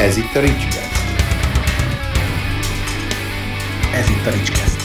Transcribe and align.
Ez 0.00 0.16
itt 0.16 0.34
a 0.34 0.40
Ricskeszt. 0.40 0.92
Ez 3.94 4.08
itt 4.08 4.26
a 4.26 4.30
Ricskeszt. 4.30 4.80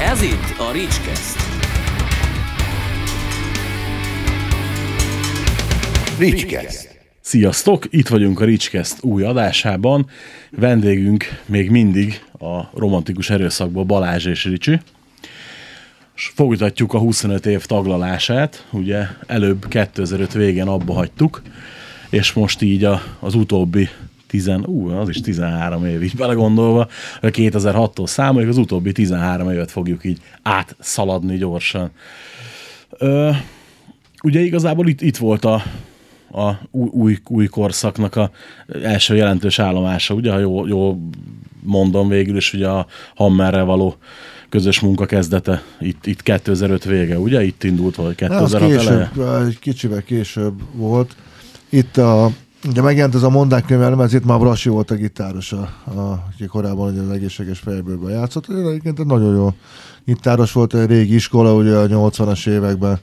Ez 0.00 0.22
itt 0.22 0.58
a 0.58 0.72
Ricskeszt. 0.72 1.38
Ricskeszt. 6.18 6.98
Sziasztok! 7.20 7.84
Itt 7.90 8.08
vagyunk 8.08 8.40
a 8.40 8.44
Ricskeszt 8.44 9.02
új 9.02 9.22
adásában. 9.22 10.06
Vendégünk 10.50 11.24
még 11.46 11.70
mindig 11.70 12.24
a 12.38 12.78
romantikus 12.78 13.30
erőszakból 13.30 13.84
Balázs 13.84 14.26
és 14.26 14.44
Ricsi. 14.44 14.80
És 16.16 16.32
folytatjuk 16.34 16.94
a 16.94 16.98
25 16.98 17.46
év 17.46 17.64
taglalását. 17.64 18.66
Ugye 18.70 19.06
előbb 19.26 19.68
2005 19.68 20.32
végén 20.32 20.66
abba 20.66 20.92
hagytuk, 20.92 21.42
és 22.10 22.32
most 22.32 22.62
így 22.62 22.84
a, 22.84 23.02
az 23.20 23.34
utóbbi 23.34 23.88
10, 24.26 24.50
ú, 24.66 24.88
az 24.88 25.08
is 25.08 25.20
13 25.20 25.84
év, 25.84 26.02
így 26.02 26.16
belegondolva, 26.16 26.88
a 27.20 27.26
2006-tól 27.26 28.06
számoljuk, 28.06 28.50
az 28.50 28.58
utóbbi 28.58 28.92
13 28.92 29.50
évet 29.50 29.70
fogjuk 29.70 30.04
így 30.04 30.18
átszaladni 30.42 31.36
gyorsan. 31.36 31.90
Ö, 32.98 33.30
ugye 34.22 34.40
igazából 34.40 34.88
itt, 34.88 35.00
itt 35.00 35.16
volt 35.16 35.44
a, 35.44 35.62
a 36.32 36.52
új, 36.70 37.18
új, 37.28 37.46
korszaknak 37.46 38.16
a 38.16 38.30
első 38.82 39.16
jelentős 39.16 39.58
állomása, 39.58 40.14
ugye, 40.14 40.32
ha 40.32 40.38
jól, 40.38 40.68
jól 40.68 40.98
mondom 41.62 42.08
végül 42.08 42.36
is, 42.36 42.52
ugye 42.52 42.68
a 42.68 42.86
Hammerrel 43.14 43.64
való 43.64 43.96
közös 44.48 44.80
munka 44.80 45.06
kezdete 45.06 45.62
itt, 45.80 46.06
itt 46.06 46.22
2005 46.22 46.84
vége, 46.84 47.18
ugye? 47.18 47.44
Itt 47.44 47.64
indult, 47.64 47.96
vagy 47.96 48.14
2006 48.14 48.62
eleje? 48.62 49.10
később, 49.14 49.46
egy 49.46 49.58
kicsivel 49.58 50.02
később 50.02 50.54
volt. 50.72 51.16
Itt 51.68 51.96
a, 51.96 52.30
ugye 52.68 52.82
megjelent 52.82 53.14
ez 53.14 53.22
a 53.22 53.30
mondák 53.30 53.64
könyvelem, 53.64 54.00
ez 54.00 54.14
itt 54.14 54.24
már 54.24 54.38
Brasi 54.38 54.68
volt 54.68 54.90
a 54.90 54.94
gitáros, 54.94 55.52
a, 55.52 55.68
a, 55.84 56.24
aki 56.32 56.46
korábban 56.46 56.92
ugye 56.92 57.00
az 57.00 57.10
egészséges 57.10 57.58
fejbőrben 57.58 58.10
játszott. 58.10 58.48
Ő 58.48 58.68
egyébként 58.68 58.98
egy 58.98 59.06
nagyon 59.06 59.34
jó 59.34 59.54
gitáros 60.04 60.52
volt, 60.52 60.74
egy 60.74 60.88
régi 60.88 61.14
iskola, 61.14 61.54
ugye 61.54 61.76
a 61.76 61.86
80-as 61.86 62.48
években 62.48 62.98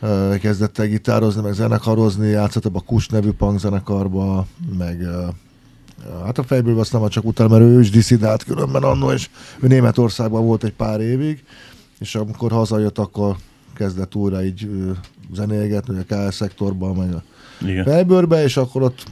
ö, 0.00 0.34
kezdett 0.40 0.78
el 0.78 0.86
gitározni, 0.86 1.42
meg 1.42 1.52
zenekarozni, 1.52 2.28
játszott 2.28 2.64
ebbe 2.64 2.78
a 2.78 2.84
Kus 2.86 3.08
nevű 3.08 3.30
punk 3.30 3.58
zenekarba, 3.58 4.46
meg 4.78 5.00
ö, 5.00 5.26
Hát 6.24 6.38
a 6.38 6.42
fejből 6.42 6.78
azt 6.78 6.92
nem 6.92 7.08
csak 7.08 7.24
utána, 7.24 7.48
mert 7.48 7.62
ő 7.62 7.80
is 7.80 7.90
diszidált 7.90 8.44
különben 8.44 8.82
annó, 8.82 9.10
és 9.10 9.28
ő 9.60 9.66
Németországban 9.66 10.44
volt 10.44 10.64
egy 10.64 10.72
pár 10.72 11.00
évig, 11.00 11.44
és 11.98 12.14
amikor 12.14 12.50
hazajött, 12.50 12.98
akkor 12.98 13.36
kezdett 13.74 14.14
újra 14.14 14.44
így 14.44 14.68
zenélgetni, 15.34 16.04
a 16.08 16.28
KS 16.28 16.34
szektorban, 16.34 16.96
meg 16.96 17.14
a 17.14 17.22
Igen. 17.60 17.84
fejbőrbe, 17.84 18.42
és 18.42 18.56
akkor 18.56 18.82
ott 18.82 19.04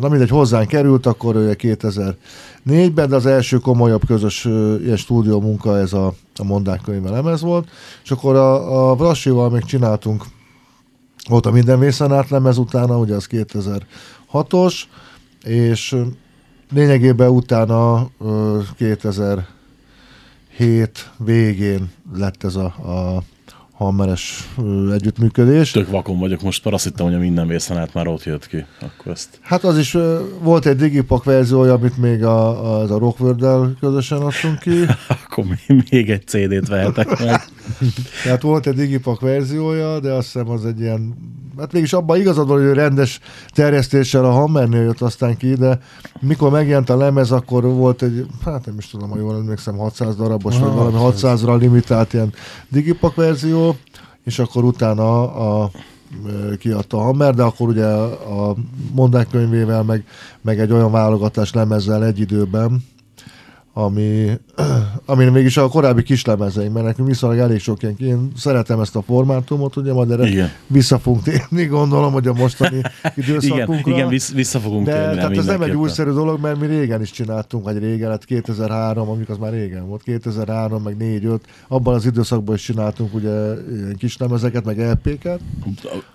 na 0.00 0.08
mindegy, 0.08 0.28
hozzánk 0.28 0.68
került, 0.68 1.06
akkor 1.06 1.36
ugye 1.36 1.54
2004-ben, 1.58 3.08
de 3.08 3.16
az 3.16 3.26
első 3.26 3.58
komolyabb 3.58 4.06
közös 4.06 4.44
ilyen 4.82 4.96
stúdió 4.96 5.40
munka 5.40 5.78
ez 5.78 5.92
a, 5.92 6.14
a 6.36 6.44
Mondák 6.44 6.80
könyve 6.80 7.10
lemez 7.10 7.40
volt, 7.40 7.68
és 8.04 8.10
akkor 8.10 8.36
a, 8.36 8.90
a 8.90 8.94
Brassival 8.94 9.50
még 9.50 9.64
csináltunk 9.64 10.24
volt 11.28 11.46
a 11.46 11.50
Minden 11.50 11.78
Vészen 11.78 12.12
át 12.12 12.28
lemez 12.28 12.58
utána, 12.58 12.98
ugye 12.98 13.14
az 13.14 13.28
2006-os, 13.30 14.82
és 15.42 15.96
lényegében 16.72 17.28
utána 17.28 18.08
ö, 18.20 18.60
2007 18.76 19.46
végén 21.18 21.90
lett 22.14 22.44
ez 22.44 22.54
a, 22.56 22.64
a 22.64 23.22
hammeres 23.74 24.50
együttműködés. 24.92 25.70
Tök 25.70 25.90
vakon 25.90 26.18
vagyok 26.18 26.42
most, 26.42 26.64
mert 26.64 26.76
azt 26.76 26.84
hittem, 26.84 27.06
hogy 27.06 27.14
a 27.14 27.18
minden 27.18 27.46
vészen 27.46 27.76
át 27.78 27.94
már 27.94 28.06
ott 28.06 28.24
jött 28.24 28.46
ki. 28.46 28.64
Akkor 28.80 29.12
ezt... 29.12 29.38
Hát 29.40 29.64
az 29.64 29.78
is 29.78 29.96
volt 30.40 30.66
egy 30.66 30.76
digipak 30.76 31.24
verziója, 31.24 31.72
amit 31.72 31.96
még 31.96 32.24
a, 32.24 32.80
az 32.80 32.90
a 32.90 32.98
rockworld 32.98 33.78
közösen 33.80 34.18
adtunk 34.20 34.58
ki. 34.58 34.84
Akkor 35.24 35.44
még- 35.44 35.84
még 35.90 36.10
egy 36.10 36.26
CD-t 36.26 36.68
vehetek 36.68 37.18
meg. 37.18 37.40
Tehát 38.24 38.42
volt 38.42 38.66
egy 38.66 38.74
digipak 38.74 39.20
verziója, 39.20 40.00
de 40.00 40.12
azt 40.12 40.32
hiszem 40.32 40.48
az 40.48 40.66
egy 40.66 40.80
ilyen, 40.80 41.14
hát 41.58 41.72
mégis 41.72 41.92
abban 41.92 42.20
igazad 42.20 42.48
van, 42.48 42.66
hogy 42.66 42.74
rendes 42.74 43.20
terjesztéssel 43.48 44.24
a 44.24 44.30
Hammernél 44.30 44.82
jött 44.82 45.00
aztán 45.00 45.36
ki, 45.36 45.54
de 45.54 45.80
mikor 46.20 46.50
megjelent 46.50 46.90
a 46.90 46.96
lemez, 46.96 47.30
akkor 47.30 47.64
volt 47.64 48.02
egy, 48.02 48.26
hát 48.44 48.66
nem 48.66 48.78
is 48.78 48.88
tudom, 48.88 49.10
ha 49.10 49.18
jól 49.18 49.34
emlékszem, 49.34 49.76
600 49.76 50.16
darabos, 50.16 50.58
vagy 50.58 50.72
valami 50.72 50.96
600-ra 50.98 51.58
limitált 51.58 52.12
ilyen 52.12 52.32
digipak 52.68 53.14
verzió, 53.14 53.76
és 54.24 54.38
akkor 54.38 54.64
utána 54.64 55.34
a, 55.34 55.62
a 55.62 55.70
kiadta 56.58 56.96
a 56.96 57.02
Hammer, 57.02 57.34
de 57.34 57.42
akkor 57.42 57.68
ugye 57.68 57.86
a 57.86 58.54
mondák 58.92 59.28
könyvével, 59.30 59.82
meg, 59.82 60.04
meg 60.40 60.60
egy 60.60 60.72
olyan 60.72 60.90
válogatás 60.90 61.52
lemezzel 61.52 62.04
egy 62.04 62.20
időben, 62.20 62.84
ami, 63.76 64.30
ami 65.06 65.24
mégis 65.24 65.56
a 65.56 65.68
korábbi 65.68 66.02
kislemezeink, 66.02 66.72
mert 66.72 66.86
nekünk 66.86 67.08
viszonylag 67.08 67.38
elég 67.38 67.60
sok 67.60 67.82
ilyen, 67.82 67.96
én 67.98 68.30
szeretem 68.36 68.80
ezt 68.80 68.96
a 68.96 69.02
formátumot, 69.02 69.76
ugye, 69.76 69.92
majd 69.92 70.10
erre 70.10 70.26
Igen. 70.26 70.50
vissza 70.66 70.98
fogunk 70.98 71.22
térni, 71.22 71.64
gondolom, 71.64 72.12
hogy 72.12 72.26
a 72.26 72.32
mostani 72.32 72.76
Igen, 73.02 73.12
időszakunkra. 73.16 73.92
igen 73.92 74.08
vissz, 74.08 74.32
vissza 74.32 74.58
fogunk 74.58 74.86
de 74.86 74.92
térni 74.92 75.14
tehát 75.14 75.36
ez 75.36 75.44
nem 75.46 75.62
egy 75.62 75.74
újszerű 75.74 76.10
dolog, 76.10 76.40
mert 76.40 76.60
mi 76.60 76.66
régen 76.66 77.00
is 77.02 77.10
csináltunk, 77.10 77.64
vagy 77.64 77.78
régen, 77.78 78.10
hát 78.10 78.24
2003, 78.24 79.08
amikor 79.08 79.30
az 79.34 79.38
már 79.40 79.52
régen 79.52 79.86
volt, 79.86 80.02
2003, 80.02 80.82
meg 80.82 80.96
4-5, 80.98 81.38
abban 81.68 81.94
az 81.94 82.06
időszakban 82.06 82.54
is 82.54 82.62
csináltunk 82.62 83.14
ugye 83.14 83.30
ilyen 83.30 83.94
kis 83.98 84.16
lemezeket, 84.16 84.64
meg 84.64 84.78
LP-ket. 84.90 85.40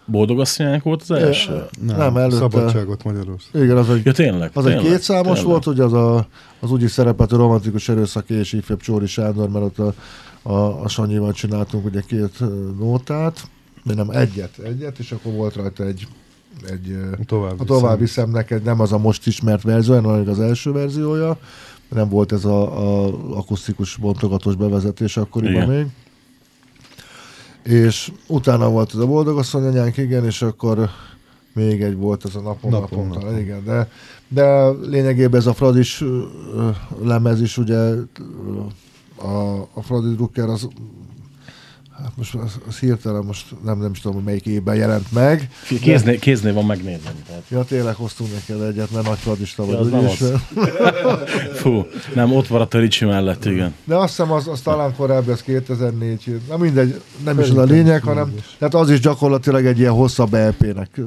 Boldog 0.05 0.39
asszonyának 0.39 0.83
volt 0.83 1.01
az 1.01 1.11
első? 1.11 1.63
Nem, 1.85 1.97
nem 1.97 2.17
előtte. 2.17 2.35
Szabadságot 2.35 3.03
Magyarország. 3.03 3.63
Igen, 3.63 3.77
az 3.77 3.89
egy 3.89 4.05
Ja, 4.05 4.11
tényleg? 4.11 4.51
az 4.53 4.63
tényleg, 4.63 4.85
egy 4.85 4.91
kétszámos 4.91 5.25
tényleg. 5.25 5.45
volt, 5.45 5.65
ugye 5.65 5.83
az 5.83 5.93
a, 5.93 6.27
az 6.59 6.71
úgy 6.71 6.83
is 6.83 6.91
szerepelt 6.91 7.31
romantikus 7.49 7.89
erőszak 7.89 8.29
és 8.29 8.53
ifjabb 8.53 8.79
Csóri 8.79 9.07
Sándor, 9.07 9.49
mert 9.49 9.65
ott 9.65 9.79
a, 9.79 9.93
a, 10.41 10.83
a 10.83 10.87
Sanyival 10.87 11.33
csináltunk 11.33 11.85
ugye 11.85 12.01
két 12.01 12.39
nótát, 12.77 13.47
de 13.83 13.93
nem 13.93 14.09
egyet, 14.09 14.57
egyet, 14.57 14.99
és 14.99 15.11
akkor 15.11 15.33
volt 15.33 15.55
rajta 15.55 15.83
egy, 15.83 16.07
egy 16.69 16.97
Tovább 17.25 17.59
a 17.59 17.63
tovább 17.63 17.99
viszem 17.99 18.29
neked, 18.29 18.63
nem 18.63 18.79
az 18.79 18.91
a 18.91 18.97
most 18.97 19.27
ismert 19.27 19.61
verzió, 19.61 19.93
hanem 19.93 20.29
az 20.29 20.39
első 20.39 20.71
verziója, 20.71 21.37
nem 21.89 22.09
volt 22.09 22.31
ez 22.31 22.45
a, 22.45 22.61
a 23.05 23.13
akusztikus 23.37 23.95
bontogatós 23.95 24.55
bevezetés 24.55 25.17
akkoriban 25.17 25.61
Igen. 25.61 25.69
még. 25.69 25.85
És 27.73 28.11
utána 28.27 28.69
volt 28.69 28.93
ez 28.93 28.99
a 28.99 29.05
boldogasszony 29.07 29.65
anyánk, 29.65 29.97
igen, 29.97 30.25
és 30.25 30.41
akkor 30.41 30.89
még 31.53 31.81
egy 31.81 31.95
volt 31.95 32.25
ez 32.25 32.35
a 32.35 32.41
napon, 32.41 32.71
Napon, 32.71 33.05
napon, 33.05 33.21
napon. 33.21 33.39
igen, 33.39 33.63
de, 33.63 33.89
de 34.29 34.69
lényegében 34.69 35.39
ez 35.39 35.45
a 35.47 35.53
Fradis 35.53 36.03
lemez 37.03 37.41
is, 37.41 37.57
ugye 37.57 37.93
a, 39.15 39.67
a 39.73 39.81
Fradi 39.81 40.15
Drucker 40.15 40.47
az 40.49 40.67
Hát 42.03 42.11
most 42.15 42.35
az, 42.35 42.57
az 42.67 42.79
hirtelen 42.79 43.23
most 43.23 43.45
nem, 43.63 43.79
nem 43.79 43.91
is 43.91 43.99
tudom, 43.99 44.15
hogy 44.15 44.25
melyik 44.25 44.45
évben 44.45 44.75
jelent 44.75 45.11
meg. 45.11 45.49
Kéznél, 45.81 46.19
kéznél 46.19 46.53
van 46.53 46.65
megnézni. 46.65 47.09
Tehát. 47.27 47.43
Ja, 47.49 47.63
tényleg 47.63 47.95
hoztunk 47.95 48.29
neked 48.33 48.61
egyet, 48.61 48.91
mert 48.91 49.05
nagy 49.07 49.17
fradista 49.17 49.65
vagy. 49.65 49.73
Ja, 49.73 49.79
az 49.79 49.89
nem 49.89 50.05
és- 50.05 50.21
az. 50.21 50.31
Fú, 51.61 51.85
nem, 52.15 52.33
ott 52.33 52.49
maradt 52.49 52.73
a 52.73 52.79
Ricsi 52.79 53.05
mellett, 53.05 53.45
igen. 53.45 53.73
De 53.83 53.95
azt 53.95 54.07
hiszem, 54.09 54.31
az, 54.31 54.47
az 54.47 54.61
talán 54.61 54.95
korábbi, 54.95 55.31
ez 55.31 55.41
2004, 55.41 56.39
na 56.47 56.57
mindegy, 56.57 57.01
nem 57.23 57.39
is 57.39 57.43
az 57.43 57.49
a 57.49 57.53
Szerintem 57.53 57.75
lényeg, 57.77 57.97
is 58.01 58.07
hanem 58.07 58.25
mindegy. 58.25 58.55
tehát 58.57 58.73
az 58.73 58.89
is 58.89 58.99
gyakorlatilag 58.99 59.65
egy 59.65 59.79
ilyen 59.79 59.93
hosszabb 59.93 60.33
LP-nek 60.33 60.99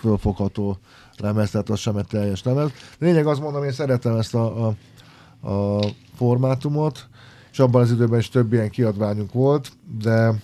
fölfogható 0.00 0.78
lemez, 1.20 1.50
tehát 1.50 1.70
az 1.70 1.78
sem 1.78 1.96
egy 1.96 2.06
teljes 2.06 2.42
lemez. 2.42 2.70
Lényeg 2.98 3.26
azt 3.26 3.40
mondom, 3.40 3.64
én 3.64 3.72
szeretem 3.72 4.16
ezt 4.16 4.34
a, 4.34 4.66
a, 4.66 4.74
a 5.48 5.80
formátumot, 6.16 7.08
és 7.52 7.58
abban 7.58 7.82
az 7.82 7.90
időben 7.90 8.18
is 8.18 8.28
több 8.28 8.52
ilyen 8.52 8.70
kiadványunk 8.70 9.32
volt, 9.32 9.72
de 10.02 10.34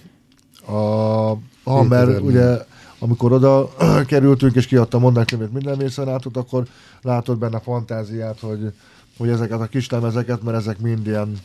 a 0.67 1.37
Hammer, 1.65 2.07
2004. 2.07 2.21
ugye, 2.21 2.65
amikor 2.99 3.33
oda 3.33 3.69
kerültünk, 4.07 4.55
és 4.55 4.67
kiadta 4.67 4.99
mondák 4.99 5.27
könyvét 5.27 5.53
minden 5.53 5.79
vészenátot, 5.79 6.37
akkor 6.37 6.67
látod 7.03 7.39
benne 7.39 7.61
fantáziát, 7.61 8.41
hogy, 8.41 8.73
hogy 9.19 9.29
ezeket 9.29 9.61
a 9.61 9.67
kis 9.67 9.91
lemezeket, 9.91 10.43
mert 10.43 10.57
ezek 10.57 10.79
mind 10.79 11.07
ilyen, 11.07 11.39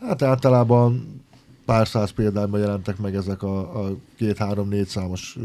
hát 0.00 0.22
általában 0.22 1.20
pár 1.64 1.88
száz 1.88 2.10
példányban 2.10 2.60
jelentek 2.60 2.98
meg 2.98 3.14
ezek 3.14 3.42
a, 3.42 3.58
a 3.58 3.96
két-három-négy 4.16 4.86
számos 4.86 5.36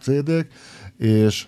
CD-k, 0.00 0.46
és 0.98 1.46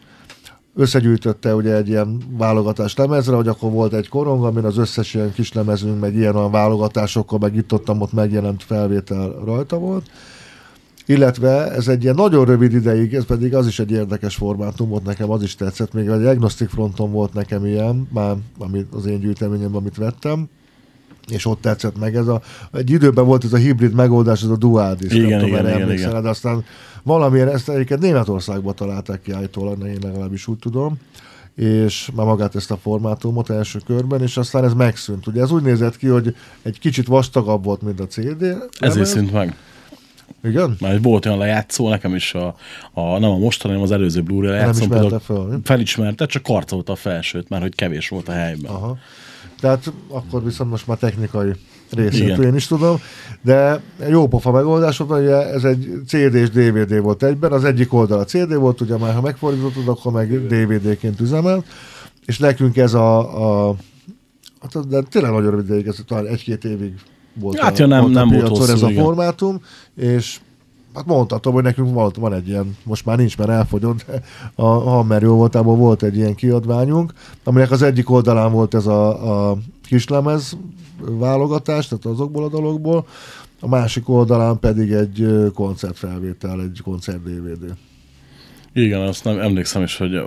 összegyűjtötte 0.78 1.54
ugye 1.54 1.74
egy 1.76 1.88
ilyen 1.88 2.22
válogatás 2.36 2.96
lemezre, 2.96 3.36
hogy 3.36 3.48
akkor 3.48 3.70
volt 3.70 3.92
egy 3.92 4.08
korong, 4.08 4.44
amin 4.44 4.64
az 4.64 4.78
összes 4.78 5.14
ilyen 5.14 5.32
kis 5.32 5.52
lemezünk, 5.52 6.00
meg 6.00 6.14
ilyen 6.14 6.36
olyan 6.36 6.50
válogatásokkal, 6.50 7.38
meg 7.38 7.56
itt 7.56 7.72
ott, 7.72 7.90
ott 7.90 8.12
megjelent 8.12 8.62
felvétel 8.62 9.28
rajta 9.44 9.78
volt. 9.78 10.10
Illetve 11.06 11.72
ez 11.72 11.88
egy 11.88 12.02
ilyen 12.02 12.14
nagyon 12.14 12.44
rövid 12.44 12.72
ideig, 12.72 13.14
ez 13.14 13.24
pedig 13.24 13.54
az 13.54 13.66
is 13.66 13.78
egy 13.78 13.90
érdekes 13.90 14.34
formátum 14.34 14.88
volt 14.88 15.04
nekem, 15.04 15.30
az 15.30 15.42
is 15.42 15.54
tetszett, 15.54 15.92
még 15.92 16.06
egy 16.06 16.26
Agnostic 16.26 16.70
Fronton 16.70 17.12
volt 17.12 17.32
nekem 17.34 17.66
ilyen, 17.66 18.08
már 18.12 18.36
amit 18.58 18.94
az 18.94 19.06
én 19.06 19.20
gyűjteményemben, 19.20 19.80
amit 19.80 19.96
vettem, 19.96 20.48
és 21.28 21.46
ott 21.46 21.60
tetszett 21.60 21.98
meg 21.98 22.16
ez 22.16 22.26
a, 22.26 22.40
egy 22.72 22.90
időben 22.90 23.24
volt 23.24 23.44
ez 23.44 23.52
a 23.52 23.56
hibrid 23.56 23.94
megoldás, 23.94 24.42
ez 24.42 24.48
a 24.48 24.56
dual 24.56 24.94
disk, 24.94 25.14
Igen, 25.14 25.28
nem 25.28 25.38
tudom, 25.38 25.54
igen, 25.54 25.66
erre 25.66 25.84
igen, 25.84 25.92
igen. 25.92 26.22
de 26.22 26.28
aztán 26.28 26.64
valamiért 27.02 27.52
ezt 27.52 27.68
egyébként 27.68 28.00
Németországban 28.00 28.74
találták 28.74 29.22
ki 29.22 29.32
állítólag, 29.32 29.86
én 29.86 29.98
legalábbis 30.02 30.46
úgy 30.46 30.58
tudom, 30.58 30.98
és 31.54 32.10
már 32.14 32.26
magát 32.26 32.54
ezt 32.54 32.70
a 32.70 32.76
formátumot 32.76 33.50
első 33.50 33.78
körben, 33.86 34.22
és 34.22 34.36
aztán 34.36 34.64
ez 34.64 34.74
megszűnt. 34.74 35.26
Ugye 35.26 35.42
ez 35.42 35.50
úgy 35.50 35.62
nézett 35.62 35.96
ki, 35.96 36.06
hogy 36.06 36.34
egy 36.62 36.78
kicsit 36.78 37.06
vastagabb 37.06 37.64
volt, 37.64 37.82
mint 37.82 38.00
a 38.00 38.06
CD. 38.06 38.44
Ezért 38.78 39.06
szűnt 39.06 39.32
meg. 39.32 39.56
Igen? 40.44 40.76
Mert 40.80 41.02
volt 41.02 41.26
olyan 41.26 41.38
lejátszó, 41.38 41.88
nekem 41.88 42.14
is 42.14 42.34
a, 42.34 42.54
a 42.92 43.18
nem 43.18 43.30
a 43.30 43.38
mostani, 43.38 43.74
hanem 43.74 43.88
az 43.88 43.92
előző 43.92 44.22
Blu-ray 44.22 44.50
lejátszó. 44.50 44.82
ismerte 44.82 45.00
például 45.00 45.20
föl, 45.20 45.44
mi? 45.44 45.56
Felismerte, 45.64 46.26
csak 46.26 46.42
karcolta 46.42 46.92
a 46.92 46.96
felsőt, 46.96 47.48
mert 47.48 47.62
hogy 47.62 47.74
kevés 47.74 48.08
volt 48.08 48.28
a 48.28 48.32
helyben. 48.32 48.70
Aha. 48.70 48.98
Tehát 49.60 49.92
akkor 50.08 50.44
viszont 50.44 50.70
most 50.70 50.86
már 50.86 50.96
technikai 50.96 51.52
részét 51.90 52.38
én 52.38 52.54
is 52.54 52.66
tudom, 52.66 52.96
de 53.42 53.80
jó 54.08 54.28
pofa 54.28 54.50
megoldás 54.50 54.96
volt, 54.98 55.22
ugye 55.22 55.52
ez 55.52 55.64
egy 55.64 55.88
CD 56.06 56.34
és 56.34 56.50
DVD 56.50 57.00
volt 57.00 57.22
egyben, 57.22 57.52
az 57.52 57.64
egyik 57.64 57.92
oldal 57.92 58.18
a 58.18 58.24
CD 58.24 58.54
volt, 58.54 58.80
ugye 58.80 58.96
már 58.96 59.14
ha 59.14 59.20
megfordítottad, 59.20 59.88
akkor 59.88 60.12
meg 60.12 60.46
DVD-ként 60.46 61.20
üzemelt, 61.20 61.66
és 62.24 62.38
nekünk 62.38 62.76
ez 62.76 62.94
a, 62.94 63.18
a 63.68 63.76
hát 64.60 64.88
de 64.88 65.02
tényleg 65.02 65.32
nagyon 65.32 65.50
rövid 65.50 65.64
ideig, 65.66 65.86
ez 65.86 65.96
talán 66.06 66.26
egy-két 66.26 66.64
évig 66.64 66.94
volt, 67.34 67.58
Hát 67.58 67.78
a, 67.78 67.82
ja, 67.82 67.86
nem- 67.86 68.00
volt 68.00 68.16
a 68.16 68.18
nem 68.18 68.28
volt 68.28 68.40
piacon 68.40 68.58
hosszú, 68.58 68.72
ez 68.72 68.82
a 68.82 68.90
igen. 68.90 69.02
formátum, 69.04 69.60
és 69.96 70.40
hát 70.98 71.06
mondhatom, 71.06 71.52
hogy 71.52 71.62
nekünk 71.62 71.94
van, 71.94 72.12
van 72.18 72.32
egy 72.32 72.48
ilyen, 72.48 72.76
most 72.84 73.04
már 73.04 73.16
nincs, 73.16 73.38
mert 73.38 73.50
elfogyott, 73.50 74.04
a 74.54 74.66
Hammer 74.66 75.22
jó 75.22 75.36
voltából 75.36 75.76
volt 75.76 76.02
egy 76.02 76.16
ilyen 76.16 76.34
kiadványunk, 76.34 77.12
aminek 77.44 77.70
az 77.70 77.82
egyik 77.82 78.10
oldalán 78.10 78.52
volt 78.52 78.74
ez 78.74 78.86
a, 78.86 79.50
a 79.50 79.56
kislemez 79.82 80.56
válogatás, 81.00 81.88
tehát 81.88 82.04
azokból 82.04 82.44
a 82.44 82.48
dologból, 82.48 83.06
a 83.60 83.68
másik 83.68 84.08
oldalán 84.08 84.58
pedig 84.58 84.90
egy 84.90 85.26
koncertfelvétel, 85.54 86.60
egy 86.60 86.80
koncert 86.84 87.22
DVD. 87.22 87.74
Igen, 88.72 89.00
azt 89.00 89.24
nem 89.24 89.38
emlékszem 89.38 89.82
is, 89.82 89.96
hogy 89.96 90.22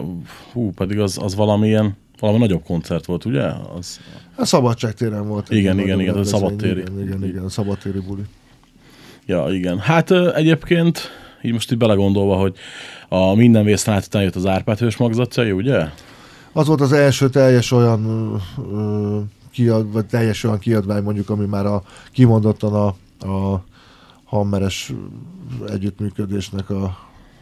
hú, 0.54 0.72
pedig 0.72 1.00
az, 1.00 1.18
az 1.22 1.36
valamilyen, 1.36 1.98
valami 2.20 2.40
nagyobb 2.40 2.64
koncert 2.64 3.06
volt, 3.06 3.26
ugye? 3.26 3.44
Az, 3.78 4.00
A 4.36 4.46
szabadságtéren 4.46 5.28
volt. 5.28 5.50
Igen, 5.50 5.80
igen, 5.80 6.00
igen, 6.00 6.14
a 6.14 6.14
rendezvény, 6.14 6.40
szabadtéri. 6.40 6.80
Igen, 6.80 7.02
igen, 7.02 7.26
igen, 7.26 7.50
szabadtéri 7.50 8.00
buli. 8.00 8.22
Ja, 9.26 9.48
igen. 9.50 9.80
Hát 9.80 10.12
egyébként, 10.12 11.10
így 11.42 11.52
most 11.52 11.72
így 11.72 11.78
belegondolva, 11.78 12.36
hogy 12.36 12.56
a 13.10 13.34
minden 13.34 13.64
vésztelen 13.64 14.02
után 14.06 14.22
jött 14.22 14.36
az 14.36 14.46
Árpád 14.46 14.80
hős 14.80 14.98
magzatja, 14.98 15.54
ugye? 15.54 15.86
Az 16.52 16.68
volt 16.68 16.82
az 16.82 16.92
első 16.92 17.30
teljes 17.30 17.72
olyan 17.72 18.32
ö, 18.72 19.20
kiad, 19.52 19.92
vagy 19.92 20.06
teljes 20.06 20.44
olyan 20.44 20.60
kiadvány 20.60 21.04
mondjuk, 21.04 21.30
ami 21.30 21.46
már 21.46 21.66
a, 21.66 21.84
kimondottan 22.12 22.74
a, 22.74 22.88
a 23.28 23.64
hammeres 24.24 24.94
együttműködésnek 25.70 26.70
a, 26.70 26.84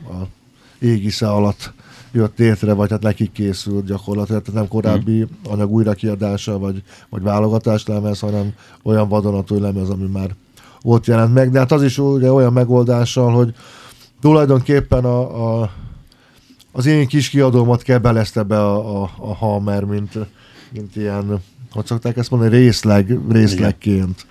a 0.03 0.27
égisze 0.79 1.31
alatt 1.31 1.73
jött 2.11 2.37
létre, 2.37 2.73
vagy 2.73 2.89
hát 2.89 3.01
nekik 3.01 3.31
készült 3.31 3.85
gyakorlatilag, 3.85 4.41
tehát 4.41 4.59
nem 4.59 4.69
korábbi 4.69 5.25
anyag 5.43 5.71
újrakiadása, 5.71 6.57
vagy, 6.57 6.83
vagy 7.09 7.21
válogatás 7.21 7.85
lemez, 7.85 8.19
hanem 8.19 8.53
olyan 8.83 9.07
vadonatúj 9.07 9.59
lemez, 9.59 9.89
ami 9.89 10.07
már 10.07 10.35
ott 10.81 11.05
jelent 11.05 11.33
meg, 11.33 11.51
de 11.51 11.59
hát 11.59 11.71
az 11.71 11.83
is 11.83 11.97
ugye 11.97 12.31
olyan 12.31 12.53
megoldással, 12.53 13.31
hogy 13.31 13.53
tulajdonképpen 14.21 15.05
a, 15.05 15.61
a 15.61 15.71
az 16.71 16.85
én 16.85 17.07
kis 17.07 17.29
kiadómat 17.29 17.81
kebelezte 17.81 18.43
be 18.43 18.59
a, 18.59 19.01
a, 19.01 19.11
a 19.17 19.33
Hammer, 19.33 19.83
mint, 19.83 20.13
mint 20.73 20.95
ilyen, 20.95 21.41
hogy 21.71 21.85
szokták 21.85 22.17
ezt 22.17 22.31
mondani, 22.31 22.55
részleg, 22.55 23.19
részlegként. 23.29 24.25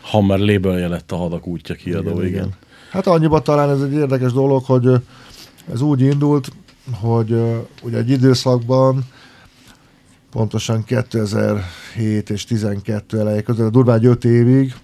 Hammer 0.00 0.38
labelje 0.38 0.88
lett 0.88 1.12
a 1.12 1.16
hadak 1.16 1.46
útja 1.46 1.74
kiadó, 1.74 2.10
igen. 2.10 2.16
igen. 2.16 2.28
igen. 2.28 2.54
Hát 2.90 3.06
annyiban 3.06 3.42
talán 3.42 3.70
ez 3.70 3.80
egy 3.80 3.92
érdekes 3.92 4.32
dolog, 4.32 4.64
hogy 4.64 4.88
ez 5.72 5.80
úgy 5.80 6.00
indult, 6.00 6.52
hogy 7.00 7.40
ugye 7.82 7.96
egy 7.96 8.10
időszakban 8.10 9.04
pontosan 10.30 10.84
2007 10.84 12.30
és 12.30 12.44
12 12.44 13.18
elejé 13.18 13.42
között, 13.42 13.72
durván 13.72 14.04
5 14.04 14.24
évig, 14.24 14.74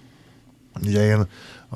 ugye 0.85 1.05
én 1.05 1.27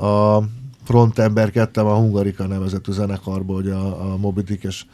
a 0.06 0.42
frontember 0.84 1.52
kettem 1.52 1.86
a 1.86 1.96
Hungarika 1.96 2.48
nevezetű 2.48 2.92
zenekarból, 2.92 3.56
ugye 3.56 3.74
a, 3.74 4.12
a 4.12 4.18
Moby 4.18 4.42
Dick-es 4.42 4.86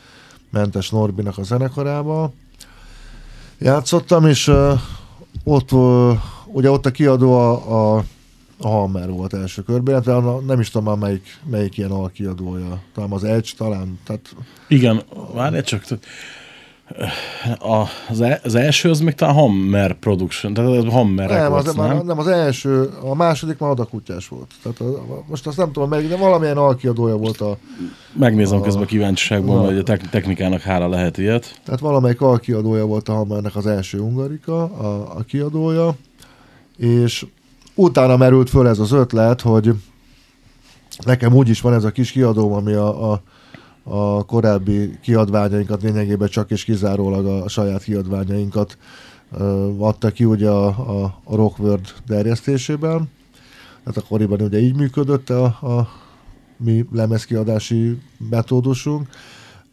Mentes 0.50 0.90
Norbinak 0.90 1.38
a 1.38 1.44
zenekarában 1.44 2.34
játszottam, 3.58 4.28
és 4.28 4.48
uh, 4.48 4.80
ott, 5.44 5.72
uh, 5.72 6.18
ugye 6.46 6.72
ott 6.72 6.86
a 6.86 6.92
kiadó 6.92 7.34
a, 7.34 7.96
a, 7.96 8.04
a 8.58 8.68
Hammer 8.68 9.10
volt 9.10 9.34
első 9.34 9.62
körben, 9.62 9.94
illetve 9.94 10.40
nem 10.46 10.60
is 10.60 10.70
tudom 10.70 10.88
már 10.88 10.98
melyik, 10.98 11.40
melyik 11.50 11.78
ilyen 11.78 11.92
alkiadója, 11.92 12.82
talán 12.94 13.12
az 13.12 13.24
Edge, 13.24 13.50
talán, 13.58 14.00
tehát 14.04 14.36
Igen, 14.68 15.04
várj 15.34 15.62
csak, 15.62 15.84
a, 17.60 17.86
az, 18.10 18.22
e- 18.22 18.40
az 18.44 18.56
első 18.56 18.90
az 18.90 19.00
még 19.00 19.14
talán 19.14 19.36
Hammer 19.36 19.94
Production, 19.94 20.54
tehát 20.54 20.72
az 20.72 20.94
Hammer 20.94 21.30
nem, 21.30 21.38
Records, 21.38 21.68
az, 21.68 21.76
nem? 21.76 21.86
már, 21.86 22.04
nem, 22.04 22.20
az 22.20 22.28
első, 22.28 22.90
a 23.02 23.16
második 23.16 23.58
már 23.58 23.70
adakutyás 23.70 24.28
volt. 24.28 24.52
Tehát 24.64 24.80
a, 24.80 24.86
a, 24.86 25.24
most 25.28 25.48
azt 25.48 25.58
nem 25.58 25.72
tudom 25.72 25.90
melyik, 25.90 26.10
de 26.10 26.18
valamilyen 26.18 26.58
alkiadója 26.58 27.16
volt 27.16 27.42
a, 27.42 27.58
Megnézem 28.14 28.62
közben 28.62 28.84
a 28.84 28.86
kíváncsiságból, 28.86 29.66
hogy 29.66 29.78
a 29.78 29.84
technikának 30.10 30.62
hála 30.62 30.88
lehet 30.88 31.18
ilyet. 31.18 31.60
Tehát 31.66 31.80
valamelyik 31.80 32.22
alkiadója 32.22 32.86
volt 32.86 33.10
a 33.10 33.14
Hammernek 33.14 33.56
az 33.56 33.68
első 33.68 34.00
Ungarika, 34.00 34.64
a, 34.64 35.18
a 35.18 35.22
kiadója, 35.28 35.96
és 36.78 37.26
utána 37.76 38.18
merült 38.18 38.50
föl 38.50 38.68
ez 38.68 38.80
az 38.80 38.92
ötlet, 38.92 39.42
hogy 39.42 39.74
nekem 41.06 41.34
úgy 41.34 41.50
is 41.50 41.62
van 41.62 41.74
ez 41.74 41.84
a 41.84 41.92
kis 41.92 42.12
kiadóm, 42.12 42.54
ami 42.54 42.74
a, 42.74 43.12
a, 43.12 43.22
a 43.84 44.26
korábbi 44.26 45.00
kiadványainkat 45.02 45.82
lényegében 45.82 46.28
csak 46.28 46.52
és 46.52 46.64
kizárólag 46.64 47.26
a 47.26 47.48
saját 47.48 47.84
kiadványainkat 47.84 48.78
adta 49.78 50.12
ki 50.12 50.26
ugye 50.26 50.50
a, 50.50 50.66
a, 50.66 51.04
a 51.24 51.36
Rockworld 51.36 51.94
terjesztésében. 52.08 53.10
Hát 53.86 53.98
akkoriban 53.98 54.42
ugye 54.42 54.60
így 54.60 54.76
működött 54.76 55.30
a, 55.30 55.44
a 55.44 55.90
mi 56.58 56.86
lemezkiadási 56.92 57.98
metódusunk, 58.30 59.08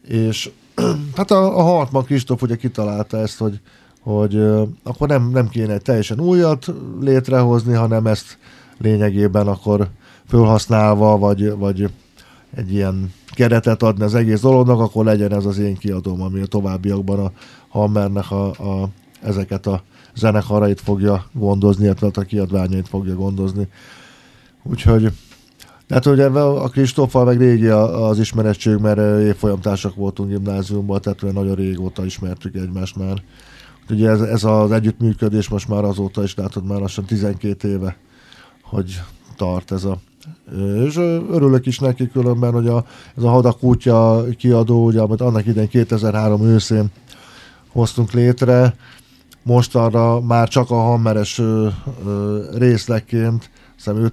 és 0.07 0.51
hát 1.17 1.31
a, 1.31 1.57
a 1.57 1.61
Hartman 1.61 2.03
Kristóf 2.03 2.41
ugye 2.41 2.55
kitalálta 2.55 3.17
ezt, 3.17 3.37
hogy, 3.37 3.59
hogy 4.01 4.35
akkor 4.83 5.07
nem, 5.07 5.29
nem 5.29 5.47
kéne 5.47 5.73
egy 5.73 5.81
teljesen 5.81 6.19
újat 6.19 6.73
létrehozni, 6.99 7.73
hanem 7.73 8.07
ezt 8.07 8.37
lényegében 8.77 9.47
akkor 9.47 9.89
felhasználva, 10.25 11.17
vagy, 11.17 11.57
vagy 11.57 11.89
egy 12.57 12.73
ilyen 12.73 13.13
keretet 13.29 13.83
adni 13.83 14.03
az 14.03 14.15
egész 14.15 14.41
dolognak, 14.41 14.79
akkor 14.79 15.05
legyen 15.05 15.33
ez 15.33 15.45
az 15.45 15.57
én 15.57 15.77
kiadóm, 15.77 16.21
ami 16.21 16.41
a 16.41 16.45
továbbiakban 16.45 17.19
a 17.19 17.31
Hammernek 17.67 18.31
a, 18.31 18.47
a, 18.49 18.89
ezeket 19.21 19.67
a 19.67 19.83
zenekarait 20.15 20.81
fogja 20.81 21.25
gondozni, 21.31 21.83
illetve 21.83 22.09
a 22.13 22.21
kiadványait 22.21 22.87
fogja 22.87 23.15
gondozni. 23.15 23.67
Úgyhogy 24.63 25.11
tehát 25.87 26.05
ugye 26.05 26.25
a 26.25 26.67
Kristóffal 26.67 27.25
meg 27.25 27.37
régi 27.37 27.67
az 27.67 28.19
ismerettség, 28.19 28.75
mert 28.75 29.21
évfolyamtársak 29.21 29.95
voltunk 29.95 30.29
gimnáziumban, 30.29 31.01
tehát 31.01 31.33
nagyon 31.33 31.55
régóta 31.55 32.05
ismertük 32.05 32.55
egymást 32.55 32.95
már. 32.95 33.23
Ugye 33.89 34.09
ez, 34.09 34.21
ez 34.21 34.43
az 34.43 34.71
együttműködés 34.71 35.49
most 35.49 35.67
már 35.67 35.83
azóta 35.83 36.23
is 36.23 36.35
látod 36.35 36.65
már 36.65 36.79
lassan 36.79 37.05
12 37.05 37.69
éve, 37.69 37.97
hogy 38.61 39.01
tart 39.35 39.71
ez 39.71 39.83
a 39.83 39.99
és 40.85 40.97
örülök 41.31 41.65
is 41.65 41.79
neki 41.79 42.09
különben, 42.09 42.51
hogy 42.51 42.67
a, 42.67 42.85
ez 43.17 43.23
a 43.23 43.29
Hadakútja 43.29 44.23
kiadó, 44.37 44.85
ugye, 44.85 45.01
amit 45.01 45.21
annak 45.21 45.45
idején 45.45 45.69
2003 45.69 46.41
őszén 46.41 46.87
hoztunk 47.67 48.11
létre, 48.11 48.75
most 49.43 49.75
arra 49.75 50.21
már 50.21 50.47
csak 50.47 50.71
a 50.71 50.75
hammeres 50.75 51.37
ö, 51.39 51.67
ö, 52.05 52.43
részlegként 52.57 53.49
hiszem 53.75 54.09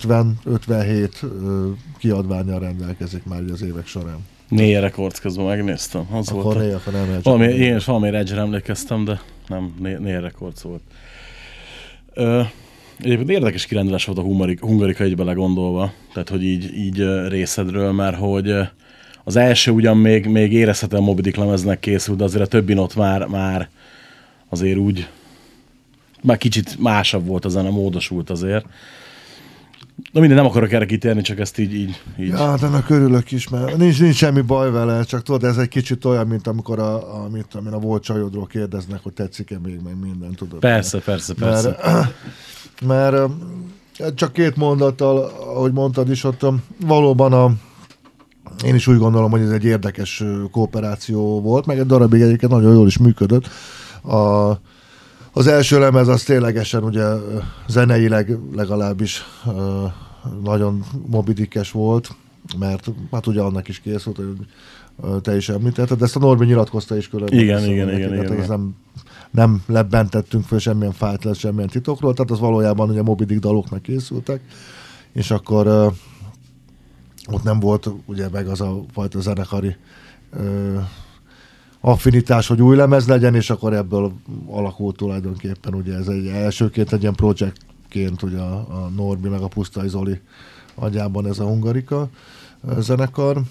50-57 0.47 1.11
ö, 1.23 1.69
kiadványal 1.99 2.59
rendelkezik 2.59 3.25
már 3.25 3.43
az 3.53 3.63
évek 3.63 3.87
során. 3.87 4.19
Négy 4.49 4.81
Records 4.81 5.21
közben 5.21 5.45
megnéztem. 5.45 6.07
Az 6.13 6.29
Akkor 6.29 6.43
volt 6.43 6.73
a... 6.73 6.75
akkor 6.75 6.93
nem 6.93 7.07
lehet. 7.09 7.25
Valami, 7.25 7.47
én 7.47 7.77
is 7.77 7.85
valami 7.85 8.09
Edge-re 8.09 8.41
emlékeztem, 8.41 9.05
de 9.05 9.21
nem, 9.49 9.75
Né- 9.79 9.99
Négy 9.99 10.21
Records 10.21 10.63
volt. 10.63 10.83
Ö, 12.15 12.43
egyébként 12.99 13.31
érdekes 13.31 13.67
kirendelés 13.67 14.05
volt 14.05 14.19
a 14.19 14.23
Hungarika, 14.23 14.67
Hungarika 14.67 15.07
így 15.07 15.17
belegondolva, 15.17 15.93
tehát 16.13 16.29
hogy 16.29 16.45
így, 16.45 16.77
így 16.77 17.29
részedről, 17.29 17.93
mert 17.93 18.17
hogy 18.17 18.55
az 19.25 19.37
első 19.37 19.71
ugyan 19.71 19.97
még, 19.97 20.27
még 20.27 20.53
érezhetően 20.53 21.03
Moby 21.03 21.23
Dick 21.23 21.37
lemeznek 21.37 21.81
készült, 21.81 22.19
de 22.19 22.25
azért 22.25 22.43
a 22.43 22.47
többin 22.47 22.79
ott 22.79 22.97
már, 22.97 23.27
már 23.27 23.69
azért 24.49 24.79
úgy 24.79 25.09
már 26.23 26.37
kicsit 26.37 26.79
másabb 26.79 27.27
volt 27.27 27.45
a 27.45 27.49
zene, 27.49 27.71
módosult 27.71 28.31
azért. 28.31 28.67
Na 30.13 30.21
minden, 30.21 30.39
nem 30.39 30.47
akarok 30.47 30.73
erre 30.73 30.87
kitérni, 30.87 31.23
csak 31.23 31.39
ezt 31.39 31.59
így, 31.59 31.75
így, 31.75 32.03
így. 32.19 32.29
Ja, 32.29 32.37
hát 32.37 32.63
ennek 32.63 32.91
örülök 32.91 33.31
is, 33.31 33.49
mert 33.49 33.77
nincs, 33.77 34.01
nincs 34.01 34.15
semmi 34.15 34.41
baj 34.41 34.71
vele, 34.71 35.05
csak 35.05 35.23
tudod, 35.23 35.45
ez 35.45 35.57
egy 35.57 35.69
kicsit 35.69 36.05
olyan, 36.05 36.27
mint 36.27 36.47
amikor 36.47 36.79
a, 36.79 37.23
a, 37.23 37.29
mit, 37.29 37.47
én, 37.67 37.73
a 37.73 37.79
volt 37.79 38.03
csajodról 38.03 38.47
kérdeznek, 38.47 39.03
hogy 39.03 39.13
tetszik-e 39.13 39.59
még, 39.65 39.81
meg 39.85 39.99
minden, 40.01 40.33
tudod. 40.35 40.59
Persze, 40.59 40.99
persze, 40.99 41.35
persze. 41.35 41.79
Mert, 41.83 42.15
mert 42.83 43.17
csak 44.15 44.33
két 44.33 44.57
mondattal, 44.57 45.19
ahogy 45.55 45.73
mondtad 45.73 46.11
is, 46.11 46.25
ott 46.25 46.47
valóban 46.81 47.33
a, 47.33 47.53
én 48.65 48.75
is 48.75 48.87
úgy 48.87 48.99
gondolom, 48.99 49.31
hogy 49.31 49.41
ez 49.41 49.51
egy 49.51 49.65
érdekes 49.65 50.25
kooperáció 50.51 51.41
volt, 51.41 51.67
meg 51.67 51.79
egy 51.79 51.87
darabig 51.87 52.21
egyébként 52.21 52.53
nagyon 52.53 52.75
jól 52.75 52.87
is 52.87 52.99
működött. 52.99 53.49
A, 54.03 54.51
az 55.33 55.47
első 55.47 55.79
lemez 55.79 56.09
az 56.09 56.23
ténylegesen 56.23 56.85
ugye 56.85 57.05
zeneileg 57.69 58.39
legalábbis 58.55 59.23
nagyon 60.43 60.85
mobidikes 61.07 61.71
volt, 61.71 62.11
mert 62.59 62.91
hát 63.13 63.27
ugye 63.27 63.41
annak 63.41 63.69
is 63.69 63.81
készült, 63.81 64.17
hogy 64.17 64.37
te 65.23 65.37
is 65.37 65.49
említetted, 65.49 65.99
de 65.99 66.05
ezt 66.05 66.17
a 66.17 66.19
Norbi 66.19 66.45
nyilatkozta 66.45 66.97
is 66.97 67.09
különben. 67.09 67.39
Igen, 67.39 67.59
Szóval 67.59 67.75
igen, 67.75 67.89
igen, 67.89 68.09
tehát 68.09 68.25
igen, 68.25 68.39
ez 68.39 68.45
igen. 68.45 68.59
Nem, 68.59 68.75
nem 69.35 69.63
lebentettünk 69.67 70.45
föl 70.45 70.59
semmilyen 70.59 70.93
fájt, 70.93 71.35
semmilyen 71.35 71.69
titokról, 71.69 72.15
tehát 72.15 72.31
az 72.31 72.39
valójában 72.39 72.91
ugye 72.91 73.03
Moby 73.03 73.25
Dick 73.25 73.41
daloknak 73.41 73.83
készültek, 73.83 74.41
és 75.13 75.31
akkor 75.31 75.67
ö, 75.67 75.87
ott 77.31 77.43
nem 77.43 77.61
volt 77.61 77.91
ugye 78.07 78.29
meg 78.29 78.47
az 78.47 78.61
a 78.61 78.85
fajta 78.93 79.21
zenekari 79.21 79.77
ö, 80.31 80.79
affinitás, 81.81 82.47
hogy 82.47 82.63
új 82.63 82.77
lemez 82.77 83.07
legyen, 83.07 83.35
és 83.35 83.51
akkor 83.51 83.75
ebből 83.75 84.13
alakult 84.47 84.97
tulajdonképpen 84.97 85.75
ugye 85.75 85.95
ez 85.95 86.09
egy 86.09 86.27
elsőként 86.27 86.93
egy 86.93 87.03
ilyen 87.03 87.15
projektként 87.15 88.23
ugye 88.23 88.39
a, 88.39 88.55
a 88.55 88.91
Norbi 88.97 89.29
meg 89.29 89.41
a 89.41 89.49
Pusztai 89.49 89.89
Zoli 89.89 90.21
agyában 90.75 91.27
ez 91.27 91.39
a 91.39 91.45
Hungarika 91.45 92.09
zenekar. 92.79 93.43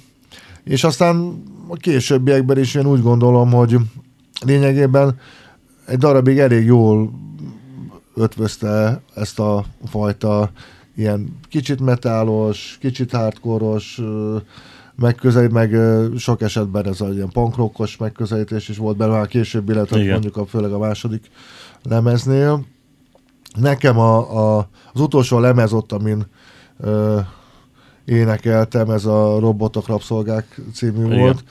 És 0.64 0.84
aztán 0.84 1.44
a 1.68 1.76
későbbiekben 1.76 2.58
is 2.58 2.76
én 2.76 2.86
úgy 2.86 3.02
gondolom, 3.02 3.52
hogy 3.52 3.78
lényegében 4.46 5.20
egy 5.86 5.98
darabig 5.98 6.38
elég 6.38 6.66
jól 6.66 7.12
ötvözte 8.16 9.02
ezt 9.16 9.40
a 9.40 9.66
fajta 9.86 10.52
ilyen 10.96 11.40
kicsit 11.50 11.80
metálos, 11.80 12.78
kicsit 12.80 13.12
hardkoros 13.12 14.02
megközelít, 14.96 15.52
meg 15.52 15.76
sok 16.18 16.42
esetben 16.42 16.88
ez 16.88 17.02
a 17.02 17.10
ilyen 17.10 17.30
punkrockos 17.30 17.98
megközelítés 17.98 18.70
is 18.70 18.78
volt 18.78 18.98
belőle, 18.98 19.20
a 19.20 19.26
későbbi 19.26 19.72
illetve 19.72 20.12
mondjuk 20.12 20.38
a, 20.38 20.46
főleg 20.46 20.72
a 20.72 20.78
második 20.78 21.30
lemeznél. 21.84 22.66
Nekem 23.60 24.00
a, 24.00 24.18
a, 24.58 24.70
az 24.94 25.02
utolsó 25.02 25.40
lemez 25.40 25.74
ott, 25.74 25.92
amin 25.92 26.26
ö, 26.80 27.20
énekeltem, 28.06 28.90
ez 28.90 29.06
a 29.06 29.40
Robotok 29.40 29.88
Rabszolgák 29.88 30.62
című 30.74 31.06
Igen. 31.06 31.20
volt, 31.20 31.44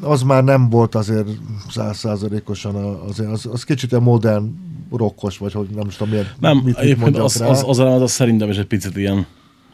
az 0.00 0.22
már 0.22 0.44
nem 0.44 0.68
volt 0.70 0.94
azért 0.94 1.28
százszázalékosan 1.68 2.74
a- 2.74 3.04
azért, 3.08 3.30
az, 3.30 3.46
az 3.52 3.64
kicsit 3.64 3.90
ilyen 3.90 4.02
modern 4.02 4.50
rokkos, 4.92 5.38
vagy 5.38 5.52
hogy 5.52 5.68
nem 5.74 5.86
is 5.86 5.96
tudom 5.96 6.12
milyen, 6.12 6.26
Nem, 6.40 6.56
mit, 6.56 6.82
mit 6.82 6.98
mondjak 6.98 7.24
az, 7.24 7.36
rá. 7.36 7.46
az, 7.46 7.64
az, 7.66 7.78
az, 7.78 8.02
az, 8.02 8.10
szerintem 8.10 8.50
is 8.50 8.56
egy 8.56 8.66
picit 8.66 8.96
ilyen 8.96 9.26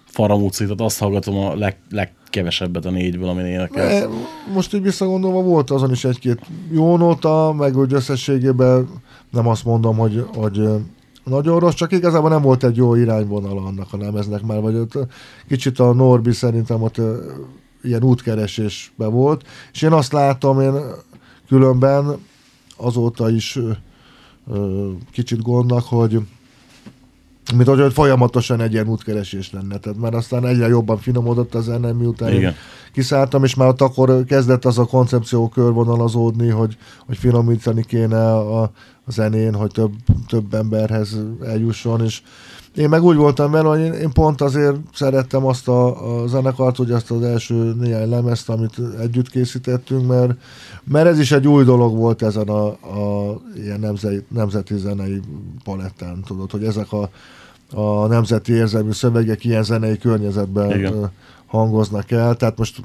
faramúci, 0.05 0.63
tehát 0.63 0.81
azt 0.81 0.99
hallgatom 0.99 1.37
a 1.37 1.55
leg, 1.55 1.77
legkevesebbet 1.91 2.85
a 2.85 2.91
négyből, 2.91 3.29
amin 3.29 3.45
énekel. 3.45 4.09
Most 4.55 4.75
így 4.75 4.83
visszagondolva 4.83 5.43
volt 5.43 5.71
azon 5.71 5.91
is 5.91 6.05
egy-két 6.05 6.41
jó 6.71 6.97
nota, 6.97 7.55
meg 7.59 7.77
úgy 7.77 7.93
összességében 7.93 8.89
nem 9.31 9.47
azt 9.49 9.65
mondom, 9.65 9.97
hogy, 9.97 10.25
hogy 10.35 10.69
nagyon 11.25 11.59
rossz, 11.59 11.75
csak 11.75 11.93
igazából 11.93 12.31
nem 12.31 12.43
volt 12.43 12.65
egy 12.65 12.77
jó 12.77 12.95
irányvonala 12.95 13.63
annak 13.65 13.93
a 13.93 13.97
lemeznek 13.97 14.43
már, 14.43 14.61
vagy 14.61 14.75
ott 14.75 14.99
kicsit 15.49 15.79
a 15.79 15.93
Norbi 15.93 16.33
szerintem 16.33 16.83
ott 16.83 17.01
ilyen 17.83 18.03
útkeresésbe 18.03 19.07
volt, 19.07 19.47
és 19.73 19.83
én 19.83 19.93
azt 19.93 20.13
látom, 20.13 20.61
én 20.61 20.75
különben 21.49 22.17
azóta 22.77 23.31
is 23.31 23.59
ö, 24.51 24.91
kicsit 25.13 25.43
gondnak, 25.43 25.85
hogy 25.85 26.21
mint 27.55 27.69
hogy 27.69 27.93
folyamatosan 27.93 28.61
egy 28.61 28.73
ilyen 28.73 28.89
útkeresés 28.89 29.53
lenne, 29.53 29.79
tehát 29.79 29.99
már 29.99 30.15
aztán 30.15 30.47
egyre 30.47 30.69
jobban 30.69 30.99
finomodott 30.99 31.55
a 31.55 31.61
zene, 31.61 31.93
miután 31.93 32.33
Igen. 32.33 32.55
kiszálltam, 32.93 33.45
és 33.45 33.55
már 33.55 33.69
ott 33.69 33.81
akkor 33.81 34.25
kezdett 34.25 34.65
az 34.65 34.79
a 34.79 34.85
koncepció 34.85 35.49
körvonalazódni, 35.49 36.49
hogy, 36.49 36.77
hogy 37.07 37.17
finomítani 37.17 37.85
kéne 37.85 38.33
a, 38.33 38.63
a 38.63 38.71
zenén, 39.07 39.55
hogy 39.55 39.71
több, 39.71 39.93
több 40.29 40.55
emberhez 40.55 41.19
eljusson, 41.45 42.05
és 42.05 42.23
én 42.77 42.89
meg 42.89 43.03
úgy 43.03 43.17
voltam 43.17 43.51
vele, 43.51 43.69
hogy 43.69 43.81
én, 43.81 43.93
én 43.93 44.13
pont 44.13 44.41
azért 44.41 44.77
szerettem 44.95 45.47
azt 45.47 45.69
a, 45.69 46.23
a 46.23 46.27
zenekart, 46.27 46.77
hogy 46.77 46.91
azt 46.91 47.11
az 47.11 47.23
első 47.23 47.75
néhány 47.75 48.09
lemezt, 48.09 48.49
amit 48.49 48.75
együtt 49.01 49.31
készítettünk, 49.31 50.07
mert, 50.07 50.33
mert 50.85 51.07
ez 51.07 51.19
is 51.19 51.33
egy 51.33 51.49
új 51.49 51.65
dolog 51.65 51.97
volt 51.97 52.23
ezen 52.23 52.49
a, 52.49 52.67
a 52.67 53.41
ilyen 53.55 53.81
nemzeti, 53.81 54.25
nemzeti 54.29 54.79
zenei 54.79 55.21
palettán, 55.65 56.23
tudod, 56.27 56.51
hogy 56.51 56.65
ezek 56.65 56.93
a, 56.93 57.11
a 57.73 58.07
nemzeti 58.07 58.53
érzelmű 58.53 58.93
szövegek 58.93 59.45
ilyen 59.45 59.63
zenei 59.63 59.99
környezetben 59.99 60.79
Igen. 60.79 61.11
hangoznak 61.47 62.11
el, 62.11 62.35
tehát 62.35 62.59
most 62.59 62.81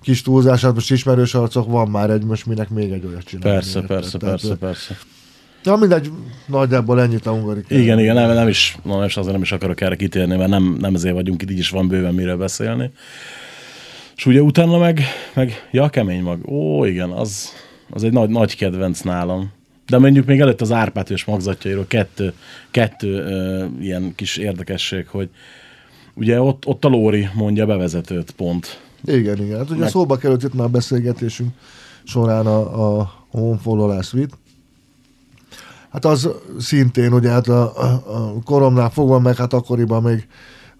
kis 0.00 0.22
túlzás, 0.22 0.62
hát 0.62 0.74
most 0.74 0.90
ismerős 0.90 1.34
arcok 1.34 1.70
van 1.70 1.88
már 1.88 2.10
egy, 2.10 2.24
most 2.24 2.46
minek 2.46 2.70
még 2.70 2.92
egy 2.92 3.06
olyat 3.06 3.22
csinálni. 3.22 3.58
Persze, 3.58 3.80
érted? 3.80 3.96
persze, 3.96 4.18
Tehát, 4.18 4.40
persze, 4.40 4.56
persze. 4.56 4.96
Ja, 5.66 5.76
mindegy, 5.76 6.10
nagyjából 6.46 7.00
ennyit 7.00 7.26
a 7.26 7.30
hungarik. 7.30 7.66
Igen, 7.68 7.98
igen, 7.98 8.14
nem, 8.14 8.32
nem 8.34 8.48
is, 8.48 8.78
nem 8.82 9.02
is 9.02 9.16
azért 9.16 9.32
nem 9.32 9.42
is 9.42 9.52
akarok 9.52 9.80
erre 9.80 9.96
kitérni, 9.96 10.36
mert 10.36 10.50
nem, 10.50 10.76
nem 10.80 10.94
ezért 10.94 11.14
vagyunk 11.14 11.42
itt, 11.42 11.50
így 11.50 11.58
is 11.58 11.70
van 11.70 11.88
bőven 11.88 12.14
miről 12.14 12.36
beszélni. 12.36 12.90
És 14.16 14.26
ugye 14.26 14.42
utána 14.42 14.78
meg, 14.78 15.00
meg 15.34 15.68
ja, 15.70 15.88
kemény 15.88 16.22
mag. 16.22 16.48
Ó, 16.48 16.84
igen, 16.84 17.10
az, 17.10 17.48
az 17.90 18.04
egy 18.04 18.12
nagy, 18.12 18.28
nagy 18.28 18.56
kedvenc 18.56 19.00
nálam. 19.00 19.52
De 19.86 19.98
mondjuk 19.98 20.26
még 20.26 20.40
előtt 20.40 20.60
az 20.60 20.72
Árpád 20.72 21.10
és 21.10 21.24
magzatjairól 21.24 21.86
kettő, 21.86 22.32
kettő 22.70 23.18
ö, 23.18 23.64
ilyen 23.80 24.12
kis 24.14 24.36
érdekesség, 24.36 25.06
hogy 25.06 25.28
ugye 26.14 26.40
ott, 26.40 26.66
ott 26.66 26.84
a 26.84 26.88
Lóri 26.88 27.28
mondja 27.34 27.66
bevezetőt 27.66 28.30
pont. 28.30 28.80
Igen, 29.04 29.42
igen. 29.42 29.58
Hát 29.58 29.70
ugye 29.70 29.80
Meg- 29.80 29.88
szóba 29.88 30.16
került 30.16 30.42
itt 30.42 30.54
már 30.54 30.66
a 30.66 30.70
beszélgetésünk 30.70 31.50
során 32.04 32.46
a, 32.46 32.98
a 32.98 33.12
Honfollow 33.30 34.02
Suite. 34.02 34.34
Hát 35.96 36.04
az 36.04 36.28
szintén, 36.58 37.12
ugye 37.12 37.30
hát 37.30 37.48
a, 37.48 37.62
a, 37.76 37.84
a 38.06 38.32
koromnál 38.44 38.90
fogva, 38.90 39.18
meg 39.18 39.36
hát 39.36 39.52
akkoriban 39.52 40.02
még 40.02 40.26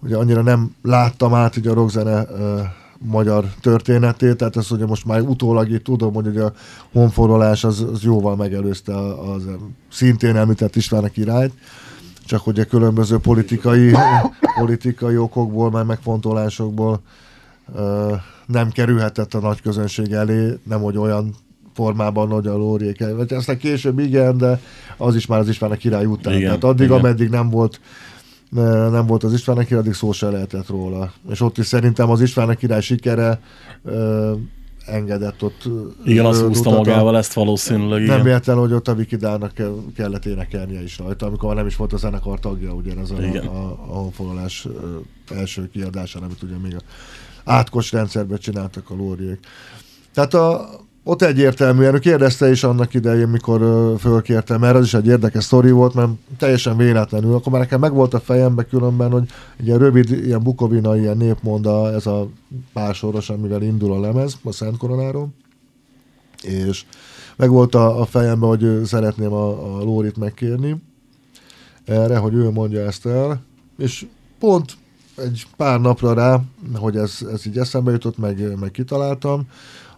ugye 0.03 0.17
annyira 0.17 0.41
nem 0.41 0.75
láttam 0.81 1.33
át 1.33 1.55
ugye 1.55 1.69
a 1.69 1.73
rockzene 1.73 2.25
ö, 2.29 2.59
magyar 2.97 3.45
történetét, 3.61 4.37
tehát 4.37 4.57
ezt 4.57 4.71
ugye 4.71 4.85
most 4.85 5.05
már 5.05 5.21
utólag 5.21 5.69
itt 5.69 5.83
tudom, 5.83 6.13
hogy 6.13 6.27
ugye 6.27 6.43
a 6.43 6.53
honforrolás 6.91 7.63
az, 7.63 7.85
az 7.93 8.01
jóval 8.03 8.35
megelőzte 8.35 8.95
a- 8.95 9.33
az 9.33 9.43
szintén 9.91 10.35
említett 10.35 10.75
István 10.75 11.11
királyt, 11.11 11.53
csak 12.25 12.47
ugye 12.47 12.63
különböző 12.63 13.17
politikai, 13.17 13.93
politikai 14.57 15.17
okokból, 15.17 15.71
meg 15.71 15.85
megfontolásokból 15.85 17.01
ö, 17.75 18.13
nem 18.45 18.69
kerülhetett 18.69 19.33
a 19.33 19.39
nagy 19.39 19.61
közönség 19.61 20.11
elé, 20.11 20.59
nem 20.63 20.81
hogy 20.81 20.97
olyan 20.97 21.35
formában, 21.77 22.29
hogy 22.29 22.47
a 22.47 22.57
lóriék, 22.57 23.03
vagy 23.15 23.33
aztán 23.33 23.57
később 23.57 23.99
igen, 23.99 24.37
de 24.37 24.61
az 24.97 25.15
is 25.15 25.25
már 25.25 25.39
az 25.39 25.49
István 25.49 25.71
a 25.71 25.75
király 25.75 26.05
után. 26.05 26.33
Igen, 26.33 26.45
Tehát 26.45 26.63
addig, 26.63 26.85
igen. 26.85 26.97
ameddig 26.99 27.29
nem 27.29 27.49
volt 27.49 27.79
nem 28.91 29.05
volt 29.05 29.23
az 29.23 29.33
István 29.33 29.65
király, 29.65 29.79
addig 29.79 29.93
szó 29.93 30.11
se 30.11 30.29
lehetett 30.29 30.67
róla. 30.67 31.11
És 31.29 31.41
ott 31.41 31.57
is 31.57 31.65
szerintem 31.65 32.09
az 32.09 32.21
István 32.21 32.55
király 32.55 32.81
sikere 32.81 33.39
ö, 33.83 34.33
engedett 34.85 35.43
ott. 35.43 35.69
Igen, 36.05 36.25
azt 36.25 36.41
húzta 36.41 36.69
magával 36.69 37.17
ezt 37.17 37.33
valószínűleg. 37.33 38.05
nem 38.05 38.23
véletlen, 38.23 38.57
hogy 38.57 38.73
ott 38.73 38.87
a 38.87 38.95
Vikidának 38.95 39.53
kell, 39.53 39.75
kellett 39.95 40.25
énekelnie 40.25 40.83
is 40.83 40.97
rajta, 40.97 41.25
amikor 41.25 41.47
már 41.47 41.57
nem 41.57 41.67
is 41.67 41.75
volt 41.75 41.93
a 41.93 41.97
zenekar 41.97 42.39
tagja, 42.39 42.71
ugye 42.71 42.91
ez 43.01 43.11
a, 43.11 43.21
Igen. 43.23 43.45
a, 43.45 43.65
a 43.71 43.93
honfoglalás 43.93 44.67
első 45.35 45.69
kiadásán, 45.69 46.23
amit 46.23 46.43
ugye 46.43 46.57
még 46.63 46.75
a 46.75 46.81
átkos 47.43 47.91
rendszerben 47.91 48.37
csináltak 48.37 48.89
a 48.89 48.95
lóriék. 48.95 49.39
Tehát 50.13 50.33
a, 50.33 50.69
ott 51.07 51.21
egyértelműen, 51.21 51.99
kérdezte 51.99 52.49
is 52.49 52.63
annak 52.63 52.93
idején, 52.93 53.27
mikor 53.27 53.59
fölkértem, 53.99 54.59
mert 54.59 54.75
az 54.75 54.85
is 54.85 54.93
egy 54.93 55.07
érdekes 55.07 55.43
sztori 55.43 55.71
volt, 55.71 55.93
mert 55.93 56.09
teljesen 56.37 56.77
véletlenül, 56.77 57.33
akkor 57.33 57.51
már 57.51 57.61
nekem 57.61 57.79
megvolt 57.79 58.13
a 58.13 58.19
fejembe 58.19 58.63
különben, 58.63 59.11
hogy 59.11 59.29
egy 59.59 59.65
ilyen 59.65 59.77
rövid, 59.77 60.09
ilyen 60.09 60.43
bukovina, 60.43 60.97
ilyen 60.97 61.17
népmonda, 61.17 61.93
ez 61.93 62.05
a 62.05 62.27
pársoros, 62.73 63.29
amivel 63.29 63.61
indul 63.61 63.93
a 63.93 63.99
lemez, 63.99 64.37
a 64.43 64.51
Szent 64.51 64.77
Koronáról, 64.77 65.27
és 66.41 66.85
meg 67.35 67.49
volt 67.49 67.75
a, 67.75 68.01
a 68.01 68.05
fejemben, 68.05 68.49
hogy 68.49 68.85
szeretném 68.85 69.33
a, 69.33 69.77
a 69.77 69.83
Lórit 69.83 70.17
megkérni 70.17 70.75
erre, 71.85 72.17
hogy 72.17 72.33
ő 72.33 72.49
mondja 72.49 72.85
ezt 72.85 73.05
el, 73.05 73.41
és 73.77 74.05
pont 74.39 74.77
egy 75.15 75.47
pár 75.57 75.81
napra 75.81 76.13
rá, 76.13 76.41
hogy 76.75 76.95
ez, 76.95 77.17
ez 77.31 77.45
így 77.45 77.57
eszembe 77.57 77.91
jutott, 77.91 78.17
meg, 78.17 78.59
meg 78.59 78.71
kitaláltam, 78.71 79.47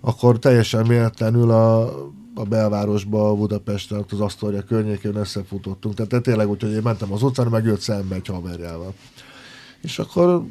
akkor 0.01 0.39
teljesen 0.39 0.87
véletlenül 0.87 1.51
a, 1.51 1.81
a 2.35 2.43
belvárosba, 2.49 3.35
Budapesten, 3.35 3.97
ott 3.99 4.11
az 4.11 4.19
Asztoria 4.19 4.61
környékén 4.61 5.15
összefutottunk. 5.15 5.95
Tehát 5.95 6.23
tényleg 6.23 6.49
úgy, 6.49 6.61
hogy 6.61 6.71
én 6.71 6.81
mentem 6.83 7.13
az 7.13 7.23
utcán, 7.23 7.47
meg 7.47 7.65
jött 7.65 7.79
szembe 7.79 8.15
egy 8.15 8.27
haverjával. 8.27 8.93
És 9.81 9.99
akkor 9.99 10.43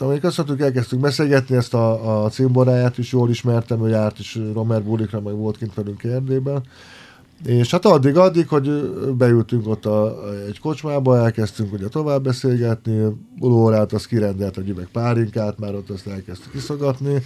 én 0.00 0.20
köszöntük, 0.20 0.60
elkezdtük 0.60 1.00
beszélgetni, 1.00 1.56
ezt 1.56 1.74
a, 1.74 2.24
a 2.24 2.28
cimboráját 2.28 2.98
is 2.98 3.12
jól 3.12 3.30
ismertem, 3.30 3.86
ő 3.86 3.88
járt 3.88 4.18
is 4.18 4.38
Romer 4.52 4.82
Bulikra, 4.82 5.20
meg 5.20 5.34
volt 5.34 5.56
kint 5.56 5.74
velünk 5.74 6.04
Erdélyben, 6.04 6.62
És 7.44 7.70
hát 7.70 7.84
addig-addig, 7.84 8.48
hogy 8.48 8.70
beültünk 9.16 9.68
ott 9.68 9.86
a, 9.86 10.28
egy 10.46 10.60
kocsmába, 10.60 11.16
elkezdtünk 11.16 11.72
ugye 11.72 11.88
tovább 11.88 12.22
beszélgetni, 12.22 13.06
Lórát 13.40 13.92
azt 13.92 14.06
kirendelt 14.06 14.56
egy 14.56 14.68
üveg 14.68 14.88
pálinkát, 14.92 15.58
már 15.58 15.74
ott 15.74 15.90
azt 15.90 16.06
elkezdtük 16.06 16.54
iszogatni, 16.54 17.22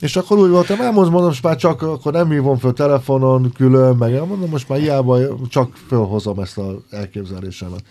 és 0.00 0.16
akkor 0.16 0.38
úgy 0.38 0.50
voltam, 0.50 0.80
elmondom, 0.80 1.12
mondom, 1.12 1.28
most 1.28 1.42
már 1.42 1.56
csak 1.56 1.82
akkor 1.82 2.12
nem 2.12 2.30
hívom 2.30 2.58
föl 2.58 2.72
telefonon 2.72 3.52
külön, 3.52 3.96
meg 3.96 4.26
mondom, 4.26 4.50
most 4.50 4.68
már 4.68 4.78
hiába 4.78 5.18
csak 5.48 5.72
fölhozom 5.86 6.38
ezt 6.38 6.58
az 6.58 6.74
elképzelésemet. 6.90 7.82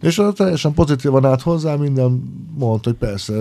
És 0.00 0.22
teljesen 0.34 0.72
pozitívan 0.72 1.24
állt 1.24 1.42
hozzá, 1.42 1.74
minden 1.74 2.22
mondta, 2.58 2.88
hogy 2.88 2.98
persze, 2.98 3.34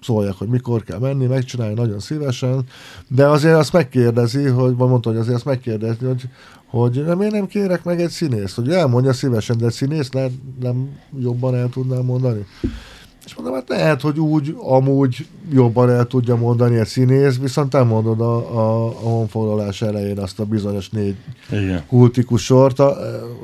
szóljak, 0.00 0.38
hogy 0.38 0.48
mikor 0.48 0.82
kell 0.82 0.98
menni, 0.98 1.26
megcsinálni 1.26 1.74
nagyon 1.74 1.98
szívesen, 1.98 2.64
de 3.08 3.26
azért 3.26 3.56
azt 3.56 3.72
megkérdezi, 3.72 4.44
hogy 4.44 4.74
mondta, 4.76 5.08
hogy 5.08 5.18
azért 5.18 5.36
azt 5.36 5.44
megkérdezi, 5.44 6.04
hogy, 6.04 6.28
hogy 6.66 7.04
nem, 7.04 7.20
én 7.20 7.30
nem 7.30 7.46
kérek 7.46 7.84
meg 7.84 8.00
egy 8.00 8.10
színészt, 8.10 8.54
hogy 8.54 8.70
elmondja 8.70 9.12
szívesen, 9.12 9.58
de 9.58 9.66
egy 9.66 10.08
nem, 10.12 10.30
nem 10.60 10.88
jobban 11.18 11.54
el 11.54 11.68
tudnám 11.68 12.04
mondani. 12.04 12.46
És 13.30 13.36
mondom, 13.36 13.54
hát 13.54 13.68
lehet, 13.68 14.00
hogy 14.00 14.20
úgy, 14.20 14.56
amúgy 14.58 15.26
jobban 15.52 15.90
el 15.90 16.06
tudja 16.06 16.36
mondani 16.36 16.76
egy 16.78 16.86
színész, 16.86 17.38
viszont 17.38 17.70
te 17.70 17.82
mondod 17.82 18.20
a, 18.20 18.36
a, 18.36 18.86
a 18.86 18.90
honfoglalás 18.90 19.82
elején 19.82 20.18
azt 20.18 20.40
a 20.40 20.44
bizonyos 20.44 20.88
négy 20.88 21.16
Igen. 21.50 21.86
kultikus 21.86 22.44
sort, 22.44 22.78
a- 22.78 22.96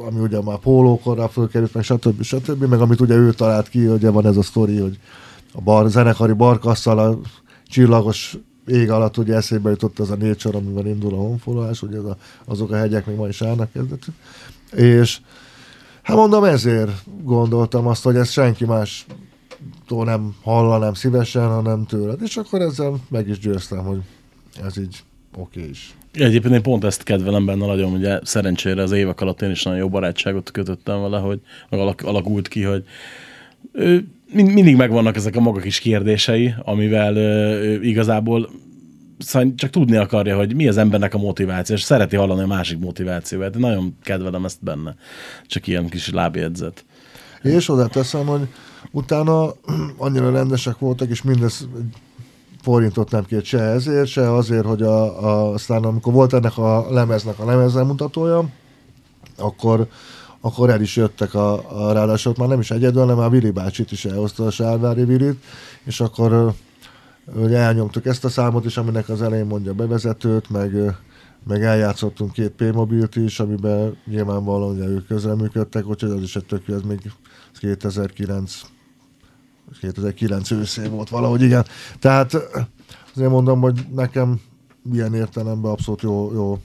ami 0.06 0.20
ugye 0.20 0.42
már 0.42 0.58
pólókorra 0.58 1.28
fölkerült, 1.28 1.74
meg 1.74 1.82
stb. 1.82 2.22
stb. 2.22 2.64
Meg 2.64 2.80
amit 2.80 3.00
ugye 3.00 3.14
ő 3.14 3.32
talált 3.32 3.68
ki, 3.68 3.86
ugye 3.86 4.10
van 4.10 4.26
ez 4.26 4.36
a 4.36 4.42
sztori, 4.42 4.78
hogy 4.78 4.98
a 5.52 5.60
bar, 5.60 5.90
zenekari 5.90 6.32
barkasszal 6.32 6.98
a 6.98 7.18
csillagos 7.68 8.38
ég 8.66 8.90
alatt 8.90 9.16
ugye 9.16 9.34
eszébe 9.34 9.70
jutott 9.70 9.98
az 9.98 10.10
a 10.10 10.16
négy 10.16 10.38
sor, 10.38 10.54
amivel 10.54 10.86
indul 10.86 11.14
a 11.14 11.18
honfoglalás, 11.18 11.82
ugye 11.82 11.98
az 11.98 12.04
a, 12.04 12.16
azok 12.44 12.70
a 12.70 12.76
hegyek 12.76 13.06
még 13.06 13.16
ma 13.16 13.28
is 13.28 13.42
állnak 13.42 13.72
kezdetük. 13.72 14.14
És 14.72 15.18
hát 16.02 16.16
mondom, 16.16 16.44
ezért 16.44 16.90
gondoltam 17.22 17.86
azt, 17.86 18.02
hogy 18.04 18.16
ez 18.16 18.30
senki 18.30 18.64
más 18.64 19.06
nem 19.88 20.34
hallanám 20.42 20.94
szívesen, 20.94 21.48
hanem 21.48 21.84
tőled. 21.86 22.22
És 22.22 22.36
akkor 22.36 22.60
ezzel 22.60 22.94
meg 23.08 23.28
is 23.28 23.38
győztem, 23.38 23.84
hogy 23.84 23.98
ez 24.64 24.78
így 24.78 25.02
oké 25.36 25.58
okay 25.58 25.70
is. 25.70 25.94
Egyébként 26.12 26.54
én 26.54 26.62
pont 26.62 26.84
ezt 26.84 27.02
kedvelem 27.02 27.46
benne 27.46 27.66
nagyon, 27.66 27.92
ugye 27.92 28.18
szerencsére 28.22 28.82
az 28.82 28.92
évek 28.92 29.20
alatt 29.20 29.42
én 29.42 29.50
is 29.50 29.62
nagyon 29.62 29.78
jó 29.78 29.88
barátságot 29.88 30.50
kötöttem 30.50 31.00
vele, 31.00 31.18
hogy 31.18 31.40
alak, 31.70 32.02
alakult 32.02 32.48
ki, 32.48 32.62
hogy 32.62 32.84
ő, 33.72 34.08
mind, 34.32 34.52
mindig 34.52 34.76
megvannak 34.76 35.16
ezek 35.16 35.36
a 35.36 35.40
maga 35.40 35.60
kis 35.60 35.78
kérdései, 35.78 36.54
amivel 36.62 37.16
igazából 37.82 38.50
szóval 39.18 39.52
csak 39.56 39.70
tudni 39.70 39.96
akarja, 39.96 40.36
hogy 40.36 40.54
mi 40.54 40.68
az 40.68 40.76
embernek 40.76 41.14
a 41.14 41.18
motiváció, 41.18 41.74
és 41.74 41.82
szereti 41.82 42.16
hallani 42.16 42.42
a 42.42 42.46
másik 42.46 42.78
motivációját. 42.78 43.54
Én 43.54 43.60
nagyon 43.60 43.96
kedvelem 44.02 44.44
ezt 44.44 44.64
benne. 44.64 44.94
Csak 45.46 45.66
ilyen 45.66 45.88
kis 45.88 46.10
lábjegyzet. 46.10 46.84
És 47.42 47.66
hozzáteszem, 47.66 48.26
hogy 48.26 48.48
utána 48.90 49.52
annyira 49.96 50.30
rendesek 50.30 50.78
voltak, 50.78 51.08
és 51.08 51.22
mindez 51.22 51.68
forintot 52.62 53.10
nem 53.10 53.24
kért 53.24 53.44
se 53.44 53.58
ezért, 53.58 54.06
se 54.06 54.32
azért, 54.32 54.64
hogy 54.64 54.82
a, 54.82 55.24
a, 55.24 55.52
aztán 55.52 55.84
amikor 55.84 56.12
volt 56.12 56.32
ennek 56.32 56.58
a 56.58 56.86
lemeznek 56.90 57.38
a 57.38 57.44
lemezemutatója, 57.44 58.48
akkor, 59.38 59.86
akkor 60.40 60.70
el 60.70 60.80
is 60.80 60.96
jöttek 60.96 61.34
a, 61.34 61.86
a 61.86 61.92
ráadásul 61.92 62.34
már 62.38 62.48
nem 62.48 62.60
is 62.60 62.70
egyedül, 62.70 63.00
hanem 63.00 63.16
már 63.16 63.30
Vili 63.30 63.50
bácsit 63.50 63.92
is 63.92 64.04
elhozta 64.04 64.44
a 64.44 64.50
Sárvári 64.50 65.04
Vilit, 65.04 65.44
és 65.84 66.00
akkor 66.00 66.52
ugye 67.34 67.56
elnyomtuk 67.56 68.06
ezt 68.06 68.24
a 68.24 68.28
számot 68.28 68.64
is, 68.64 68.76
aminek 68.76 69.08
az 69.08 69.22
elején 69.22 69.46
mondja 69.46 69.70
a 69.70 69.74
bevezetőt, 69.74 70.50
meg, 70.50 70.96
meg 71.46 71.62
eljátszottunk 71.62 72.32
két 72.32 72.50
P-mobilt 72.50 73.16
is, 73.16 73.40
amiben 73.40 73.96
nyilvánvalóan 74.06 74.74
ugye 74.76 74.86
ők 74.86 75.06
közreműködtek, 75.06 75.86
úgyhogy 75.86 76.10
az 76.10 76.22
is 76.22 76.36
egy 76.36 76.46
tök 76.46 76.68
ez 76.68 76.82
még 76.82 77.12
2009 77.60 78.60
2009 79.80 80.50
őszén 80.50 80.90
volt 80.90 81.08
valahogy, 81.08 81.42
igen. 81.42 81.64
Tehát 81.98 82.34
azért 83.14 83.30
mondom, 83.30 83.60
hogy 83.60 83.80
nekem 83.94 84.40
ilyen 84.92 85.14
értelemben 85.14 85.70
abszolút 85.70 86.02
jó, 86.02 86.32
jó 86.32 86.58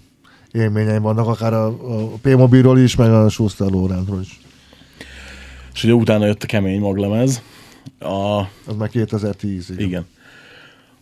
élményeim 0.52 1.02
vannak, 1.02 1.28
akár 1.28 1.54
a, 1.54 1.66
a 1.66 2.18
P-mobilról 2.22 2.80
is, 2.80 2.96
meg 2.96 3.12
a 3.12 3.30
Schuster 3.30 3.70
Lórántról 3.70 4.22
is. 4.22 4.40
És 5.74 5.84
ugye 5.84 5.94
utána 5.94 6.26
jött 6.26 6.44
a 6.44 6.46
kemény 6.46 6.80
maglemez. 6.80 7.42
A, 8.00 8.40
Az 8.40 8.76
már 8.78 8.90
2010 8.90 9.70
igen. 9.70 9.88
Igen. 9.88 10.06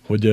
Hogy 0.06 0.26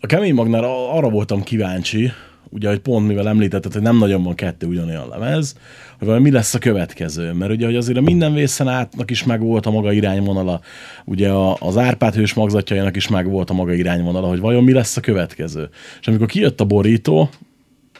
a 0.00 0.06
kemény 0.06 0.34
magnára 0.34 0.92
arra 0.92 1.08
voltam 1.08 1.42
kíváncsi, 1.42 2.12
ugye, 2.50 2.68
hogy 2.68 2.78
pont 2.78 3.06
mivel 3.06 3.28
említetted, 3.28 3.72
hogy 3.72 3.82
nem 3.82 3.98
nagyon 3.98 4.22
van 4.22 4.34
kettő 4.34 4.66
ugyanolyan 4.66 5.08
lemez, 5.08 5.56
hogy 5.98 6.06
vajon 6.06 6.22
mi 6.22 6.30
lesz 6.30 6.54
a 6.54 6.58
következő. 6.58 7.32
Mert 7.32 7.52
ugye, 7.52 7.66
hogy 7.66 7.76
azért 7.76 7.98
a 7.98 8.00
minden 8.00 8.34
vészen 8.34 8.68
átnak 8.68 9.10
is 9.10 9.24
meg 9.24 9.40
volt 9.40 9.66
a 9.66 9.70
maga 9.70 9.92
irányvonala, 9.92 10.60
ugye 11.04 11.28
a, 11.28 11.56
az 11.60 11.76
Árpád 11.76 12.14
hős 12.14 12.34
magzatjainak 12.34 12.96
is 12.96 13.08
meg 13.08 13.30
volt 13.30 13.50
a 13.50 13.54
maga 13.54 13.72
irányvonala, 13.72 14.28
hogy 14.28 14.40
vajon 14.40 14.64
mi 14.64 14.72
lesz 14.72 14.96
a 14.96 15.00
következő. 15.00 15.68
És 16.00 16.06
amikor 16.06 16.26
kijött 16.26 16.60
a 16.60 16.64
borító, 16.64 17.30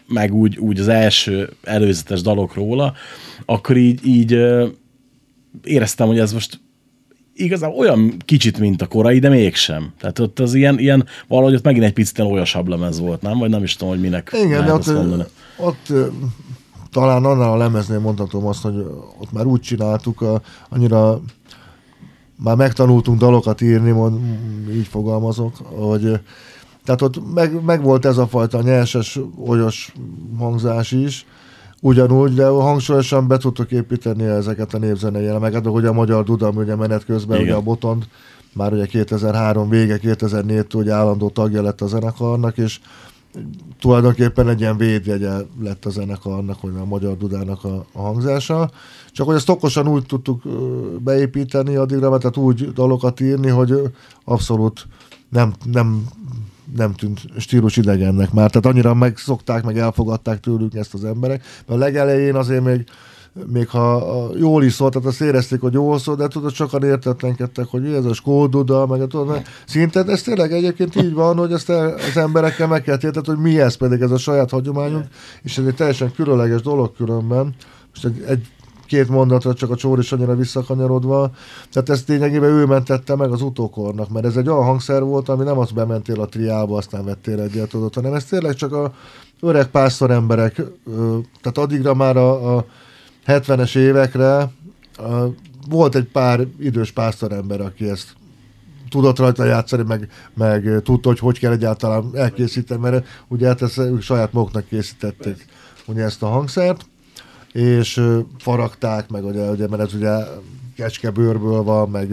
meg 0.09 0.35
úgy, 0.35 0.59
úgy 0.59 0.81
az 0.81 0.89
első 0.89 1.51
előzetes 1.63 2.21
dalok 2.21 2.55
róla, 2.55 2.95
akkor 3.45 3.77
így, 3.77 4.07
így 4.07 4.39
éreztem, 5.65 6.07
hogy 6.07 6.19
ez 6.19 6.33
most 6.33 6.61
igazából 7.39 7.79
olyan 7.79 8.15
kicsit, 8.25 8.59
mint 8.59 8.83
a 8.83 8.87
korai, 8.87 9.19
de 9.19 9.29
mégsem. 9.29 9.93
Tehát 10.01 10.19
ott 10.19 10.39
az 10.39 10.55
ilyen, 10.55 10.79
ilyen 10.79 11.07
valahogy 11.27 11.55
ott 11.55 11.65
megint 11.65 11.85
egy 11.85 11.93
picit 11.93 12.19
olyasabb 12.19 12.69
lemez 12.69 13.01
volt, 13.01 13.23
nem? 13.23 13.39
Vagy 13.39 13.51
nem 13.51 13.63
is 13.63 13.77
tudom, 13.77 13.93
hogy 13.93 14.03
minek 14.03 14.31
Igen, 14.45 14.65
de 14.65 14.73
ott, 14.73 14.87
mondani. 14.87 15.25
ott 15.57 15.93
talán 16.93 17.25
annál 17.25 17.53
a 17.53 17.57
lemeznél 17.57 17.99
mondhatom 17.99 18.47
azt, 18.47 18.63
hogy 18.63 18.77
ott 19.19 19.33
már 19.33 19.47
úgy 19.47 19.61
csináltuk, 19.61 20.21
a, 20.21 20.43
annyira 20.69 21.21
már 22.37 22.57
megtanultunk 22.57 23.19
dalokat 23.19 23.61
írni, 23.61 23.91
mond, 23.91 24.21
így 24.73 24.87
fogalmazok, 24.87 25.57
hogy 25.57 26.21
tehát 26.85 27.03
ott 27.03 27.35
meg, 27.35 27.65
meg 27.65 27.83
volt 27.83 28.05
ez 28.05 28.17
a 28.17 28.27
fajta 28.27 28.63
nyerses, 28.63 29.19
olyos 29.47 29.93
hangzás 30.39 30.93
is, 30.93 31.27
ugyanúgy, 31.81 32.35
de 32.35 32.47
hangsúlyosan 32.47 33.29
be 33.29 33.37
tudtuk 33.37 33.71
építeni 33.71 34.25
ezeket 34.25 34.75
a 34.75 34.79
népzenei 34.79 35.27
elemeket, 35.27 35.67
ugye 35.67 35.89
a 35.89 35.93
magyar 35.93 36.25
Duda, 36.25 36.51
ugye 36.51 36.75
menet 36.75 37.05
közben 37.05 37.37
Igen. 37.37 37.49
ugye 37.49 37.59
a 37.59 37.63
Botond, 37.63 38.09
már 38.53 38.73
ugye 38.73 38.87
2003 38.87 39.69
vége, 39.69 39.99
2004-től 40.03 40.75
ugye 40.75 40.93
állandó 40.93 41.29
tagja 41.29 41.63
lett 41.63 41.81
a 41.81 41.87
zenekarnak, 41.87 42.59
és 42.59 42.81
tulajdonképpen 43.81 44.49
egy 44.49 44.61
ilyen 44.61 44.77
védjegye 44.77 45.31
lett 45.61 45.85
a 45.85 45.91
zenekarnak, 45.91 46.61
vagy 46.61 46.73
a 46.81 46.85
magyar 46.85 47.17
dudának 47.17 47.65
a, 47.65 47.87
a 47.93 48.01
hangzása. 48.01 48.71
Csak 49.13 49.27
hogy 49.27 49.37
ezt 49.37 49.49
okosan 49.49 49.89
úgy 49.89 50.07
tudtuk 50.07 50.43
beépíteni 51.01 51.77
addigra, 51.77 52.19
tehát 52.19 52.37
úgy 52.37 52.73
dalokat 52.73 53.21
írni, 53.21 53.49
hogy 53.49 53.93
abszolút 54.25 54.87
nem, 55.29 55.55
nem, 55.73 56.07
nem 56.77 56.93
tűnt 56.93 57.21
stílus 57.39 57.77
idegennek 57.77 58.33
már. 58.33 58.51
Tehát 58.51 58.67
annyira 58.67 58.95
megszokták, 58.95 59.65
meg 59.65 59.79
elfogadták 59.79 60.41
tőlük 60.41 60.75
ezt 60.75 60.95
az 60.95 61.05
emberek. 61.05 61.43
Mert 61.67 61.81
a 61.81 61.85
legelején 61.85 62.35
azért 62.35 62.65
még 62.65 62.85
még 63.47 63.69
ha 63.69 63.95
a- 63.95 64.31
jól 64.39 64.65
is 64.65 64.73
szólt, 64.73 64.93
tehát 64.93 65.09
azt 65.09 65.21
érezték, 65.21 65.61
hogy 65.61 65.73
jól 65.73 65.99
szól, 65.99 66.17
de 66.17 66.29
tudod, 66.29 66.53
sokan 66.53 66.83
értetlenkedtek, 66.83 67.67
hogy 67.67 67.87
ez 67.87 68.05
a 68.05 68.15
skóduda, 68.15 68.87
meg 68.87 69.07
tudod, 69.07 69.27
mert 69.27 69.49
szinte 69.67 70.05
ez 70.05 70.23
tényleg 70.23 70.53
egyébként 70.53 70.97
így 70.97 71.13
van, 71.13 71.37
hogy 71.37 71.53
ezt 71.53 71.69
az 71.69 72.17
emberekkel 72.17 72.67
meg 72.67 72.83
kell 72.83 72.99
értetni, 73.03 73.35
hogy 73.35 73.43
mi 73.43 73.61
ez 73.61 73.75
pedig 73.75 74.01
ez 74.01 74.11
a 74.11 74.19
saját 74.19 74.51
hagyományunk, 74.51 75.05
és 75.43 75.59
ez 75.59 75.67
egy 75.67 75.75
teljesen 75.75 76.13
különleges 76.13 76.61
dolog 76.63 76.97
különben. 76.97 77.55
Most 77.91 78.05
egy, 78.05 78.25
egy 78.29 78.47
két 78.89 79.09
mondatra 79.09 79.55
csak 79.55 79.71
a 79.71 79.77
Csóri 79.77 80.03
Sanyira 80.03 80.35
visszakanyarodva. 80.35 81.31
Tehát 81.73 81.89
ezt 81.89 82.09
lényegében 82.09 82.51
ő 82.51 82.65
mentette 82.65 83.17
meg 83.17 83.31
az 83.31 83.43
utókornak, 83.43 84.09
mert 84.09 84.27
ez 84.27 84.37
egy 84.37 84.49
olyan 84.49 84.65
hangszer 84.65 85.03
volt, 85.03 85.29
ami 85.29 85.45
nem 85.45 85.59
az 85.59 85.71
bementél 85.71 86.21
a 86.21 86.27
triába, 86.27 86.77
aztán 86.77 87.05
vettél 87.05 87.41
egyet, 87.41 87.69
tudod, 87.69 87.95
hanem 87.95 88.13
ez 88.13 88.25
tényleg 88.25 88.55
csak 88.55 88.73
a 88.73 88.93
öreg 89.41 89.67
pásztor 89.67 90.11
emberek, 90.11 90.55
tehát 91.41 91.59
addigra 91.59 91.95
már 91.95 92.17
a, 92.17 92.57
a 92.57 92.65
70-es 93.27 93.77
évekre 93.77 94.53
ö, 94.99 95.27
volt 95.69 95.95
egy 95.95 96.09
pár 96.13 96.47
idős 96.59 96.91
pásztorember, 96.91 97.61
aki 97.61 97.89
ezt 97.89 98.17
tudott 98.91 99.19
rajta 99.19 99.45
játszani, 99.45 99.83
meg, 99.83 100.09
meg 100.35 100.81
tudta, 100.83 101.09
hogy 101.09 101.19
hogy 101.19 101.39
kell 101.39 101.53
egyáltalán 101.53 102.11
elkészíteni, 102.15 102.81
mert 102.81 103.07
ugye 103.29 103.47
hát 103.47 103.63
ezt 103.63 103.79
ők 103.79 104.03
saját 104.03 104.33
maguknak 104.33 104.69
készítették 104.69 105.47
ugye 105.87 106.03
ezt 106.03 106.23
a 106.23 106.27
hangszert, 106.27 106.87
és 107.53 108.03
faragták, 108.39 109.09
meg 109.09 109.25
ugye, 109.25 109.51
ugye, 109.51 109.69
mert 109.69 109.83
ez 109.83 109.95
ugye 109.95 110.17
kecskebőrből 110.77 111.63
van, 111.63 111.91
meg 111.91 112.09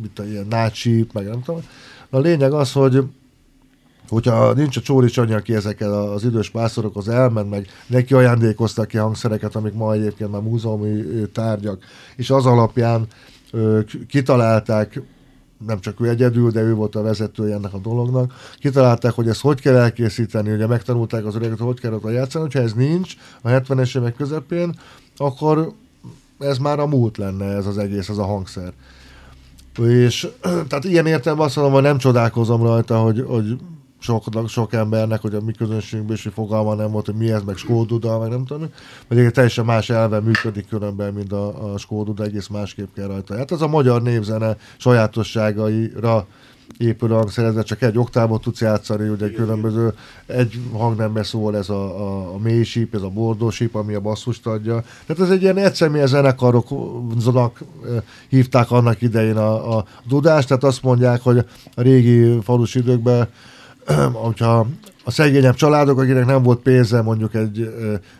mit 0.00 0.18
a 0.18 0.24
ilyen 0.24 0.46
nácsíp, 0.48 1.12
meg 1.12 1.26
nem 1.26 1.42
tudom. 1.42 1.60
A 2.10 2.18
lényeg 2.18 2.52
az, 2.52 2.72
hogy 2.72 3.02
hogyha 4.08 4.52
nincs 4.52 4.76
a 4.76 4.80
Csóri 4.80 5.08
Csanyi, 5.08 5.32
aki 5.32 5.54
ezekkel 5.54 5.92
az 5.92 6.24
idős 6.24 6.50
pásztorokhoz 6.50 7.08
elment, 7.08 7.50
meg 7.50 7.66
neki 7.86 8.14
ajándékoztak 8.14 8.88
ki 8.88 8.96
hangszereket, 8.96 9.54
amik 9.54 9.72
ma 9.72 9.92
egyébként 9.92 10.30
már 10.30 10.40
múzeumi 10.40 11.02
tárgyak, 11.32 11.84
és 12.16 12.30
az 12.30 12.46
alapján 12.46 13.06
ö, 13.50 13.80
kitalálták 14.08 15.00
nem 15.66 15.80
csak 15.80 16.00
ő 16.00 16.08
egyedül, 16.08 16.50
de 16.50 16.60
ő 16.60 16.74
volt 16.74 16.94
a 16.94 17.02
vezetője 17.02 17.54
ennek 17.54 17.74
a 17.74 17.78
dolognak. 17.78 18.32
Kitalálták, 18.58 19.12
hogy 19.12 19.28
ezt 19.28 19.40
hogy 19.40 19.60
kell 19.60 19.76
elkészíteni, 19.76 20.52
ugye 20.52 20.66
megtanulták 20.66 21.24
az 21.24 21.34
öreget, 21.34 21.58
hogy 21.58 21.80
kell 21.80 21.92
ott 21.92 22.12
játszani, 22.12 22.44
hogyha 22.44 22.60
ez 22.60 22.72
nincs 22.72 23.14
a 23.42 23.48
70-es 23.48 23.96
évek 23.98 24.14
közepén, 24.14 24.78
akkor 25.16 25.72
ez 26.38 26.58
már 26.58 26.78
a 26.78 26.86
múlt 26.86 27.16
lenne 27.16 27.44
ez 27.44 27.66
az 27.66 27.78
egész, 27.78 28.08
ez 28.08 28.18
a 28.18 28.24
hangszer. 28.24 28.72
És 29.86 30.28
tehát 30.40 30.84
ilyen 30.84 31.06
értelemben 31.06 31.46
azt 31.46 31.56
mondom, 31.56 31.74
hogy 31.74 31.82
nem 31.82 31.98
csodálkozom 31.98 32.62
rajta, 32.62 32.98
hogy, 32.98 33.24
hogy 33.26 33.58
sok, 33.98 34.24
sok 34.46 34.72
embernek, 34.72 35.20
hogy 35.20 35.34
a 35.34 35.40
mi 35.40 35.52
közönségünkben 35.52 36.16
is 36.16 36.28
fogalma 36.34 36.74
nem 36.74 36.90
volt, 36.90 37.06
hogy 37.06 37.14
mi 37.14 37.30
ez, 37.30 37.42
meg 37.42 37.56
Skóduda, 37.56 38.18
meg 38.18 38.28
nem 38.28 38.44
tudom, 38.44 38.68
vagy 39.08 39.18
egy 39.18 39.32
teljesen 39.32 39.64
más 39.64 39.90
elve 39.90 40.20
működik 40.20 40.68
különben, 40.68 41.12
mint 41.12 41.32
a, 41.32 41.72
a 41.72 41.78
Skóduda, 41.78 42.24
egész 42.24 42.46
másképp 42.46 42.94
kell 42.94 43.06
rajta. 43.06 43.36
Hát 43.36 43.52
ez 43.52 43.60
a 43.60 43.68
magyar 43.68 44.02
névzene 44.02 44.56
sajátosságaira 44.76 46.26
épül 46.76 47.08
hangszerezve, 47.08 47.62
csak 47.62 47.82
egy 47.82 47.98
oktávot 47.98 48.42
tudsz 48.42 48.60
játszani, 48.60 49.08
ugye 49.08 49.30
különböző, 49.30 49.92
egy 50.26 50.60
hangnembe 50.72 51.22
szól 51.22 51.56
ez 51.56 51.68
a, 51.68 52.00
a, 52.00 52.34
a 52.34 52.38
mély 52.38 52.62
síp, 52.62 52.94
ez 52.94 53.02
a 53.02 53.08
bordó 53.08 53.50
síp, 53.50 53.74
ami 53.74 53.94
a 53.94 54.00
basszust 54.00 54.46
adja. 54.46 54.84
Tehát 55.06 55.22
ez 55.22 55.30
egy 55.30 55.42
ilyen 55.42 55.56
egyszemélyes 55.56 56.08
zenekaroknak 56.08 57.62
hívták 58.28 58.70
annak 58.70 59.02
idején 59.02 59.36
a, 59.36 59.76
a 59.76 59.84
dudást, 60.08 60.48
tehát 60.48 60.64
azt 60.64 60.82
mondják, 60.82 61.20
hogy 61.20 61.38
a 61.74 61.82
régi 61.82 62.38
falus 62.42 62.74
időkben 62.74 63.28
hogyha 64.12 64.66
a 65.04 65.10
szegényebb 65.10 65.54
családok, 65.54 65.98
akinek 65.98 66.26
nem 66.26 66.42
volt 66.42 66.60
pénze 66.60 67.02
mondjuk 67.02 67.34
egy 67.34 67.74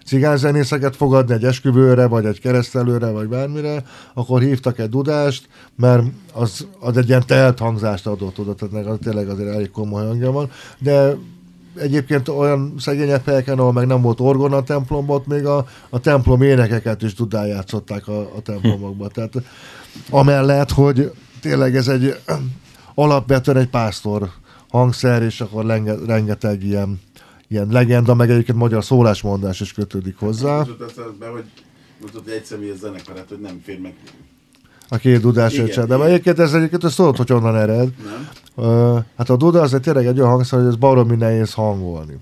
cigányzenészeket 0.07 0.97
fogadni 0.97 1.35
egy 1.35 1.45
esküvőre, 1.45 2.07
vagy 2.07 2.25
egy 2.25 2.41
keresztelőre, 2.41 3.11
vagy 3.11 3.29
bármire, 3.29 3.83
akkor 4.15 4.41
hívtak 4.41 4.79
egy 4.79 4.89
dudást, 4.89 5.49
mert 5.77 6.03
az, 6.33 6.67
az 6.81 6.97
egy 6.97 7.09
ilyen 7.09 7.27
telt 7.27 7.59
hangzást 7.59 8.07
adott 8.07 8.39
oda, 8.39 8.55
tehát 8.55 8.87
az, 8.87 8.99
tényleg 9.03 9.29
azért 9.29 9.55
elég 9.55 9.71
komoly 9.71 10.07
hangja 10.07 10.33
van, 10.33 10.51
de 10.79 11.17
egyébként 11.77 12.29
olyan 12.29 12.75
szegényebb 12.79 13.25
helyeken, 13.25 13.59
ahol 13.59 13.73
meg 13.73 13.87
nem 13.87 14.03
volt 14.03 14.21
orgona 14.21 14.57
a 14.57 14.63
templomban, 14.63 15.23
még 15.27 15.47
a, 15.47 15.67
a 15.91 16.01
templom 16.01 16.43
énekeket 16.43 17.03
is 17.03 17.15
tudál 17.15 17.47
játszották 17.47 18.09
a, 18.09 18.21
a 18.21 18.41
templomokban. 18.43 19.11
Tehát 19.15 19.33
amellett, 20.11 20.71
hogy 20.71 21.13
tényleg 21.41 21.77
ez 21.77 21.89
egy 21.89 22.21
alapvetően 22.95 23.57
egy 23.57 23.69
pásztor 23.69 24.31
hangszer, 24.71 25.23
és 25.23 25.41
akkor 25.41 25.65
lenge, 25.65 25.95
rengeteg 26.07 26.63
ilyen, 26.63 27.01
ilyen 27.49 27.69
legenda, 27.71 28.15
meg 28.15 28.31
egyébként 28.31 28.59
magyar 28.59 28.85
szólásmondás 28.85 29.61
is 29.61 29.73
kötődik 29.73 30.17
hozzá. 30.19 30.63
be, 31.19 31.27
hogy 31.27 31.45
mondtad, 32.01 32.23
hogy 32.25 32.33
egy 32.33 32.45
személyes 32.45 32.79
zenekar, 32.79 33.17
hát, 33.17 33.29
hogy 33.29 33.41
nem 33.41 33.61
fér 33.65 33.81
meg 33.81 33.95
a 34.89 34.97
két 34.97 35.21
dudás 35.21 35.59
öccse. 35.59 35.85
De 35.85 36.05
egyébként 36.05 36.39
ez 36.39 36.53
egyébként 36.53 36.85
ezt 36.85 36.97
tudod, 36.97 37.17
hogy 37.17 37.29
honnan 37.29 37.57
ered. 37.57 37.89
Nem. 38.05 38.29
Uh, 38.55 39.03
hát 39.17 39.31
a 39.31 39.37
duda 39.37 39.61
az 39.61 39.75
egy 39.75 39.81
tényleg 39.81 40.07
egy 40.07 40.19
olyan 40.19 40.31
hangszer, 40.31 40.59
hogy 40.59 40.69
ez 40.69 40.77
baromi 40.77 41.17
nehéz 41.17 41.53
hangolni. 41.53 42.19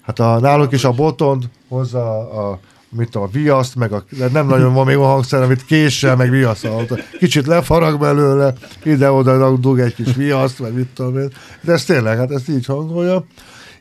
Hát 0.00 0.18
a, 0.18 0.38
nálunk 0.40 0.72
is 0.72 0.84
a 0.84 0.92
botond 0.92 1.44
hozza 1.68 2.30
a, 2.30 2.58
mit 2.90 3.10
tudom, 3.10 3.28
a 3.28 3.30
viaszt, 3.30 3.76
meg 3.76 3.92
a, 3.92 4.04
nem 4.32 4.46
nagyon 4.46 4.74
van 4.74 4.86
még 4.86 4.96
a 4.96 5.04
hangszer, 5.04 5.42
amit 5.42 5.64
késsel, 5.64 6.16
meg 6.16 6.30
viaszal. 6.30 6.86
Kicsit 7.18 7.46
lefarag 7.46 8.00
belőle, 8.00 8.52
ide-oda 8.82 9.56
dug 9.56 9.78
egy 9.78 9.94
kis 9.94 10.14
viaszt, 10.14 10.58
vagy 10.58 10.72
mit 10.72 10.88
tudom 10.94 11.18
én. 11.18 11.32
De 11.60 11.72
ez 11.72 11.84
tényleg, 11.84 12.18
hát 12.18 12.30
ezt 12.30 12.48
így 12.48 12.66
hangolja. 12.66 13.24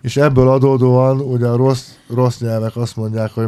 És 0.02 0.18
ebből 0.18 0.50
adódóan 0.50 1.20
ugye 1.20 1.48
a 1.48 1.56
rossz, 1.56 1.88
rossz 2.14 2.40
nyelvek 2.40 2.76
azt 2.76 2.96
mondják, 2.96 3.32
hogy 3.32 3.48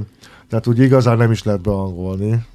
tehát 0.49 0.67
úgy 0.67 0.79
igazán 0.79 1.17
nem 1.17 1.31
is 1.31 1.43
lehet 1.43 1.61
azért 1.61 2.45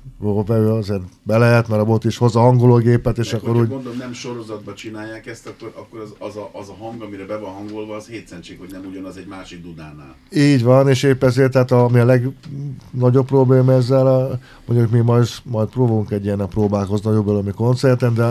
be 1.23 1.39
lehet, 1.39 1.69
mert 1.69 1.81
a 1.81 1.85
bot 1.85 2.05
is 2.05 2.17
hozza 2.17 2.41
hangológépet, 2.41 3.19
és 3.19 3.33
Meg 3.33 3.41
akkor 3.41 3.57
úgy... 3.57 3.69
mondom, 3.69 3.97
nem 3.99 4.13
sorozatban 4.13 4.75
csinálják 4.75 5.27
ezt, 5.27 5.47
akkor, 5.47 5.73
akkor 5.77 6.01
az, 6.01 6.15
az, 6.19 6.37
a, 6.37 6.51
az 6.53 6.69
a 6.69 6.75
hang, 6.79 7.03
amire 7.03 7.25
be 7.27 7.37
van 7.37 7.53
hangolva, 7.53 7.95
az 7.97 8.07
hétszentség, 8.07 8.59
hogy 8.59 8.71
nem 8.71 8.85
ugyanaz 8.91 9.17
egy 9.17 9.27
másik 9.27 9.63
dudánál. 9.63 10.15
Így 10.31 10.63
van, 10.63 10.89
és 10.89 11.03
épp 11.03 11.25
ezért, 11.25 11.53
tehát 11.53 11.71
ami 11.71 11.99
a 11.99 12.05
legnagyobb 12.05 13.27
probléma 13.27 13.73
ezzel, 13.73 14.07
a, 14.07 14.39
mondjuk 14.67 14.91
mi 14.91 15.01
majd, 15.01 15.29
majd 15.45 15.69
próbálunk 15.69 16.11
egy 16.11 16.25
ilyen 16.25 16.41
a 16.41 16.47
próbálkozni 16.47 17.11
nagyobb 17.11 17.29
előmi 17.29 17.53
koncerten, 17.53 18.15
de 18.15 18.25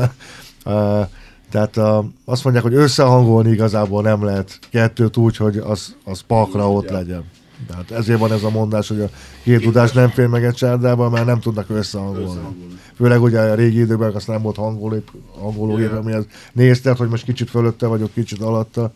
a, 0.72 1.10
tehát 1.50 1.78
a, 1.78 2.06
azt 2.26 2.43
mondják, 2.43 2.65
hogy 2.65 2.74
összehangolni 2.74 3.52
igazából 3.52 4.02
nem 4.02 4.24
lehet 4.24 4.60
kettőt 4.72 5.17
úgy, 5.17 5.38
hogy 5.38 5.58
az, 5.58 5.96
az 6.04 6.22
pakra 6.22 6.72
ott 6.72 6.89
legyen. 6.89 7.24
Tehát 7.67 7.91
ezért 7.91 8.19
van 8.19 8.32
ez 8.32 8.43
a 8.43 8.49
mondás, 8.49 8.88
hogy 8.88 9.02
a 9.02 9.10
két 9.43 9.62
tudás 9.62 9.91
nem 9.91 10.10
fér 10.10 10.28
meg 10.28 10.43
egy 10.43 10.54
csárdában, 10.54 11.12
mert 11.12 11.26
nem 11.26 11.39
tudnak 11.39 11.69
összehangolni. 11.69 12.41
Főleg 12.95 13.21
ugye 13.21 13.39
a 13.39 13.56
régi 13.56 13.80
időben 13.80 14.13
azt 14.13 14.28
nem 14.28 14.41
volt 14.41 14.56
hangológép, 14.56 15.12
hangológép 15.39 15.88
yeah. 15.88 15.97
amihez 15.97 16.26
nézted, 16.54 16.97
hogy 16.97 17.10
most 17.10 17.23
kicsit 17.23 17.49
fölötte 17.49 17.88
vagyok, 17.88 18.13
kicsit 18.13 18.41
alatta. 18.41 18.91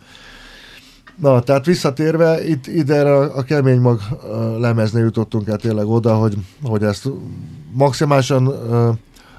Na, 1.16 1.42
tehát 1.42 1.66
visszatérve, 1.66 2.48
itt 2.48 2.68
ide 2.68 3.02
a, 3.02 3.38
a 3.38 3.44
kemény 3.44 3.80
mag 3.80 4.00
lemezni 4.60 5.00
jutottunk 5.00 5.48
el 5.48 5.58
tényleg 5.58 5.88
oda, 5.88 6.16
hogy, 6.16 6.38
hogy 6.64 6.84
ezt 6.84 7.10
maximálisan 7.72 8.54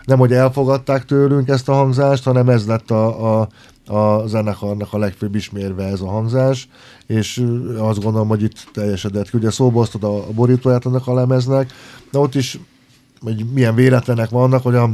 nem, 0.04 0.18
hogy 0.18 0.32
elfogadták 0.32 1.04
tőlünk 1.04 1.48
ezt 1.48 1.68
a 1.68 1.72
hangzást, 1.72 2.24
hanem 2.24 2.48
ez 2.48 2.66
lett 2.66 2.90
a, 2.90 3.40
a, 3.40 3.48
a 3.88 4.26
zenekarnak 4.26 4.92
a 4.92 4.98
legfőbb 4.98 5.34
ismérve 5.34 5.84
ez 5.84 6.00
a 6.00 6.08
hangzás, 6.08 6.68
és 7.06 7.44
azt 7.78 8.02
gondolom, 8.02 8.28
hogy 8.28 8.42
itt 8.42 8.68
teljesedett 8.72 9.30
ki. 9.30 9.36
Ugye 9.36 9.50
szóba 9.50 9.86
a, 10.00 10.32
borítóját 10.34 10.86
ennek 10.86 11.06
a 11.06 11.14
lemeznek, 11.14 11.72
de 12.10 12.18
ott 12.18 12.34
is 12.34 12.58
hogy 13.20 13.44
milyen 13.52 13.74
véletlenek 13.74 14.30
vannak, 14.30 14.62
hogy 14.62 14.74
a 14.74 14.90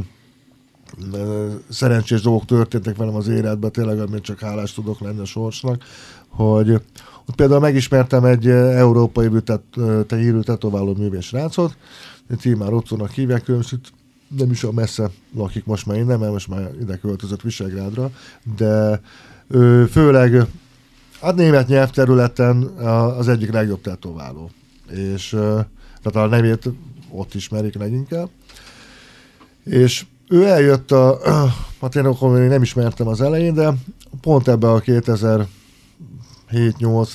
szerencsés 1.69 2.21
dolgok 2.21 2.45
történtek 2.45 2.97
velem 2.97 3.15
az 3.15 3.27
életben, 3.27 3.71
tényleg, 3.71 3.99
amit 3.99 4.23
csak 4.23 4.39
hálás 4.39 4.73
tudok 4.73 4.99
lenni 4.99 5.19
a 5.19 5.25
sorsnak, 5.25 5.83
hogy 6.27 6.71
ott 7.25 7.35
például 7.35 7.59
megismertem 7.59 8.25
egy 8.25 8.47
európai 8.49 9.29
hírű 10.07 10.39
tetováló 10.39 10.93
művés 10.97 11.31
rácot, 11.31 11.77
Tímár 12.41 12.73
Ottónak 12.73 13.11
hívják, 13.11 13.49
ő 13.49 13.59
nem 14.37 14.51
is 14.51 14.63
a 14.63 14.71
messze 14.71 15.09
lakik 15.35 15.65
most 15.65 15.85
már 15.85 15.97
innen, 15.97 16.19
mert 16.19 16.31
most 16.31 16.47
már 16.47 16.71
ide 16.81 16.97
költözött 16.97 17.41
Visegrádra, 17.41 18.11
de 18.57 19.01
ő 19.47 19.85
főleg 19.85 20.47
hát 21.21 21.35
német 21.35 21.67
nyelvterületen 21.67 22.63
az 23.17 23.27
egyik 23.27 23.51
legjobb 23.51 23.81
tetováló. 23.81 24.49
És 24.89 25.29
tehát 26.01 26.15
a 26.15 26.25
nevét 26.27 26.69
ott 27.09 27.33
ismerik 27.33 27.75
leginkább. 27.75 28.29
És 29.63 30.05
ő 30.27 30.45
eljött 30.45 30.91
a, 30.91 31.19
hát 31.81 31.95
én 31.95 32.05
akkor 32.05 32.39
nem 32.39 32.61
ismertem 32.61 33.07
az 33.07 33.21
elején, 33.21 33.53
de 33.53 33.73
pont 34.21 34.47
ebbe 34.47 34.71
a 34.71 34.81
2007-8 34.81 35.47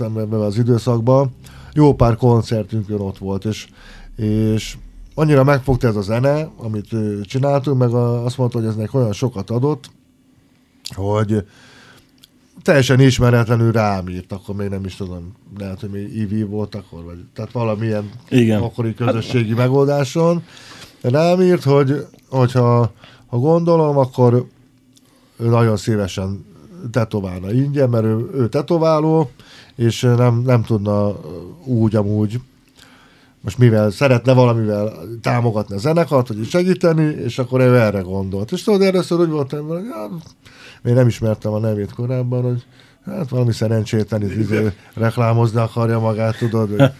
ebben 0.00 0.40
az 0.40 0.58
időszakban 0.58 1.34
jó 1.72 1.94
pár 1.94 2.16
koncertünkön 2.16 3.00
ott 3.00 3.18
volt, 3.18 3.44
és, 3.44 3.68
és 4.16 4.76
annyira 5.20 5.44
megfogta 5.44 5.88
ez 5.88 5.96
a 5.96 6.02
zene, 6.02 6.50
amit 6.56 6.88
csináltunk, 7.22 7.78
meg 7.78 7.92
azt 7.92 8.38
mondta, 8.38 8.58
hogy 8.58 8.66
ez 8.66 8.76
neki 8.76 8.96
olyan 8.96 9.12
sokat 9.12 9.50
adott, 9.50 9.90
hogy 10.94 11.44
teljesen 12.62 13.00
ismeretlenül 13.00 13.72
rám 13.72 14.08
írt, 14.08 14.32
akkor 14.32 14.54
még 14.54 14.68
nem 14.68 14.84
is 14.84 14.96
tudom, 14.96 15.32
lehet, 15.58 15.80
hogy 15.80 15.90
még 15.90 16.16
IV 16.16 16.48
volt 16.48 16.74
akkor, 16.74 17.04
vagy 17.04 17.24
tehát 17.34 17.52
valamilyen 17.52 18.10
Igen. 18.28 18.62
akkori 18.62 18.94
közösségi 18.94 19.54
megoldáson. 19.54 20.42
Rám 21.00 21.40
írt, 21.40 21.62
hogy 21.62 22.06
hogyha 22.28 22.92
ha 23.26 23.38
gondolom, 23.38 23.96
akkor 23.96 24.46
ő 25.36 25.48
nagyon 25.48 25.76
szívesen 25.76 26.44
tetoválna 26.90 27.52
ingyen, 27.52 27.88
mert 27.88 28.04
ő, 28.04 28.30
ő 28.34 28.48
tetováló, 28.48 29.30
és 29.76 30.00
nem, 30.00 30.42
nem 30.46 30.62
tudna 30.62 31.20
úgy 31.64 31.96
amúgy 31.96 32.40
most 33.40 33.58
mivel 33.58 33.90
szeretne 33.90 34.32
valamivel 34.32 34.92
támogatni 35.22 35.74
a 35.74 35.78
zenekart, 35.78 36.28
vagy 36.28 36.48
segíteni, 36.48 37.02
és 37.02 37.38
akkor 37.38 37.60
ő 37.60 37.76
erre 37.78 38.00
gondolt. 38.00 38.52
És 38.52 38.62
tudod, 38.62 38.82
először 38.82 39.20
úgy 39.20 39.28
voltam, 39.28 39.66
hogy 39.66 39.84
ja, 39.84 40.08
még 40.82 40.94
nem 40.94 41.06
ismertem 41.06 41.52
a 41.52 41.58
nevét 41.58 41.92
korábban, 41.92 42.42
hogy 42.42 42.64
hát 43.04 43.28
valami 43.28 43.52
szerencsétlen 43.52 44.22
izé, 44.22 44.72
reklámozni 44.94 45.60
akarja 45.60 45.98
magát, 45.98 46.38
tudod, 46.38 46.68
hogy 46.68 46.90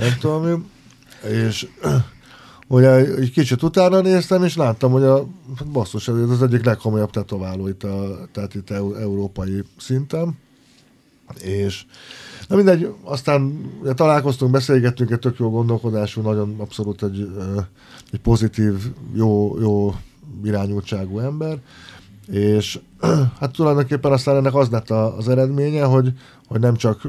nem 0.00 0.16
tudom. 0.20 0.70
És 1.28 1.66
ugye 2.66 2.90
egy 2.94 3.32
kicsit 3.32 3.62
utána 3.62 4.00
néztem, 4.00 4.44
és 4.44 4.56
láttam, 4.56 4.92
hogy 4.92 5.02
a 5.02 5.26
basszus, 5.72 6.08
ez 6.08 6.30
az 6.30 6.42
egyik 6.42 6.64
legkomolyabb 6.64 7.10
tetováló 7.10 7.68
itt, 7.68 7.82
a, 7.84 8.28
tehát 8.32 8.54
itt 8.54 8.70
európai 8.70 9.62
szinten. 9.78 10.38
És 11.40 11.84
Na 12.50 12.56
mindegy, 12.56 12.94
aztán 13.02 13.70
találkoztunk, 13.94 14.50
beszélgettünk, 14.50 15.10
egy 15.10 15.18
tök 15.18 15.38
jó 15.38 15.50
gondolkodású, 15.50 16.20
nagyon 16.20 16.54
abszolút 16.58 17.02
egy, 17.02 17.30
egy 18.12 18.20
pozitív, 18.20 18.74
jó, 19.14 19.60
jó 19.60 19.94
irányultságú 20.44 21.18
ember, 21.18 21.58
és 22.26 22.80
hát 23.40 23.52
tulajdonképpen 23.52 24.12
aztán 24.12 24.36
ennek 24.36 24.54
az 24.54 24.68
lett 24.68 24.90
az 24.90 25.28
eredménye, 25.28 25.84
hogy, 25.84 26.12
hogy 26.46 26.60
nem 26.60 26.76
csak 26.76 27.00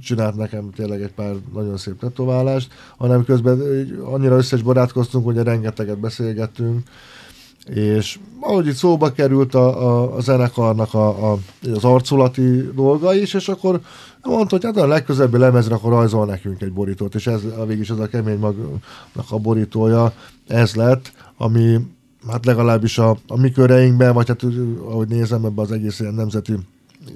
csinált 0.00 0.36
nekem 0.36 0.70
tényleg 0.70 1.02
egy 1.02 1.12
pár 1.12 1.34
nagyon 1.54 1.76
szép 1.76 1.98
tetoválást, 1.98 2.72
hanem 2.96 3.24
közben 3.24 3.60
annyira 4.04 4.36
összes 4.36 4.62
barátkoztunk, 4.62 5.24
hogy 5.24 5.36
rengeteget 5.36 5.98
beszélgettünk, 5.98 6.88
És 7.74 8.18
ahogy 8.40 8.66
itt 8.66 8.74
szóba 8.74 9.12
került 9.12 9.54
a, 9.54 9.86
a, 9.86 10.16
a 10.16 10.20
zenekarnak 10.20 10.94
a, 10.94 11.32
a, 11.32 11.38
az 11.72 11.84
arculati 11.84 12.70
dolga 12.74 13.14
is, 13.14 13.34
és 13.34 13.48
akkor 13.48 13.80
mondta, 14.22 14.56
hogy 14.56 14.64
hát 14.64 14.76
a 14.76 14.86
legközelebbi 14.86 15.38
lemezre 15.38 15.74
akkor 15.74 15.90
rajzol 15.90 16.26
nekünk 16.26 16.62
egy 16.62 16.72
borítót, 16.72 17.14
és 17.14 17.26
ez 17.26 17.40
a 17.58 17.64
végig 17.66 17.82
is 17.82 17.90
ez 17.90 17.98
a 17.98 18.08
kemény 18.08 18.38
magnak 18.38 19.30
a 19.30 19.38
borítója, 19.38 20.12
ez 20.46 20.74
lett, 20.74 21.12
ami 21.36 21.80
hát 22.28 22.44
legalábbis 22.44 22.98
a, 22.98 23.16
a 23.26 23.40
mi 23.40 23.50
köreinkben, 23.50 24.14
vagy 24.14 24.28
hát 24.28 24.42
ahogy 24.84 25.08
nézem 25.08 25.44
ebbe 25.44 25.62
az 25.62 25.72
egész 25.72 26.00
ilyen 26.00 26.14
nemzeti 26.14 26.54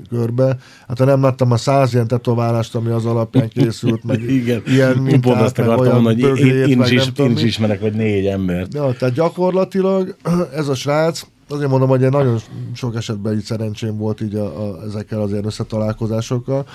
körbe. 0.08 0.56
Hát 0.88 0.98
ha 0.98 1.04
nem 1.04 1.22
láttam 1.22 1.52
a 1.52 1.56
száz 1.56 1.94
ilyen 1.94 2.06
tetoválást, 2.06 2.74
ami 2.74 2.90
az 2.90 3.06
alapján 3.06 3.48
készült, 3.48 4.04
meg 4.04 4.22
Igen, 4.40 4.62
ilyen 4.66 4.94
pont 4.94 5.10
mintát, 5.10 5.42
azt 5.42 5.56
meg 5.56 5.68
akartam 5.68 6.02
mondani, 6.02 6.22
hogy 6.22 6.38
én, 6.40 6.68
én, 6.68 6.82
is, 6.82 7.10
én 7.16 7.30
is 7.30 7.42
ismerek 7.42 7.80
vagy 7.80 7.94
négy 7.94 8.26
embert. 8.26 8.74
Ja, 8.74 8.92
tehát 8.98 9.14
gyakorlatilag 9.14 10.16
ez 10.54 10.68
a 10.68 10.74
srác, 10.74 11.26
azért 11.52 11.70
mondom, 11.70 11.88
hogy 11.88 12.02
én 12.02 12.08
nagyon 12.08 12.40
sok 12.74 12.96
esetben 12.96 13.34
így 13.34 13.42
szerencsém 13.42 13.96
volt 13.96 14.20
így 14.20 14.34
a, 14.34 14.68
a, 14.68 14.82
ezekkel 14.82 15.20
az 15.20 15.30
ilyen 15.30 15.44
összetalálkozásokkal. 15.44 16.66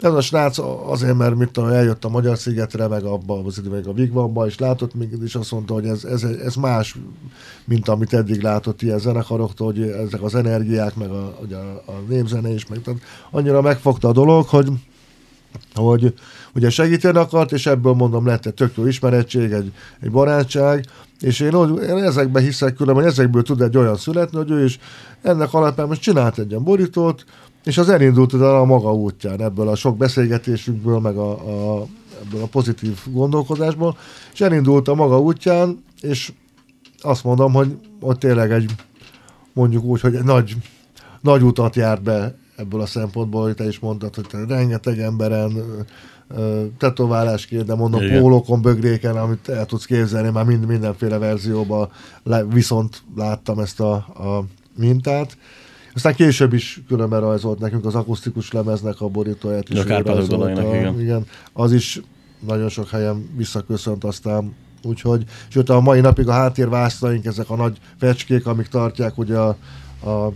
Ez 0.00 0.12
a 0.12 0.20
srác 0.20 0.58
azért, 0.86 1.16
mert 1.16 1.34
mit 1.34 1.50
tudom, 1.50 1.70
eljött 1.70 2.04
a 2.04 2.08
Magyar 2.08 2.38
szigetre, 2.38 2.86
meg 2.86 3.04
abba, 3.04 3.44
az 3.44 3.60
meg 3.70 3.86
a 3.86 3.92
Vigvamba, 3.92 4.46
és 4.46 4.58
látott 4.58 4.94
minket, 4.94 5.20
és 5.22 5.34
azt 5.34 5.50
mondta, 5.50 5.74
hogy 5.74 5.86
ez, 5.86 6.04
ez, 6.04 6.22
ez 6.22 6.54
más, 6.54 6.96
mint 7.64 7.88
amit 7.88 8.12
eddig 8.12 8.42
látott 8.42 8.82
ilyen 8.82 8.98
zenekaroktól, 8.98 9.66
hogy 9.66 9.80
ezek 9.80 10.22
az 10.22 10.34
energiák, 10.34 10.94
meg 10.94 11.10
a, 11.10 11.38
a, 11.50 11.90
a 11.90 11.92
népzene 12.08 12.52
is, 12.52 12.66
meg 12.66 12.80
tehát 12.82 13.00
annyira 13.30 13.60
megfogta 13.60 14.08
a 14.08 14.12
dolog, 14.12 14.46
hogy 14.46 14.68
hogy 15.74 16.14
ugye 16.54 16.70
segíteni 16.70 17.18
akart, 17.18 17.52
és 17.52 17.66
ebből 17.66 17.92
mondom 17.92 18.26
lett 18.26 18.46
egy 18.46 18.54
tök 18.54 18.76
jó 18.76 18.86
ismerettség, 18.86 19.52
egy, 19.52 19.72
egy 20.00 20.10
barátság, 20.10 20.84
és 21.20 21.40
én, 21.40 21.52
én 21.82 21.96
ezekben 21.96 22.42
hiszek 22.42 22.74
külön, 22.74 22.94
hogy 22.94 23.04
ezekből 23.04 23.42
tud 23.42 23.60
egy 23.60 23.76
olyan 23.76 23.96
születni, 23.96 24.36
hogy 24.36 24.50
ő 24.50 24.64
is 24.64 24.78
ennek 25.22 25.54
alapján 25.54 25.88
most 25.88 26.00
csinált 26.00 26.38
egy 26.38 26.50
ilyen 26.50 26.62
borítót, 26.62 27.24
és 27.64 27.78
az 27.78 27.88
elindult 27.88 28.32
a 28.32 28.64
maga 28.64 28.94
útján, 28.94 29.40
ebből 29.40 29.68
a 29.68 29.74
sok 29.74 29.96
beszélgetésünkből, 29.96 30.98
meg 30.98 31.16
a, 31.16 31.30
a, 31.30 31.86
ebből 32.24 32.42
a 32.42 32.46
pozitív 32.46 32.98
gondolkodásból, 33.06 33.96
és 34.32 34.40
elindult 34.40 34.88
a 34.88 34.94
maga 34.94 35.20
útján, 35.20 35.84
és 36.00 36.32
azt 37.00 37.24
mondom, 37.24 37.52
hogy 37.52 37.78
ott 38.00 38.18
tényleg 38.18 38.52
egy, 38.52 38.70
mondjuk 39.52 39.84
úgy, 39.84 40.00
hogy 40.00 40.14
egy 40.14 40.24
nagy, 40.24 40.56
nagy 41.20 41.42
utat 41.42 41.76
járt 41.76 42.02
be 42.02 42.34
ebből 42.56 42.80
a 42.80 42.86
szempontból, 42.86 43.42
hogy 43.42 43.54
te 43.54 43.66
is 43.66 43.78
mondtad, 43.78 44.14
hogy 44.14 44.26
te 44.26 44.44
rengeteg 44.48 44.98
emberen 44.98 45.52
tetoválás 46.78 47.48
de 47.48 47.74
mondom, 47.74 48.02
Igen. 48.02 48.20
pólókon, 48.20 48.62
bögréken, 48.62 49.16
amit 49.16 49.48
el 49.48 49.66
tudsz 49.66 49.84
képzelni, 49.84 50.30
már 50.30 50.44
mind, 50.44 50.66
mindenféle 50.66 51.18
verzióban 51.18 51.88
le, 52.22 52.44
viszont 52.44 53.02
láttam 53.16 53.58
ezt 53.58 53.80
a, 53.80 53.92
a 53.94 54.44
mintát. 54.76 55.36
Aztán 55.94 56.14
később 56.14 56.52
is 56.52 56.82
különben 56.88 57.20
rajzolt 57.20 57.58
nekünk 57.58 57.84
az 57.84 57.94
akusztikus 57.94 58.52
lemeznek 58.52 59.00
a 59.00 59.08
borítóját 59.08 59.68
is. 59.68 59.78
A 59.78 60.02
rajzolta. 60.02 60.26
dalainak, 60.26 60.74
igen. 60.74 61.00
igen. 61.00 61.26
Az 61.52 61.72
is 61.72 62.00
nagyon 62.46 62.68
sok 62.68 62.88
helyen 62.88 63.30
visszaköszönt 63.36 64.04
aztán 64.04 64.54
Úgyhogy, 64.82 65.24
sőt 65.48 65.68
a 65.68 65.80
mai 65.80 66.00
napig 66.00 66.28
a 66.28 66.32
háttérvászlaink, 66.32 67.24
ezek 67.24 67.50
a 67.50 67.56
nagy 67.56 67.78
fecskék, 67.98 68.46
amik 68.46 68.66
tartják 68.66 69.18
ugye 69.18 69.38
a, 69.38 69.56
a, 70.00 70.26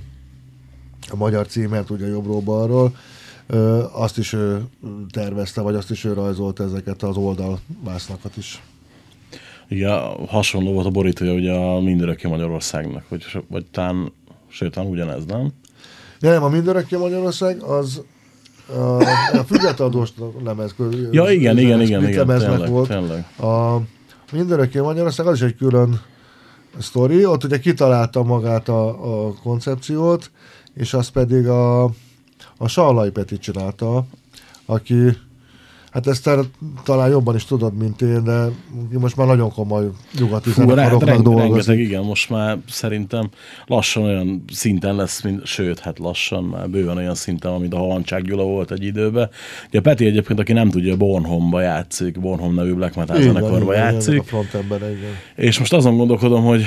a 1.11 1.17
magyar 1.17 1.47
címet 1.47 1.91
ugye 1.91 2.07
jobbról-balról, 2.07 2.97
ö, 3.47 3.85
azt 3.93 4.19
is 4.19 4.33
ő 4.33 4.63
tervezte, 5.11 5.61
vagy 5.61 5.75
azt 5.75 5.91
is 5.91 6.05
ő 6.05 6.13
rajzolta 6.13 6.65
ezeket 6.65 7.03
az 7.03 7.17
oldalvásznakat 7.17 8.37
is. 8.37 8.63
Igen, 9.69 10.01
hasonló 10.29 10.73
volt 10.73 10.87
a 10.87 10.91
borítója 10.91 11.33
ugye 11.33 11.53
a 11.53 11.81
Mindöröki 11.81 12.29
Magyarországnak, 12.29 13.09
vagy, 13.09 13.25
vagy 13.49 13.67
talán, 13.71 14.13
sőt, 14.49 14.73
talán 14.73 14.91
ugyanez, 14.91 15.25
nem? 15.25 15.53
Ja, 16.21 16.31
nem, 16.31 16.43
a 16.43 16.49
Mindörökké 16.49 16.97
Magyarország 16.97 17.63
az 17.63 18.03
a, 18.69 19.03
a 19.39 19.45
függetadós 19.47 20.13
lemez. 20.45 20.75
Ja, 21.11 21.31
igen, 21.31 21.59
igen, 21.59 21.81
igen, 21.81 22.09
igen, 22.09 22.27
tényleg, 22.27 22.71
volt. 22.71 22.89
tényleg. 22.89 23.27
A 23.39 23.81
Mindörökké 24.33 24.81
Magyarország 24.81 25.27
az 25.27 25.35
is 25.35 25.43
egy 25.43 25.57
külön 25.57 26.01
sztori, 26.79 27.25
ott 27.25 27.45
ugye 27.45 27.59
kitalálta 27.59 28.23
magát 28.23 28.69
a, 28.69 28.89
a 29.27 29.35
koncepciót, 29.43 30.31
és 30.75 30.95
azt 30.95 31.11
pedig 31.11 31.47
a, 31.47 31.91
a 32.63 32.69
Sallai 32.69 33.11
Peti 33.11 33.39
csinálta, 33.39 34.05
aki 34.67 35.17
Hát 35.91 36.07
ezt 36.07 36.23
te 36.23 36.39
talán 36.85 37.11
jobban 37.11 37.35
is 37.35 37.45
tudod, 37.45 37.77
mint 37.77 38.03
én, 38.03 38.25
de 38.25 38.49
most 38.99 39.17
már 39.17 39.27
nagyon 39.27 39.53
komoly 39.53 39.91
nyugati 40.19 40.51
zenekaroknak 40.51 41.09
reng, 41.09 41.23
dolgozik. 41.23 41.49
rengeteg, 41.49 41.79
igen, 41.79 42.05
most 42.05 42.31
már 42.31 42.59
szerintem 42.69 43.31
lassan 43.67 44.03
olyan 44.03 44.45
szinten 44.53 44.95
lesz, 44.95 45.23
mint, 45.23 45.47
sőt, 45.47 45.79
hát 45.79 45.99
lassan 45.99 46.45
már 46.45 46.71
bőven 46.71 46.97
olyan 46.97 47.15
szinten, 47.15 47.53
amit 47.53 47.75
a 47.75 47.77
Halancsák 47.77 48.23
Gyula 48.23 48.43
volt 48.43 48.71
egy 48.71 48.85
időben. 48.85 49.31
Ugye 49.69 49.81
Peti 49.81 50.07
egyébként, 50.07 50.39
aki 50.39 50.53
nem 50.53 50.71
tudja, 50.71 50.97
Bornholmba 50.97 51.61
játszik, 51.61 52.21
Bornholm 52.21 52.55
nevű 52.55 52.73
black 52.73 52.95
metal 52.95 53.21
zenekarba 53.21 53.75
játszik. 53.75 54.23
Frontember, 54.23 54.81
igen. 54.81 55.13
És 55.37 55.59
most 55.59 55.73
azon 55.73 55.97
gondolkodom, 55.97 56.45
hogy 56.45 56.65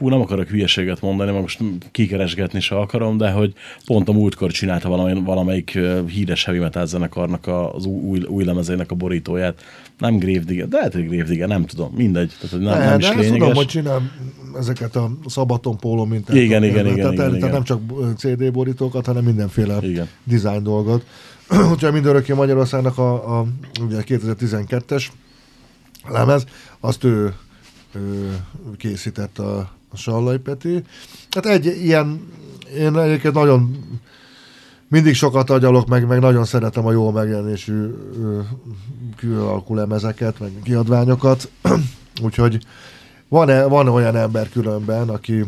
hú, 0.00 0.08
nem 0.08 0.20
akarok 0.20 0.48
hülyeséget 0.48 1.00
mondani, 1.00 1.30
mert 1.30 1.42
most 1.42 1.60
kikeresgetni 1.90 2.60
se 2.60 2.76
akarom, 2.76 3.16
de 3.16 3.30
hogy 3.30 3.52
pont 3.86 4.08
a 4.08 4.12
múltkor 4.12 4.50
csinálta 4.50 4.88
valami, 4.88 5.20
valamelyik 5.24 5.78
híres 6.06 6.44
heavy 6.44 6.58
metal 6.58 6.86
zenekarnak 6.86 7.46
az 7.72 7.84
új, 7.84 8.20
új, 8.20 8.44
lemezének 8.44 8.90
a 8.90 8.94
borítóját. 8.94 9.62
Nem 9.98 10.18
Gravedigger, 10.18 10.68
de 10.68 10.76
lehet, 10.76 10.92
hogy 10.92 11.08
Gravedigger, 11.08 11.48
nem 11.48 11.66
tudom, 11.66 11.92
mindegy. 11.96 12.32
Tehát, 12.40 12.50
hogy 12.50 12.60
nem, 12.60 12.78
Ne, 12.78 12.84
nem 12.84 12.98
de 12.98 13.04
is 13.04 13.08
ezt 13.08 13.14
lényeges. 13.18 13.38
tudom, 13.38 13.54
hogy 13.54 13.66
csinál 13.66 14.10
ezeket 14.58 14.96
a 14.96 15.10
szabaton 15.26 15.76
póló 15.76 16.04
mintát. 16.04 16.36
Igen, 16.36 16.64
igen, 16.64 16.86
igen, 16.86 16.96
tehát, 16.96 17.12
igen, 17.12 17.16
tehát 17.16 17.36
igen. 17.36 17.50
nem 17.50 17.62
csak 17.62 17.80
CD 18.16 18.52
borítókat, 18.52 19.06
hanem 19.06 19.24
mindenféle 19.24 19.78
Igen. 19.82 20.08
design 20.24 20.62
dolgot. 20.62 21.04
Úgyhogy 21.72 21.92
mindörökké 21.92 22.32
Magyarországnak 22.32 22.98
a, 22.98 23.38
a 23.38 23.46
ugye 23.80 24.02
2012-es 24.06 25.06
lemez, 26.08 26.44
azt 26.80 27.04
ő, 27.04 27.34
ő 27.94 28.36
készített 28.76 29.38
a 29.38 29.70
Sallai 29.96 30.38
Peti. 30.38 30.82
Tehát 31.28 31.58
egy 31.58 31.84
ilyen, 31.84 32.28
én 32.76 32.98
egyébként 32.98 33.34
nagyon 33.34 33.76
mindig 34.88 35.14
sokat 35.14 35.50
agyalok, 35.50 35.88
meg, 35.88 36.06
meg 36.06 36.20
nagyon 36.20 36.44
szeretem 36.44 36.86
a 36.86 36.92
jó 36.92 37.10
megjelenésű 37.10 37.94
ö, 38.22 38.40
külölalkú 39.16 39.74
lemezeket, 39.74 40.40
meg 40.40 40.52
kiadványokat. 40.62 41.50
Úgyhogy 42.22 42.58
van, 43.28 43.68
van 43.68 43.88
olyan 43.88 44.16
ember 44.16 44.48
különben, 44.48 45.08
aki 45.08 45.44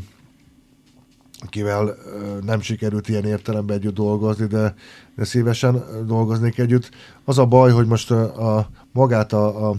akivel 1.45 1.97
nem 2.41 2.61
sikerült 2.61 3.09
ilyen 3.09 3.25
értelemben 3.25 3.77
együtt 3.77 3.95
dolgozni, 3.95 4.47
de, 4.47 4.75
de 5.17 5.25
szívesen 5.25 5.85
dolgoznék 6.07 6.59
együtt. 6.59 6.91
Az 7.25 7.39
a 7.39 7.47
baj, 7.47 7.71
hogy 7.71 7.87
most 7.87 8.11
a, 8.11 8.57
a 8.59 8.69
magát 8.93 9.33
a, 9.33 9.71
a 9.71 9.77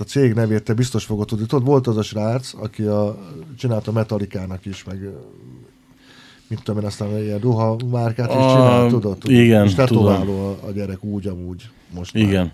a 0.00 0.04
cég 0.04 0.32
nevét 0.32 0.62
te 0.62 0.74
biztos 0.74 1.04
fogod 1.04 1.26
tudni. 1.26 1.46
Tudod, 1.46 1.66
volt 1.66 1.86
az 1.86 1.96
a 1.96 2.02
srác, 2.02 2.52
aki 2.54 2.82
a, 2.82 3.18
csinálta 3.58 3.92
Metallica-nak 3.92 4.64
is, 4.64 4.84
meg 4.84 5.10
mit 6.48 6.62
tudom 6.62 6.80
én, 6.80 6.86
aztán 6.86 7.22
ilyen 7.22 7.38
ruha 7.38 7.76
márkát 7.90 8.28
is 8.30 8.34
A- 8.36 8.50
csinál, 8.50 8.88
tudod? 8.88 9.18
tudod. 9.18 9.38
igen, 9.38 9.64
És 9.64 9.74
tetováló 9.74 10.46
a, 10.46 10.66
a 10.66 10.70
gyerek 10.70 11.04
úgy, 11.04 11.26
amúgy 11.26 11.68
most 11.90 12.14
már. 12.14 12.22
Igen. 12.22 12.52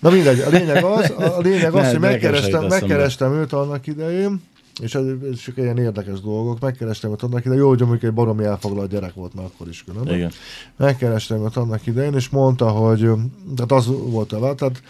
Na 0.00 0.10
mindegy, 0.10 0.40
a 0.40 0.48
lényeg 0.48 0.84
az, 0.84 1.10
a 1.10 1.40
lényeg 1.40 1.74
az, 1.74 1.90
hogy 1.90 2.00
megkerestem, 2.00 2.66
megkerestem 2.66 3.32
őt 3.32 3.52
annak 3.52 3.86
idején, 3.86 4.40
és 4.80 4.94
ez, 4.94 5.04
ez 5.32 5.38
csak 5.38 5.56
ilyen 5.56 5.78
érdekes 5.78 6.20
dolgok, 6.20 6.60
megkerestem 6.60 7.10
őt 7.10 7.22
annak 7.22 7.40
idején, 7.44 7.62
jó, 7.62 7.68
hogy 7.68 7.80
mondjuk 7.80 8.02
egy 8.02 8.12
baromi 8.12 8.44
elfoglalt 8.44 8.90
gyerek 8.90 9.14
volt 9.14 9.34
már 9.34 9.44
akkor 9.44 9.68
is 9.68 9.84
különben. 9.84 10.14
Igen. 10.14 10.30
Megkerestem 10.76 11.44
őt 11.44 11.56
annak 11.56 11.86
idején, 11.86 12.14
és 12.14 12.28
mondta, 12.28 12.68
hogy 12.68 13.10
tehát 13.56 13.72
az 13.72 13.86
volt 13.86 14.32
a 14.32 14.38
vált, 14.38 14.56
tehát 14.56 14.82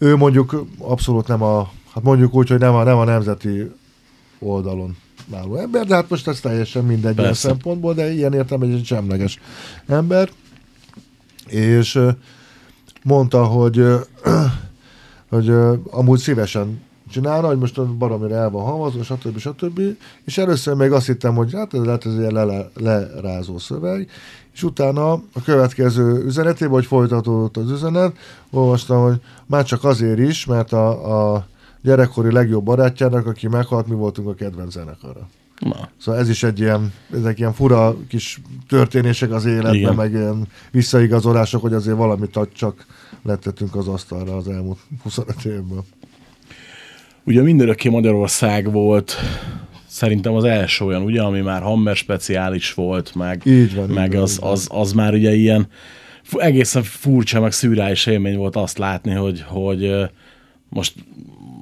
ő 0.00 0.16
mondjuk 0.16 0.66
abszolút 0.78 1.26
nem 1.26 1.42
a, 1.42 1.70
hát 1.92 2.02
mondjuk 2.02 2.34
úgy, 2.34 2.48
hogy 2.48 2.58
nem 2.58 2.74
a, 2.74 2.82
nem 2.82 2.96
a 2.96 3.04
nemzeti 3.04 3.70
oldalon 4.38 4.96
álló 5.34 5.56
ember, 5.56 5.86
de 5.86 5.94
hát 5.94 6.08
most 6.08 6.28
ez 6.28 6.40
teljesen 6.40 6.84
mindegy 6.84 7.18
ilyen 7.18 7.26
Persze. 7.26 7.48
szempontból, 7.48 7.94
de 7.94 8.12
ilyen 8.12 8.32
értelemben 8.32 8.78
egy 8.78 8.84
semleges 8.84 9.38
ember. 9.86 10.30
És 11.46 11.98
mondta, 13.02 13.44
hogy, 13.44 13.84
hogy 15.30 15.52
amúgy 15.90 16.18
szívesen 16.18 16.80
csinálna, 17.10 17.46
hogy 17.46 17.58
most 17.58 17.82
baromira 17.82 18.34
el 18.34 18.50
van 18.50 18.64
havazva, 18.64 19.02
stb. 19.02 19.38
stb. 19.38 19.80
És 20.24 20.38
először 20.38 20.74
még 20.74 20.92
azt 20.92 21.06
hittem, 21.06 21.34
hogy 21.34 21.52
hát 21.52 21.74
ez 21.74 21.80
lehet 21.80 22.06
ez 22.06 22.14
ilyen 22.14 22.32
le, 22.32 22.70
lerázó 22.74 23.58
szöveg, 23.58 24.10
és 24.52 24.62
utána 24.62 25.12
a 25.12 25.42
következő 25.44 26.24
üzenetében, 26.24 26.74
hogy 26.74 26.86
folytatódott 26.86 27.56
az 27.56 27.70
üzenet, 27.70 28.16
olvastam, 28.50 29.02
hogy 29.02 29.20
már 29.46 29.64
csak 29.64 29.84
azért 29.84 30.18
is, 30.18 30.46
mert 30.46 30.72
a, 30.72 31.34
a 31.34 31.46
gyerekkori 31.82 32.32
legjobb 32.32 32.64
barátjának, 32.64 33.26
aki 33.26 33.48
meghalt, 33.48 33.86
mi 33.86 33.94
voltunk 33.94 34.28
a 34.28 34.34
kedvenc 34.34 34.72
zenekara. 34.72 35.28
Na, 35.60 35.88
Szóval 35.98 36.20
ez 36.20 36.28
is 36.28 36.42
egy 36.42 36.58
ilyen, 36.58 36.92
ezek 37.12 37.38
ilyen 37.38 37.52
fura 37.52 37.96
kis 38.08 38.40
történések 38.68 39.30
az 39.30 39.44
életben, 39.44 39.74
Igen. 39.74 39.94
meg 39.94 40.12
ilyen 40.12 40.48
visszaigazolások, 40.70 41.62
hogy 41.62 41.72
azért 41.72 41.96
valamit 41.96 42.38
csak 42.54 42.86
letettünk 43.22 43.74
az 43.74 43.88
asztalra 43.88 44.36
az 44.36 44.48
elmúlt 44.48 44.78
25 45.02 45.44
évből. 45.44 45.84
Ugye 47.24 47.42
mindörökké 47.42 47.88
Magyarország 47.88 48.72
volt 48.72 49.16
szerintem 49.86 50.34
az 50.34 50.44
első 50.44 50.84
olyan, 50.84 51.02
ugye, 51.02 51.22
ami 51.22 51.40
már 51.40 51.62
Hammer 51.62 51.96
speciális 51.96 52.74
volt, 52.74 53.14
meg, 53.14 53.42
Így 53.44 53.74
van, 53.74 53.88
így 53.88 53.94
meg 53.94 54.12
van, 54.12 54.22
az, 54.22 54.32
így 54.32 54.40
van. 54.40 54.50
az, 54.50 54.68
az, 54.70 54.92
már 54.92 55.14
ugye 55.14 55.34
ilyen 55.34 55.68
egészen 56.32 56.82
furcsa, 56.82 57.40
meg 57.40 57.52
szűrális 57.52 58.06
élmény 58.06 58.36
volt 58.36 58.56
azt 58.56 58.78
látni, 58.78 59.12
hogy, 59.12 59.44
hogy 59.46 59.92
most 60.68 60.94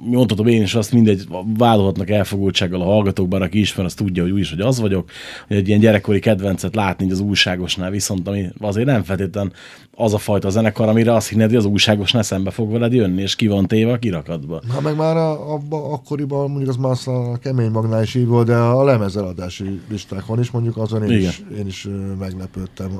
mondhatom 0.03 0.47
én 0.47 0.61
is 0.61 0.75
azt, 0.75 0.91
mindegy, 0.91 1.27
vállalhatnak 1.57 2.09
elfogultsággal 2.09 2.81
a 2.81 2.85
hallgatókban, 2.85 3.41
aki 3.41 3.59
ismer, 3.59 3.85
az 3.85 3.93
tudja, 3.93 4.23
hogy 4.23 4.31
úgyis, 4.31 4.49
hogy 4.49 4.61
az 4.61 4.79
vagyok, 4.79 5.09
hogy 5.47 5.57
egy 5.57 5.67
ilyen 5.67 5.79
gyerekkori 5.79 6.19
kedvencet 6.19 6.75
látni 6.75 7.05
így 7.05 7.11
az 7.11 7.19
újságosnál, 7.19 7.89
viszont 7.89 8.27
ami 8.27 8.49
azért 8.59 8.85
nem 8.85 9.03
feltétlen 9.03 9.53
az 9.95 10.13
a 10.13 10.17
fajta 10.17 10.49
zenekar, 10.49 10.87
amire 10.87 11.13
azt 11.13 11.29
hinnéd, 11.29 11.47
hogy 11.47 11.57
az 11.57 11.65
újságosnál 11.65 12.23
szembe 12.23 12.51
fog 12.51 12.71
veled 12.71 12.93
jönni, 12.93 13.21
és 13.21 13.35
ki 13.35 13.47
van 13.47 13.67
téve 13.67 13.91
a 13.91 13.97
kirakatba. 13.97 14.61
Hát 14.71 14.81
meg 14.81 14.95
már 14.95 15.17
a, 15.17 15.53
abba, 15.53 15.91
akkoriban 15.91 16.49
mondjuk 16.49 16.69
az 16.69 16.75
már 16.75 17.15
a 17.15 17.37
kemény 17.37 17.71
magnál 17.71 18.03
is 18.03 18.15
így 18.15 18.27
volt, 18.27 18.47
de 18.47 18.55
a 18.55 18.83
lemezeladási 18.83 19.79
listákon 19.89 20.39
is 20.39 20.51
mondjuk 20.51 20.77
azon 20.77 21.03
én, 21.03 21.09
Igen. 21.09 21.29
is, 21.29 21.43
én 21.57 21.67
is 21.67 21.87
meglepődtem. 22.19 22.91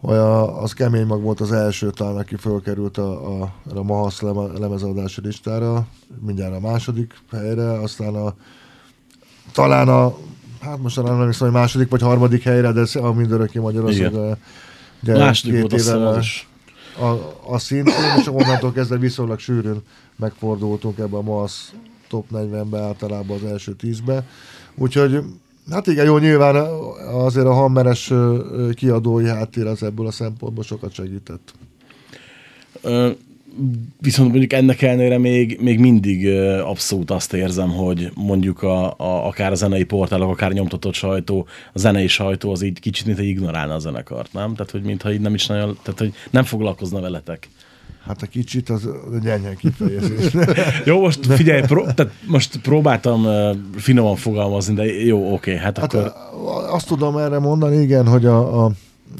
Hogy 0.00 0.16
a, 0.16 0.62
az 0.62 0.72
kemény 0.72 1.06
mag 1.06 1.22
volt 1.22 1.40
az 1.40 1.52
első 1.52 1.90
talán, 1.90 2.16
aki 2.16 2.36
fölkerült 2.36 2.98
a, 2.98 3.40
a, 3.40 3.52
a 3.74 3.82
Mahasz 3.82 4.20
leme- 4.20 4.58
lemezeladási 4.58 5.20
listára, 5.20 5.86
mindjárt 6.20 6.54
a 6.54 6.60
második 6.60 7.14
helyre, 7.30 7.80
aztán 7.80 8.14
a 8.14 8.34
talán 9.52 9.88
a 9.88 10.14
hát 10.60 10.78
most 10.82 11.02
nem 11.02 11.20
emlékszem, 11.20 11.46
hogy 11.46 11.56
második 11.56 11.88
vagy 11.88 12.00
harmadik 12.00 12.42
helyre, 12.42 12.72
de 12.72 12.86
a 13.00 13.12
mindörökké 13.12 13.58
Magyarország. 13.58 14.12
Második 15.02 15.52
két 15.52 15.60
volt 15.60 15.72
hiszem 15.72 16.06
az 16.06 16.16
is. 16.16 16.48
a, 16.98 17.06
a 17.52 17.58
szintén, 17.58 17.94
és 18.18 18.26
onnantól 18.26 18.72
kezdve 18.72 18.96
viszonylag 18.96 19.38
sűrűn 19.38 19.82
megfordultunk 20.16 20.98
ebbe 20.98 21.16
a 21.16 21.22
MASZ 21.22 21.72
top 22.08 22.26
40-be, 22.32 22.80
általában 22.80 23.36
az 23.36 23.50
első 23.50 23.76
10-be. 23.82 24.26
Úgyhogy, 24.74 25.24
hát 25.70 25.86
igen, 25.86 26.04
jó, 26.04 26.18
nyilván 26.18 26.56
azért 27.12 27.46
a 27.46 27.52
hammeres 27.52 28.12
kiadói 28.74 29.28
háttér 29.28 29.66
az 29.66 29.82
ebből 29.82 30.06
a 30.06 30.10
szempontból 30.10 30.64
sokat 30.64 30.92
segített. 30.92 31.52
Viszont 34.00 34.30
mondjuk 34.30 34.52
ennek 34.52 34.82
ellenére 34.82 35.18
még, 35.18 35.58
még 35.60 35.78
mindig 35.78 36.28
abszolút 36.60 37.10
azt 37.10 37.32
érzem, 37.32 37.70
hogy 37.70 38.10
mondjuk 38.14 38.62
a, 38.62 38.86
a, 38.86 39.26
akár 39.26 39.52
a 39.52 39.54
zenei 39.54 39.84
portálok, 39.84 40.30
akár 40.30 40.52
nyomtatott 40.52 40.94
sajtó, 40.94 41.46
a 41.72 41.78
zenei 41.78 42.06
sajtó 42.06 42.50
az 42.50 42.62
így 42.62 42.80
kicsit, 42.80 43.06
mint 43.06 43.18
ignorálna 43.18 43.74
a 43.74 43.78
zenekart, 43.78 44.32
nem? 44.32 44.54
Tehát, 44.54 44.70
hogy 44.70 44.82
mintha 44.82 45.12
így 45.12 45.20
nem 45.20 45.34
is 45.34 45.46
nagyon, 45.46 45.78
tehát, 45.82 45.98
hogy 45.98 46.12
nem 46.30 46.44
foglalkozna 46.44 47.00
veletek. 47.00 47.48
Hát 48.08 48.22
a 48.22 48.26
kicsit 48.26 48.68
az 48.68 48.88
gyenge 49.22 49.54
kifejezés. 49.54 50.32
Jó, 50.84 51.00
most 51.00 51.26
figyelj, 51.26 51.60
pró- 51.60 51.86
tehát 51.94 52.12
most 52.26 52.60
próbáltam 52.60 53.24
uh, 53.24 53.56
finoman 53.76 54.16
fogalmazni, 54.16 54.74
de 54.74 54.84
jó, 54.84 55.32
oké, 55.32 55.56
hát, 55.56 55.78
Hát 55.78 55.94
akkor... 55.94 56.12
azt 56.70 56.86
tudom 56.86 57.16
erre 57.16 57.38
mondani, 57.38 57.76
igen, 57.76 58.06
hogy 58.06 58.26
a, 58.26 58.64
a 58.64 58.70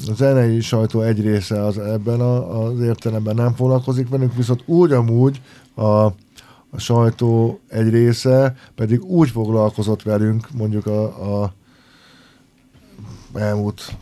a 0.07 0.13
zenei 0.13 0.61
sajtó 0.61 1.01
egy 1.01 1.21
része 1.21 1.65
az 1.65 1.77
ebben 1.77 2.19
a, 2.19 2.63
az 2.63 2.79
értelemben 2.79 3.35
nem 3.35 3.53
foglalkozik 3.53 4.09
velünk, 4.09 4.35
viszont 4.35 4.63
úgy 4.65 4.91
amúgy 4.91 5.41
a, 5.73 5.85
a 6.71 6.77
sajtó 6.77 7.59
egy 7.67 7.89
része 7.89 8.55
pedig 8.75 9.03
úgy 9.03 9.29
foglalkozott 9.29 10.01
velünk, 10.01 10.47
mondjuk 10.57 10.85
a, 10.85 11.41
a 11.41 11.53
elmúlt 13.33 13.95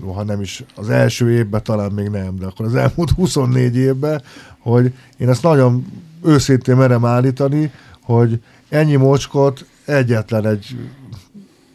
jó, 0.00 0.12
ha 0.12 0.22
nem 0.22 0.40
is 0.40 0.64
az 0.74 0.90
első 0.90 1.30
évben 1.30 1.62
talán 1.62 1.92
még 1.92 2.08
nem, 2.08 2.36
de 2.36 2.46
akkor 2.46 2.66
az 2.66 2.74
elmúlt 2.74 3.10
24 3.10 3.76
évben, 3.76 4.22
hogy 4.58 4.94
én 5.16 5.28
ezt 5.28 5.42
nagyon 5.42 5.86
őszintén 6.24 6.76
merem 6.76 7.04
állítani, 7.04 7.72
hogy 8.02 8.42
ennyi 8.68 8.96
mocskot 8.96 9.66
egyetlen 9.84 10.46
egy 10.46 10.76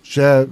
se 0.02 0.48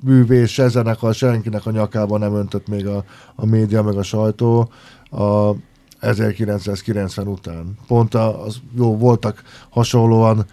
művész, 0.00 0.50
se 0.50 0.68
zenekar, 0.68 1.14
senkinek 1.14 1.66
a 1.66 1.70
nyakában 1.70 2.20
nem 2.20 2.34
öntött 2.34 2.68
még 2.68 2.86
a, 2.86 3.04
a 3.34 3.46
média, 3.46 3.82
meg 3.82 3.96
a 3.96 4.02
sajtó 4.02 4.70
a 5.10 5.52
1990 6.00 7.26
után. 7.26 7.78
Pont 7.86 8.14
az, 8.14 8.60
jó, 8.76 8.96
voltak 8.96 9.42
hasonlóan 9.68 10.46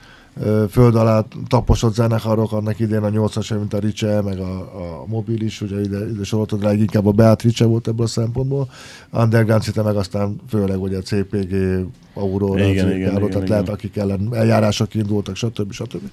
föld 0.70 0.96
alá 0.96 1.26
taposott 1.48 1.94
zenekarok 1.94 2.52
annak 2.52 2.80
idén 2.80 3.04
a 3.04 3.10
80-as, 3.10 3.58
mint 3.58 3.74
a 3.74 3.80
Riche, 3.80 4.22
meg 4.22 4.40
a, 4.40 4.58
a 4.60 5.06
Mobil 5.06 5.42
is, 5.42 5.62
ugye 5.62 5.82
ide, 5.82 6.10
ide 6.10 6.24
soroltad 6.24 6.64
rá, 6.64 6.74
inkább 6.74 7.06
a 7.06 7.12
Beatrice 7.12 7.66
volt 7.66 7.88
ebből 7.88 8.06
a 8.06 8.10
szempontból. 8.10 8.70
Underground 9.12 9.64
szinte 9.64 9.82
meg 9.82 9.96
aztán 9.96 10.36
főleg 10.50 10.82
ugye 10.82 10.98
a 10.98 11.02
CPG, 11.02 11.86
Aurora, 12.14 12.60
Igen, 12.60 12.72
igen, 12.72 12.98
igen, 12.98 13.14
tehát 13.14 13.30
igen. 13.30 13.48
lehet, 13.48 13.70
akik 13.70 13.98
ellen 13.98 14.30
eljárások 14.32 14.94
indultak, 14.94 15.36
stb. 15.36 15.72
stb. 15.72 16.10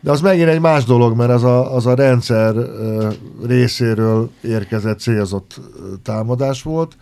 De 0.00 0.10
az 0.10 0.20
megint 0.20 0.48
egy 0.48 0.60
más 0.60 0.84
dolog, 0.84 1.16
mert 1.16 1.30
az 1.30 1.44
a, 1.44 1.74
az 1.74 1.86
a 1.86 1.94
rendszer 1.94 2.54
részéről 3.46 4.30
érkezett 4.40 4.98
célzott 4.98 5.60
támadás 6.02 6.62
volt, 6.62 6.96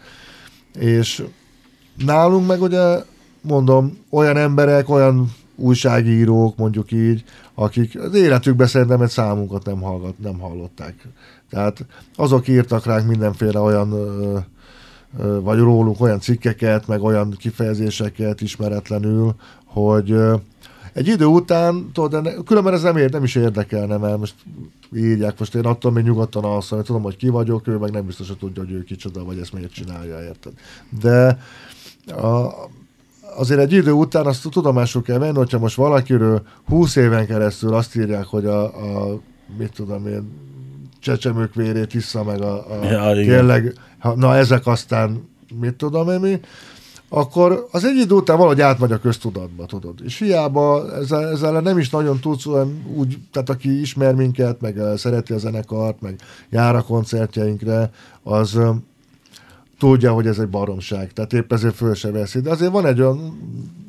és 0.79 1.25
nálunk 2.05 2.47
meg 2.47 2.63
ugye, 2.63 2.99
mondom, 3.43 3.99
olyan 4.11 4.37
emberek, 4.37 4.89
olyan 4.89 5.33
újságírók, 5.57 6.57
mondjuk 6.57 6.93
így, 6.93 7.25
akik 7.55 8.01
az 8.01 8.15
életükben 8.15 8.67
szerintem 8.67 9.03
egy 9.03 9.11
számunkat 9.11 9.65
nem, 9.65 9.81
hallgat, 9.81 10.19
nem 10.19 10.39
hallották. 10.39 10.95
Tehát 11.51 11.87
azok 12.17 12.49
írtak 12.49 12.87
ránk 12.87 13.07
mindenféle 13.07 13.61
olyan 13.61 13.95
vagy 15.43 15.59
rólunk 15.59 16.01
olyan 16.01 16.21
cikkeket, 16.21 16.87
meg 16.87 17.03
olyan 17.03 17.31
kifejezéseket 17.39 18.41
ismeretlenül, 18.41 19.35
hogy 19.65 20.17
egy 20.93 21.09
idő 21.09 21.25
után, 21.25 21.91
tudod, 21.93 22.23
de 22.23 22.35
különben 22.45 22.73
ez 22.73 22.83
nem, 22.83 22.97
ér, 22.97 23.11
nem 23.11 23.25
is 23.25 23.35
érdekelne, 23.35 23.97
mert 23.97 24.19
most 24.19 24.35
írják, 24.97 25.39
most 25.39 25.55
én 25.55 25.65
attól 25.65 25.93
még 25.93 26.05
nyugodtan 26.05 26.45
alszom, 26.45 26.79
hogy 26.79 26.87
tudom, 26.87 27.03
hogy 27.03 27.17
ki 27.17 27.29
vagyok, 27.29 27.67
ő 27.67 27.77
meg 27.77 27.91
nem 27.91 28.07
biztos, 28.07 28.29
hogy 28.29 28.37
tudja, 28.37 28.63
hogy 28.63 28.73
ő 28.73 28.85
kicsoda, 28.85 29.25
vagy 29.25 29.39
ezt 29.39 29.53
miért 29.53 29.73
csinálja, 29.73 30.23
érted? 30.23 30.53
De 31.01 31.39
a, 32.07 32.53
azért 33.41 33.61
egy 33.61 33.73
idő 33.73 33.93
után 33.93 34.27
azt 34.27 34.49
tudomásul 34.51 35.03
kell 35.03 35.19
venni, 35.19 35.37
hogyha 35.37 35.59
most 35.59 35.77
valakiről 35.77 36.43
20 36.69 36.97
éven 36.97 37.27
keresztül 37.27 37.75
azt 37.75 37.97
írják, 37.97 38.25
hogy 38.25 38.47
a, 38.47 38.63
a 38.65 39.21
mit 39.59 39.73
tudom 39.73 40.07
én, 40.07 40.33
csecsemők 41.01 41.55
vérét 41.55 41.93
vissza, 41.93 42.25
meg 42.25 42.41
a, 42.41 42.81
a 42.81 42.85
Ja, 42.85 43.21
igen. 43.21 43.37
tényleg, 43.37 43.75
ha, 43.99 44.15
na 44.17 44.37
ezek 44.37 44.67
aztán 44.67 45.29
mit 45.61 45.75
tudom 45.75 46.09
én 46.11 46.21
mi, 46.21 46.41
akkor 47.09 47.67
az 47.71 47.85
egy 47.85 47.97
idő 47.97 48.15
után 48.15 48.37
valahogy 48.37 48.61
átmegy 48.61 48.93
a 48.93 48.99
köztudatba, 48.99 49.67
tudod. 49.67 49.95
És 50.05 50.19
hiába 50.19 50.95
ezzel, 50.97 51.29
ezzel 51.29 51.61
nem 51.61 51.79
is 51.79 51.91
nagyon 51.91 52.21
tudsz 52.21 52.47
olyan 52.47 52.83
úgy, 52.97 53.19
tehát 53.33 53.51
aki 53.51 53.81
ismer 53.81 54.15
minket, 54.15 54.61
meg 54.61 54.79
eh, 54.79 54.97
szereti 54.97 55.33
a 55.33 55.39
zenekart, 55.39 56.01
meg 56.01 56.21
jár 56.51 56.77
a 56.77 56.83
koncertjeinkre, 56.83 57.91
az 58.23 58.59
tudja, 59.81 60.13
hogy 60.13 60.27
ez 60.27 60.39
egy 60.39 60.49
baromság, 60.49 61.13
tehát 61.13 61.33
épp 61.33 61.53
ezért 61.53 61.75
föl 61.75 61.95
se 61.95 62.11
veszi. 62.11 62.41
De 62.41 62.51
azért 62.51 62.73
van 62.73 62.87
egy 62.87 63.01
olyan, 63.01 63.39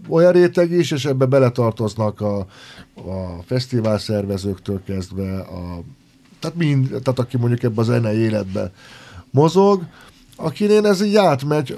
olyan 0.09 0.31
réteg 0.31 0.71
is, 0.71 0.91
és 0.91 1.05
ebbe 1.05 1.25
beletartoznak 1.25 2.21
a, 2.21 2.37
a 2.95 3.41
fesztivál 3.45 3.97
szervezőktől 3.97 4.81
kezdve, 4.85 5.39
a, 5.39 5.81
tehát, 6.39 6.55
mind, 6.55 6.87
tehát 6.87 7.19
aki 7.19 7.37
mondjuk 7.37 7.63
ebbe 7.63 7.81
a 7.81 7.83
zenei 7.83 8.17
életbe 8.17 8.71
mozog, 9.31 9.83
akinél 10.35 10.85
ez 10.85 11.01
így 11.01 11.15
átmegy, 11.15 11.77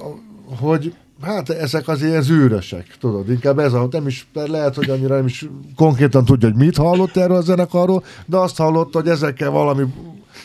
hogy 0.59 0.95
hát 1.21 1.49
ezek 1.49 1.87
az 1.87 2.01
ilyen 2.01 2.21
zűrösek, 2.21 2.97
tudod, 2.99 3.29
inkább 3.29 3.59
ez 3.59 3.73
a, 3.73 3.87
nem 3.91 4.07
is, 4.07 4.27
lehet, 4.33 4.75
hogy 4.75 4.89
annyira 4.89 5.15
nem 5.15 5.25
is 5.25 5.49
konkrétan 5.75 6.25
tudja, 6.25 6.49
hogy 6.49 6.57
mit 6.57 6.77
hallott 6.77 7.15
erről 7.15 7.37
a 7.37 7.41
zenekarról, 7.41 8.03
de 8.25 8.37
azt 8.37 8.57
hallott, 8.57 8.93
hogy 8.93 9.07
ezekkel 9.07 9.49
valami 9.49 9.83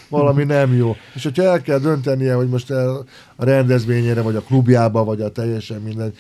valami 0.09 0.45
nem 0.45 0.75
jó. 0.75 0.97
És 1.15 1.23
hogyha 1.23 1.43
el 1.43 1.63
kell 1.63 1.79
döntenie, 1.79 2.35
hogy 2.35 2.49
most 2.49 2.71
el 2.71 3.05
a 3.37 3.45
rendezvényére, 3.45 4.23
vagy 4.23 4.37
a 4.37 4.41
klubjába, 4.41 5.05
vagy 5.05 5.21
a 5.21 5.33
teljesen 5.33 5.81
minden 5.81 6.13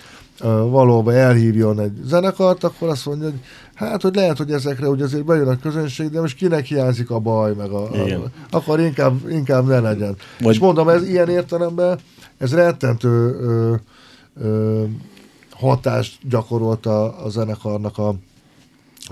valóban 0.70 1.14
elhívjon 1.14 1.80
egy 1.80 1.92
zenekart, 2.04 2.64
akkor 2.64 2.88
azt 2.88 3.06
mondja, 3.06 3.24
hogy 3.26 3.38
hát, 3.74 4.02
hogy 4.02 4.14
lehet, 4.14 4.36
hogy 4.36 4.50
ezekre 4.50 4.88
úgy 4.88 5.02
azért 5.02 5.24
bejön 5.24 5.48
a 5.48 5.58
közönség, 5.58 6.10
de 6.10 6.20
most 6.20 6.36
kinek 6.36 6.64
hiányzik 6.64 7.10
a 7.10 7.18
baj, 7.18 7.54
meg 7.54 7.70
a, 7.70 7.82
a 7.82 8.30
akkor 8.50 8.80
inkább, 8.80 9.30
inkább 9.30 9.66
ne 9.66 9.80
legyen. 9.80 10.16
Vagy-. 10.40 10.54
És 10.54 10.60
mondom, 10.60 10.88
ez 10.88 11.08
ilyen 11.08 11.28
értelemben, 11.28 11.98
ez 12.38 12.54
rettentő 12.54 13.38
ö, 13.40 13.74
ö, 14.42 14.84
hatást 15.50 16.18
gyakorolt 16.28 16.86
a, 16.86 17.24
a 17.24 17.28
zenekarnak 17.28 17.98
a 17.98 18.14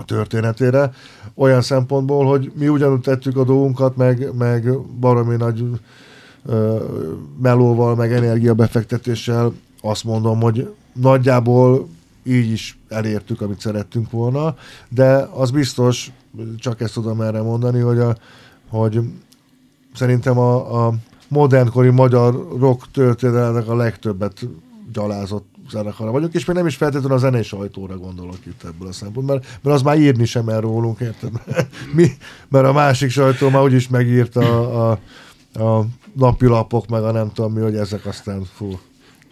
történetére, 0.03 0.91
olyan 1.35 1.61
szempontból, 1.61 2.25
hogy 2.25 2.51
mi 2.55 2.67
ugyanúgy 2.67 3.01
tettük 3.01 3.37
a 3.37 3.43
dolgunkat, 3.43 3.95
meg, 3.95 4.35
meg 4.37 4.79
baromi 4.99 5.35
nagy 5.35 5.63
ö, 6.45 6.83
melóval, 7.41 7.95
meg 7.95 8.13
energiabefektetéssel 8.13 9.53
azt 9.81 10.03
mondom, 10.03 10.41
hogy 10.41 10.73
nagyjából 10.93 11.87
így 12.23 12.51
is 12.51 12.79
elértük, 12.87 13.41
amit 13.41 13.59
szerettünk 13.59 14.11
volna, 14.11 14.55
de 14.89 15.29
az 15.33 15.51
biztos, 15.51 16.11
csak 16.57 16.81
ezt 16.81 16.93
tudom 16.93 17.21
erre 17.21 17.41
mondani, 17.41 17.79
hogy, 17.79 17.99
a, 17.99 18.17
hogy 18.69 18.99
szerintem 19.93 20.37
a, 20.37 20.85
a 20.85 20.93
modernkori 21.27 21.89
magyar 21.89 22.47
rock 22.59 22.91
történelemnek 22.91 23.67
a 23.67 23.75
legtöbbet 23.75 24.47
gyalázott 24.93 25.56
zenekara 25.69 26.11
vagyunk, 26.11 26.33
és 26.33 26.45
még 26.45 26.55
nem 26.55 26.67
is 26.67 26.75
feltétlenül 26.75 27.17
a 27.17 27.19
zenei 27.19 27.43
sajtóra 27.43 27.97
gondolok 27.97 28.45
itt 28.45 28.63
ebből 28.63 28.87
a 28.87 28.91
szempontból, 28.91 29.35
mert, 29.35 29.59
mert 29.61 29.75
az 29.75 29.81
már 29.81 29.99
írni 29.99 30.25
sem 30.25 30.49
el 30.49 30.61
rólunk, 30.61 30.99
érted? 30.99 31.31
Mi, 31.95 32.07
mert 32.47 32.65
a 32.65 32.73
másik 32.73 33.09
sajtó 33.09 33.49
már 33.49 33.63
úgyis 33.63 33.87
megírta 33.87 34.39
a, 34.41 34.91
a, 35.53 35.63
a 35.63 35.85
napilapok, 36.13 36.87
meg 36.87 37.03
a 37.03 37.11
nem 37.11 37.31
tudom 37.33 37.53
mi, 37.53 37.61
hogy 37.61 37.75
ezek 37.75 38.05
aztán 38.05 38.43
fú. 38.55 38.79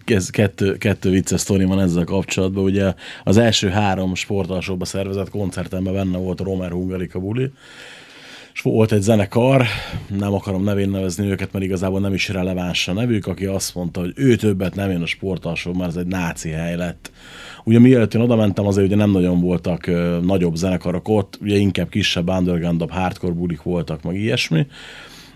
ez 0.05 0.29
kettő, 0.29 0.77
kettő 0.77 1.09
vicces 1.09 1.41
sztori 1.41 1.63
van 1.63 1.79
ezzel 1.79 2.03
kapcsolatban. 2.03 2.63
Ugye 2.63 2.93
az 3.23 3.37
első 3.37 3.69
három 3.69 4.15
sportalsóba 4.15 4.85
szervezett 4.85 5.29
koncertemben 5.29 5.93
benne 5.93 6.17
volt 6.17 6.39
Romer 6.39 6.71
Hungarika 6.71 7.19
buli, 7.19 7.51
és 8.55 8.61
volt 8.61 8.91
egy 8.91 9.01
zenekar, 9.01 9.65
nem 10.17 10.33
akarom 10.33 10.63
nevén 10.63 10.89
nevezni 10.89 11.29
őket, 11.29 11.51
mert 11.51 11.65
igazából 11.65 11.99
nem 11.99 12.13
is 12.13 12.29
releváns 12.29 12.87
a 12.87 12.93
nevük, 12.93 13.27
aki 13.27 13.45
azt 13.45 13.75
mondta, 13.75 13.99
hogy 13.99 14.11
ő 14.15 14.35
többet 14.35 14.75
nem 14.75 14.91
jön 14.91 15.01
a 15.01 15.05
sportalsó, 15.05 15.73
mert 15.73 15.89
ez 15.89 15.95
egy 15.95 16.07
náci 16.07 16.49
hely 16.49 16.75
lett. 16.75 17.11
Ugye 17.63 17.79
mielőtt 17.79 18.13
én 18.13 18.21
oda 18.21 18.35
mentem, 18.35 18.65
azért 18.65 18.87
ugye 18.87 18.95
nem 18.95 19.11
nagyon 19.11 19.41
voltak 19.41 19.87
ö, 19.87 20.19
nagyobb 20.21 20.55
zenekarok 20.55 21.07
ott, 21.07 21.37
ugye 21.41 21.55
inkább 21.55 21.89
kisebb, 21.89 22.29
undergroundabb, 22.29 22.91
hardcore 22.91 23.33
bulik 23.33 23.61
voltak, 23.61 24.03
meg 24.03 24.15
ilyesmi, 24.15 24.67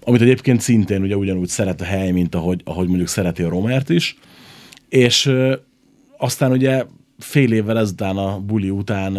amit 0.02 0.22
egyébként 0.22 0.62
szintén 0.62 1.02
ugye 1.02 1.16
ugyanúgy 1.16 1.48
szeret 1.48 1.82
a 1.82 1.86
hely, 1.86 2.12
mint 2.12 2.36
ahogy, 2.36 2.62
ahogy 2.64 2.88
mondjuk 2.88 3.08
szereti 3.08 3.44
a 3.44 3.50
Romert 3.50 3.90
is. 3.90 4.18
És 4.90 5.26
ö, 5.26 5.56
aztán 6.18 6.52
ugye 6.52 6.86
fél 7.18 7.52
évvel 7.52 7.80
ezután 7.80 8.18
a 8.18 8.40
buli 8.40 8.70
után 8.70 9.18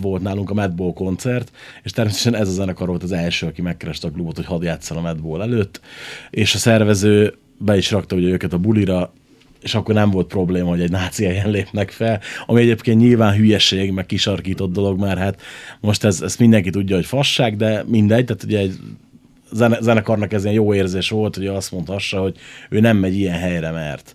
volt 0.00 0.22
nálunk 0.22 0.50
a 0.50 0.54
Madball 0.54 0.92
koncert, 0.92 1.50
és 1.82 1.90
természetesen 1.90 2.40
ez 2.40 2.48
a 2.48 2.52
zenekar 2.52 2.88
volt 2.88 3.02
az 3.02 3.12
első, 3.12 3.46
aki 3.46 3.62
megkereste 3.62 4.06
a 4.06 4.10
klubot, 4.10 4.36
hogy 4.36 4.44
hadd 4.44 4.62
játsszal 4.62 4.96
a 4.96 5.00
Madball 5.00 5.42
előtt, 5.42 5.80
és 6.30 6.54
a 6.54 6.58
szervező 6.58 7.34
be 7.58 7.76
is 7.76 7.90
rakta 7.90 8.16
ugye 8.16 8.28
őket 8.28 8.52
a 8.52 8.58
bulira, 8.58 9.12
és 9.62 9.74
akkor 9.74 9.94
nem 9.94 10.10
volt 10.10 10.26
probléma, 10.26 10.68
hogy 10.68 10.80
egy 10.80 10.90
náci 10.90 11.24
helyen 11.24 11.50
lépnek 11.50 11.90
fel, 11.90 12.20
ami 12.46 12.60
egyébként 12.60 13.00
nyilván 13.00 13.34
hülyeség, 13.34 13.92
meg 13.92 14.06
kisarkított 14.06 14.72
dolog, 14.72 15.00
mert 15.00 15.18
hát 15.18 15.40
most 15.80 16.04
ez, 16.04 16.20
ezt 16.20 16.38
mindenki 16.38 16.70
tudja, 16.70 16.96
hogy 16.96 17.06
fasság, 17.06 17.56
de 17.56 17.84
mindegy, 17.86 18.24
tehát 18.24 18.42
ugye 18.42 18.58
egy 18.58 18.78
zene, 19.52 19.78
zenekarnak 19.80 20.32
ez 20.32 20.42
ilyen 20.42 20.54
jó 20.54 20.74
érzés 20.74 21.10
volt, 21.10 21.36
hogy 21.36 21.46
azt 21.46 21.72
mondhassa, 21.72 22.20
hogy 22.20 22.36
ő 22.70 22.80
nem 22.80 22.96
megy 22.96 23.16
ilyen 23.16 23.38
helyre, 23.38 23.70
mert 23.70 24.14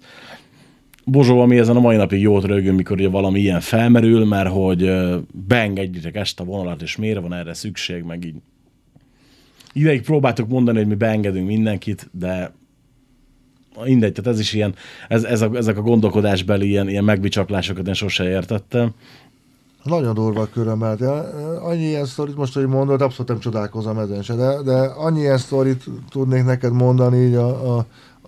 Bozsó, 1.11 1.39
ami 1.39 1.57
ezen 1.57 1.75
a 1.75 1.79
mai 1.79 1.95
napig 1.95 2.21
jót 2.21 2.43
rögünk, 2.43 2.77
mikor 2.77 2.97
ugye 2.97 3.09
valami 3.09 3.39
ilyen 3.39 3.59
felmerül, 3.59 4.25
mert 4.25 4.49
hogy 4.49 4.91
beengedjétek 5.47 6.15
ezt 6.15 6.39
a 6.39 6.43
vonalat, 6.43 6.81
és 6.81 6.97
miért 6.97 7.21
van 7.21 7.33
erre 7.33 7.53
szükség, 7.53 8.03
meg 8.03 8.25
így. 8.25 8.35
Ideig 9.73 10.01
próbáltuk 10.01 10.47
mondani, 10.47 10.77
hogy 10.77 10.87
mi 10.87 10.95
beengedünk 10.95 11.47
mindenkit, 11.47 12.09
de 12.11 12.53
mindegy, 13.83 14.11
tehát 14.11 14.31
ez 14.31 14.39
is 14.39 14.53
ilyen, 14.53 14.75
ez, 15.07 15.23
ez 15.23 15.41
a, 15.41 15.49
ezek 15.53 15.77
a 15.77 15.81
gondolkodásbeli 15.81 16.67
ilyen, 16.67 16.89
ilyen 16.89 17.03
megbicsaklasokat 17.03 17.87
én 17.87 17.93
sose 17.93 18.29
értettem. 18.29 18.91
Nagyon 19.83 20.13
durva 20.13 20.45
körömmel. 20.45 20.97
Annyi 21.61 21.87
ilyen 21.87 22.05
sztorit 22.05 22.35
most, 22.35 22.53
hogy 22.53 22.67
mondod, 22.67 23.01
abszolút 23.01 23.27
nem 23.27 23.39
csodálkozom 23.39 23.97
ezen 23.97 24.21
se, 24.21 24.35
de, 24.35 24.61
de 24.61 24.77
annyi 24.77 25.19
ilyen 25.19 25.37
sztorit 25.37 25.83
tudnék 26.09 26.43
neked 26.45 26.73
mondani 26.73 27.17
így 27.17 27.35
a 27.35 27.77
a 27.77 27.85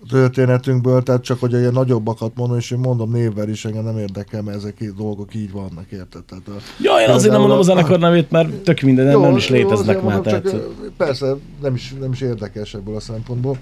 történetünkből, 0.08 1.02
tehát 1.02 1.22
csak 1.22 1.40
hogy 1.40 1.52
ilyen 1.52 1.72
nagyobbakat 1.72 2.32
mondom, 2.34 2.56
és 2.58 2.70
én 2.70 2.78
mondom 2.78 3.10
névvel 3.10 3.48
is, 3.48 3.64
engem 3.64 3.84
nem 3.84 3.98
érdekel, 3.98 4.42
mert 4.42 4.56
ezek 4.56 4.76
a 4.80 4.84
dolgok 4.96 5.34
így 5.34 5.52
vannak, 5.52 5.90
érted? 5.90 6.22
Tehát 6.24 6.62
Ja, 6.80 7.00
én 7.00 7.08
azért 7.08 7.32
nem 7.32 7.40
mondom 7.40 7.58
a 7.58 7.62
zenekar 7.62 7.98
nevét, 7.98 8.30
mert 8.30 8.54
tök 8.54 8.80
minden 8.80 9.06
nem, 9.06 9.20
nem 9.20 9.36
is 9.36 9.48
léteznek 9.48 10.02
már. 10.02 10.04
mondom, 10.04 10.22
Tehát, 10.22 10.50
Csak, 10.50 10.92
persze, 10.96 11.34
nem 11.62 11.74
is, 11.74 11.94
nem 12.00 12.12
is 12.12 12.20
érdekes 12.20 12.74
ebből 12.74 12.96
a 12.96 13.00
szempontból. 13.00 13.58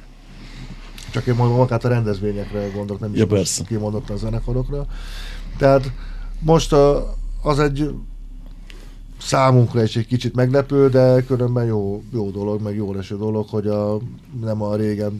Csak 1.12 1.26
én 1.26 1.34
mondom, 1.34 1.57
magát 1.57 1.84
a 1.84 1.88
rendezvényekre 1.88 2.68
gondolok, 2.74 3.01
nem 3.01 3.12
is 3.12 3.18
Ja, 3.18 3.26
persze. 3.26 3.64
kimondottan 3.64 4.16
a 4.16 4.18
zenekarokra. 4.18 4.86
Tehát 5.59 5.93
most 6.41 6.72
a, 6.72 7.14
az 7.43 7.59
egy 7.59 7.91
számunkra 9.21 9.83
is 9.83 9.97
egy 9.97 10.07
kicsit 10.07 10.35
meglepő, 10.35 10.89
de 10.89 11.25
különben 11.27 11.64
jó, 11.64 12.03
jó 12.12 12.31
dolog, 12.31 12.62
meg 12.62 12.75
jó 12.77 12.95
eső 12.95 13.16
dolog, 13.16 13.49
hogy 13.49 13.66
a, 13.66 13.99
nem 14.43 14.62
a 14.62 14.77
régen 14.77 15.18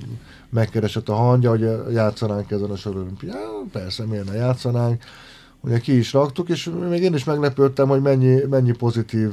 megkeresett 0.51 1.09
a 1.09 1.15
hangja, 1.15 1.51
hogy 1.51 1.69
játszanánk 1.93 2.51
ezen 2.51 2.71
a 2.71 2.77
soron. 2.77 3.17
Ja, 3.23 3.65
persze, 3.73 4.05
miért 4.05 4.31
ne 4.31 4.35
játszanánk. 4.35 5.03
Ugye 5.61 5.79
ki 5.79 5.97
is 5.97 6.13
raktuk, 6.13 6.49
és 6.49 6.71
még 6.89 7.03
én 7.03 7.15
is 7.15 7.25
meglepődtem, 7.25 7.89
hogy 7.89 8.01
mennyi, 8.01 8.41
mennyi 8.51 8.73
pozitív 8.73 9.31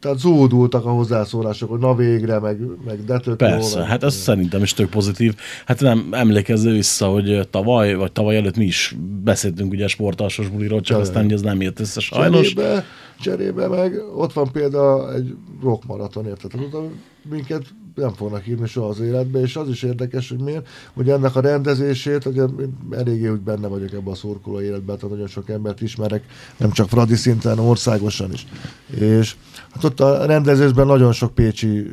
tehát 0.00 0.18
zúdultak 0.18 0.84
a 0.84 0.90
hozzászólások, 0.90 1.70
hogy 1.70 1.78
na 1.78 1.94
végre, 1.94 2.38
meg, 2.38 2.58
meg 2.84 3.04
de 3.04 3.18
tök 3.18 3.36
Persze, 3.36 3.84
hát 3.84 4.02
ez 4.02 4.14
szerintem 4.14 4.62
is 4.62 4.72
tök 4.72 4.90
pozitív. 4.90 5.34
Hát 5.66 5.80
nem 5.80 6.08
emlékezző 6.10 6.72
vissza, 6.72 7.06
hogy 7.06 7.48
tavaly, 7.50 7.94
vagy 7.94 8.12
tavaly 8.12 8.36
előtt 8.36 8.56
mi 8.56 8.64
is 8.64 8.96
beszéltünk 9.24 9.72
ugye 9.72 9.86
sportalsos 9.86 10.48
buliról, 10.48 10.80
csak 10.80 10.96
Jaj. 10.96 11.06
aztán 11.06 11.24
ugye 11.24 11.34
ez 11.34 11.40
nem 11.40 11.60
jött 11.60 11.80
össze 11.80 12.00
sajnos. 12.00 12.52
Cserébe, 12.52 12.84
cserébe 13.20 13.68
meg 13.68 14.02
ott 14.16 14.32
van 14.32 14.50
például 14.52 15.12
egy 15.12 15.36
rockmaraton, 15.62 16.26
érted? 16.26 16.50
Oda 16.54 16.82
minket 17.30 17.64
nem 17.94 18.12
fognak 18.12 18.46
írni 18.46 18.66
soha 18.66 18.88
az 18.88 19.00
életbe, 19.00 19.40
és 19.40 19.56
az 19.56 19.68
is 19.68 19.82
érdekes, 19.82 20.28
hogy 20.28 20.38
miért, 20.38 20.68
hogy 20.92 21.10
ennek 21.10 21.36
a 21.36 21.40
rendezését, 21.40 22.22
hogy 22.22 22.42
eléggé 22.90 23.28
úgy 23.28 23.40
benne 23.40 23.66
vagyok 23.66 23.92
ebben 23.92 24.12
a 24.12 24.14
szurkoló 24.14 24.60
életben, 24.60 24.96
tehát 24.96 25.10
nagyon 25.10 25.26
sok 25.26 25.48
embert 25.48 25.80
ismerek, 25.80 26.24
nem 26.56 26.70
csak 26.70 26.88
Fradi 26.88 27.14
szinten, 27.14 27.58
országosan 27.58 28.32
is. 28.32 28.46
És 28.86 29.36
hát 29.70 29.84
ott 29.84 30.00
a 30.00 30.26
rendezésben 30.26 30.86
nagyon 30.86 31.12
sok 31.12 31.34
pécsi 31.34 31.90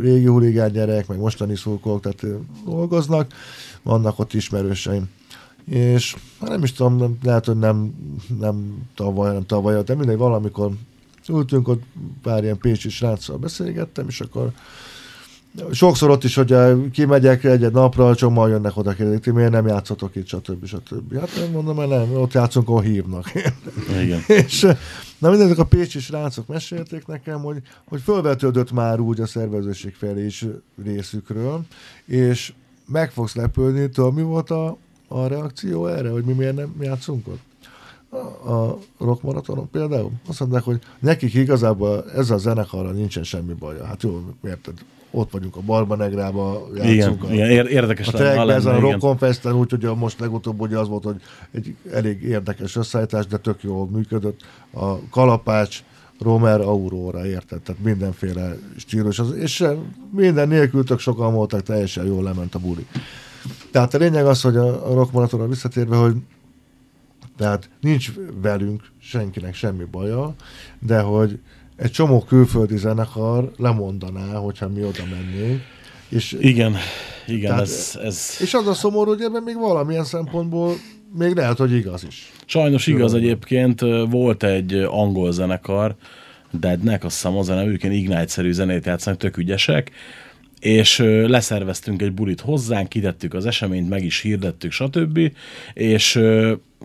régi 0.00 0.26
huligán 0.26 0.72
gyerek, 0.72 1.06
meg 1.06 1.18
mostani 1.18 1.56
szurkolók, 1.56 2.00
tehát 2.00 2.38
dolgoznak, 2.64 3.32
vannak 3.82 4.18
ott 4.18 4.32
ismerőseim. 4.32 5.08
És 5.70 6.16
hát 6.40 6.48
nem 6.48 6.62
is 6.62 6.72
tudom, 6.72 6.96
nem, 6.96 7.18
lehet, 7.22 7.44
hogy 7.44 7.58
nem, 7.58 7.94
nem 8.38 8.82
tavaly, 8.94 9.32
nem 9.32 9.46
tavaly, 9.46 9.82
de 9.82 9.94
mindegy, 9.94 10.16
valamikor 10.16 10.70
ültünk 11.28 11.68
ott 11.68 11.82
pár 12.22 12.42
ilyen 12.42 12.58
pécsi 12.58 12.88
sráccal 12.88 13.36
beszélgettem, 13.36 14.08
és 14.08 14.20
akkor 14.20 14.52
sokszor 15.72 16.10
ott 16.10 16.24
is, 16.24 16.34
hogy 16.34 16.54
kimegyek 16.92 17.44
egy-egy 17.44 17.72
napra, 17.72 18.14
csomóan 18.14 18.48
jönnek 18.48 18.76
oda 18.76 18.92
kérdezik, 18.92 19.20
ti 19.20 19.30
miért 19.30 19.50
nem 19.50 19.66
játszotok 19.66 20.16
itt, 20.16 20.26
stb. 20.26 20.66
stb. 20.66 21.18
Hát 21.18 21.30
nem 21.36 21.50
mondom, 21.50 21.76
mert 21.76 21.88
nem, 21.88 22.14
ott 22.14 22.32
játszunk, 22.32 22.68
ahol 22.68 22.82
hívnak. 22.82 23.32
Igen. 24.02 24.20
és 24.26 24.66
na 25.18 25.30
mindezek 25.30 25.58
a 25.58 25.64
pécsi 25.64 26.00
srácok 26.00 26.46
mesélték 26.46 27.06
nekem, 27.06 27.40
hogy, 27.40 27.62
hogy 27.84 28.00
fölvetődött 28.00 28.72
már 28.72 29.00
úgy 29.00 29.20
a 29.20 29.26
szervezőség 29.26 29.94
felé 29.94 30.24
is 30.24 30.46
részükről, 30.84 31.60
és 32.04 32.52
meg 32.86 33.10
fogsz 33.10 33.34
lepődni, 33.34 33.88
tudod, 33.88 34.14
mi 34.14 34.22
volt 34.22 34.50
a, 34.50 34.76
a 35.08 35.26
reakció 35.26 35.86
erre, 35.86 36.10
hogy 36.10 36.24
mi 36.24 36.32
miért 36.32 36.56
nem 36.56 36.74
játszunk 36.80 37.26
ott? 37.28 37.40
A, 38.44 38.52
a 38.52 38.78
rock 38.98 39.22
maratonon 39.22 39.70
például. 39.70 40.10
Azt 40.28 40.40
mondták, 40.40 40.62
hogy 40.62 40.78
nekik 40.98 41.34
igazából 41.34 42.04
ezzel 42.14 42.36
a 42.36 42.38
zenekarral 42.38 42.92
nincsen 42.92 43.22
semmi 43.22 43.52
baja. 43.52 43.84
Hát 43.84 44.02
jó, 44.02 44.22
érted? 44.44 44.74
Ott 45.10 45.30
vagyunk 45.30 45.56
a 45.56 45.60
Barba 45.60 45.96
Negrába, 45.96 46.68
Igen, 46.74 46.94
játszunk 46.94 47.24
a, 47.24 47.32
igen, 47.32 47.50
ér- 47.50 47.70
érdekes 47.70 48.08
a 48.08 48.12
lenne, 48.12 48.32
trackben, 48.32 48.56
ezen 48.56 48.74
a 48.74 48.76
igen. 48.76 48.90
Rockon 48.90 49.16
Festen, 49.16 49.54
úgyhogy 49.54 49.84
a 49.84 49.94
most 49.94 50.20
legutóbb 50.20 50.60
ugye 50.60 50.78
az 50.78 50.88
volt, 50.88 51.04
hogy 51.04 51.16
egy 51.50 51.74
elég 51.92 52.22
érdekes 52.22 52.76
összeállítás, 52.76 53.26
de 53.26 53.36
tök 53.36 53.62
jól 53.62 53.88
működött. 53.88 54.40
A 54.70 55.08
Kalapács, 55.10 55.82
Romer, 56.20 56.60
Aurora, 56.60 57.26
érted? 57.26 57.60
Tehát 57.60 57.82
mindenféle 57.82 58.56
stílus. 58.76 59.20
És 59.40 59.64
minden 60.10 60.48
nélkül 60.48 60.84
tök 60.84 60.98
sokan 60.98 61.34
voltak, 61.34 61.62
teljesen 61.62 62.06
jól 62.06 62.22
lement 62.22 62.54
a 62.54 62.58
buli. 62.58 62.86
Tehát 63.70 63.94
a 63.94 63.98
lényeg 63.98 64.26
az, 64.26 64.40
hogy 64.42 64.56
a, 64.56 64.90
a 64.90 64.94
Rock 64.94 65.48
visszatérve, 65.48 65.96
hogy 65.96 66.14
tehát 67.36 67.70
nincs 67.80 68.12
velünk 68.42 68.82
senkinek 69.00 69.54
semmi 69.54 69.84
baja, 69.90 70.34
de 70.78 71.00
hogy 71.00 71.38
egy 71.76 71.90
csomó 71.90 72.20
külföldi 72.20 72.76
zenekar 72.76 73.52
lemondaná, 73.56 74.34
hogyha 74.34 74.68
mi 74.68 74.84
oda 74.84 75.02
mennénk. 75.10 75.60
És, 76.08 76.36
Igen, 76.40 76.76
igen, 77.26 77.50
Tehát- 77.50 77.62
ez, 77.62 77.98
ez 78.02 78.36
és 78.40 78.54
az 78.54 78.66
a 78.66 78.74
szomorú, 78.74 79.10
hogy 79.10 79.22
ebben 79.22 79.42
még 79.42 79.56
valamilyen 79.58 80.04
szempontból 80.04 80.74
még 81.16 81.34
lehet, 81.34 81.58
hogy 81.58 81.72
igaz 81.72 82.04
is. 82.04 82.32
sajnos 82.46 82.86
igaz 82.86 83.10
Tudom. 83.10 83.24
egyébként. 83.24 83.80
Volt 84.10 84.42
egy 84.42 84.74
angol 84.74 85.32
zenekar, 85.32 85.96
Deadnek, 86.50 87.04
azt 87.04 87.14
hiszem 87.14 87.36
az 87.36 87.48
a 87.48 87.54
nevük, 87.54 87.82
ilyen 87.82 87.94
Ignite-szerű 87.94 88.52
zenét 88.52 88.86
játszanak, 88.86 89.18
tök 89.18 89.36
ügyesek, 89.36 89.90
és 90.64 90.98
leszerveztünk 91.26 92.02
egy 92.02 92.12
bulit 92.12 92.40
hozzánk, 92.40 92.88
kitettük 92.88 93.34
az 93.34 93.46
eseményt, 93.46 93.88
meg 93.88 94.04
is 94.04 94.20
hirdettük, 94.20 94.72
stb. 94.72 95.20
És 95.74 96.20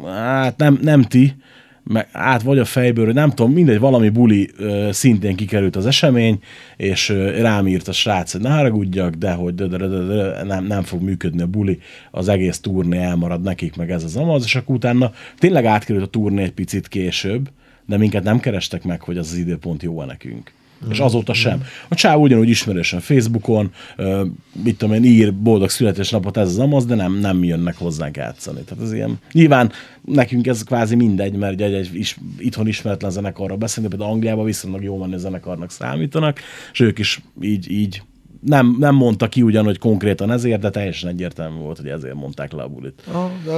hát 0.06 0.58
nem, 0.58 0.80
nem 0.82 1.02
ti, 1.02 1.36
meg, 1.84 2.08
át 2.12 2.42
vagy 2.42 2.60
a 2.60 2.66
fejből, 2.66 3.12
nem 3.12 3.30
tudom, 3.30 3.52
mindegy, 3.52 3.80
valami 3.80 4.10
buli 4.10 4.50
ö, 4.58 4.90
szintén 4.92 5.36
kikerült 5.36 5.76
az 5.76 5.86
esemény, 5.86 6.40
és 6.78 7.10
ö, 7.10 7.42
rám 7.42 7.68
írt 7.68 7.88
a 7.88 7.92
srác, 7.92 8.32
hogy 8.32 8.42
ne 8.42 8.50
haragudjak, 8.50 9.14
de 9.14 9.32
hogy 9.32 9.56
de, 9.56 9.68
de, 9.68 9.78
de, 9.78 10.44
nem, 10.44 10.66
nem 10.66 10.84
fog 10.84 11.02
működni 11.02 11.42
a 11.42 11.48
buli, 11.48 11.80
az 12.12 12.28
egész 12.28 12.60
turné 12.60 12.98
elmarad 12.98 13.42
nekik, 13.42 13.76
meg 13.76 13.92
ez 13.92 14.04
az 14.04 14.16
amaz, 14.16 14.44
és 14.44 14.56
akkor 14.56 14.76
utána 14.76 15.12
tényleg 15.38 15.66
átkerült 15.66 16.06
a 16.06 16.10
turné 16.10 16.44
egy 16.44 16.52
picit 16.52 16.88
később, 16.88 17.50
de 17.86 17.98
minket 17.98 18.24
nem 18.24 18.40
kerestek 18.40 18.84
meg, 18.84 19.02
hogy 19.02 19.18
az 19.18 19.32
az 19.32 19.38
időpont 19.38 19.84
jó 19.84 20.04
nekünk. 20.04 20.52
És 20.90 21.00
azóta 21.00 21.34
sem. 21.34 21.64
A 21.88 21.96
csáv 21.96 22.20
ugyanúgy 22.20 22.50
ismerősen 22.50 23.00
Facebookon, 23.00 23.72
ö, 23.96 24.26
mit 24.64 24.78
tudom 24.78 24.96
én, 24.96 25.04
ír 25.04 25.34
boldog 25.34 25.70
születésnapot 25.70 26.38
ez 26.38 26.48
az 26.48 26.60
amaz, 26.60 26.86
de 26.86 26.96
nem, 26.96 27.14
nem 27.14 27.44
jönnek 27.44 27.78
hozzánk 27.78 28.18
játszani. 28.18 28.62
Tehát 28.62 28.84
ez 28.84 28.94
ilyen, 28.94 29.20
nyilván 29.32 29.72
nekünk 30.06 30.48
ez 30.48 30.64
kvázi 30.64 30.96
mindegy, 30.96 31.34
mert 31.34 31.62
egy, 31.62 31.74
egy 31.74 31.96
is, 31.96 32.18
itthon 32.38 32.68
ismeretlen 32.68 33.12
zenekarra 33.12 33.56
beszélünk, 33.56 33.92
de 33.92 33.98
például 33.98 34.16
Angliában 34.16 34.46
viszonylag 34.46 34.84
jó 34.84 34.98
menő 34.98 35.18
zenekarnak 35.18 35.72
számítanak, 35.72 36.40
és 36.72 36.80
ők 36.80 37.00
is 37.00 37.22
így, 37.42 37.72
így 37.72 38.02
nem, 38.40 38.76
nem 38.80 38.96
mondta 38.96 39.28
ki 39.28 39.42
ugyan, 39.42 39.66
hogy 39.66 39.78
konkrétan 39.78 40.32
ezért, 40.32 40.62
de 40.62 40.70
teljesen 40.70 41.10
egyértelmű 41.10 41.58
volt, 41.58 41.78
hogy 41.78 41.88
ezért 41.88 42.14
mondták 42.14 42.52
le 42.52 42.62
a 42.62 42.68
bulit. 42.68 43.04
De 43.46 43.54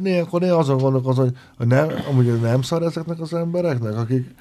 néha, 0.00 0.38
néha 0.38 0.58
azon 0.58 0.78
gondolkozom, 0.78 1.24
hogy, 1.24 1.34
hogy 1.56 1.66
nem, 1.66 1.88
amúgy 2.10 2.40
nem 2.40 2.62
szar 2.62 2.82
ezeknek 2.82 3.20
az 3.20 3.34
embereknek, 3.34 3.96
akik, 3.96 4.34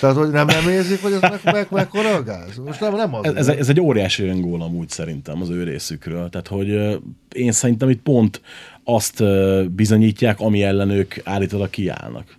tehát 0.00 0.16
hogy 0.16 0.30
nem, 0.30 0.46
nem 0.46 0.68
érzik, 0.68 1.02
hogy 1.02 1.12
ez 1.12 1.20
meg, 1.20 1.40
meg, 1.44 1.66
mekkora 1.70 2.14
a 2.14 2.22
gáz. 2.22 2.60
Most 2.64 2.80
nem, 2.80 2.94
nem 2.94 3.14
az. 3.14 3.24
Ez, 3.24 3.34
ez, 3.34 3.48
ez 3.48 3.68
egy 3.68 3.80
óriási 3.80 4.22
öngól 4.22 4.62
amúgy 4.62 4.88
szerintem 4.88 5.42
az 5.42 5.50
ő 5.50 5.62
részükről. 5.62 6.28
Tehát, 6.28 6.48
hogy 6.48 6.98
én 7.32 7.52
szerintem 7.52 7.90
itt 7.90 8.02
pont 8.02 8.40
azt 8.84 9.22
bizonyítják, 9.70 10.40
ami 10.40 10.62
ellen 10.62 10.90
ők 10.90 11.14
állítólag 11.24 11.70
kiállnak. 11.70 12.36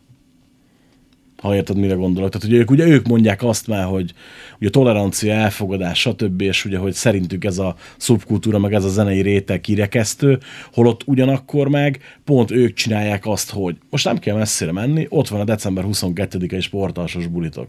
Ha 1.47 1.55
érted, 1.55 1.77
mire 1.77 1.93
gondolok. 1.93 2.29
Tehát 2.29 2.47
ugye 2.47 2.57
ők, 2.57 2.71
ugye 2.71 2.85
ők 2.85 3.07
mondják 3.07 3.43
azt 3.43 3.67
már, 3.67 3.85
hogy 3.85 4.13
ugye 4.59 4.69
tolerancia, 4.69 5.33
elfogadás, 5.33 5.99
stb. 5.99 6.41
És 6.41 6.65
ugye, 6.65 6.77
hogy 6.77 6.93
szerintük 6.93 7.45
ez 7.45 7.57
a 7.57 7.75
szubkultúra, 7.97 8.59
meg 8.59 8.73
ez 8.73 8.83
a 8.83 8.89
zenei 8.89 9.21
réteg 9.21 9.61
kirekesztő, 9.61 10.39
holott 10.73 11.01
ugyanakkor 11.05 11.67
meg 11.67 11.99
pont 12.23 12.51
ők 12.51 12.73
csinálják 12.73 13.25
azt, 13.25 13.51
hogy 13.51 13.75
most 13.89 14.05
nem 14.05 14.17
kell 14.17 14.35
messzire 14.35 14.71
menni, 14.71 15.05
ott 15.09 15.27
van 15.27 15.39
a 15.39 15.43
december 15.43 15.85
22-i 15.87 16.61
sportalsos 16.61 17.27
bulitok. 17.27 17.67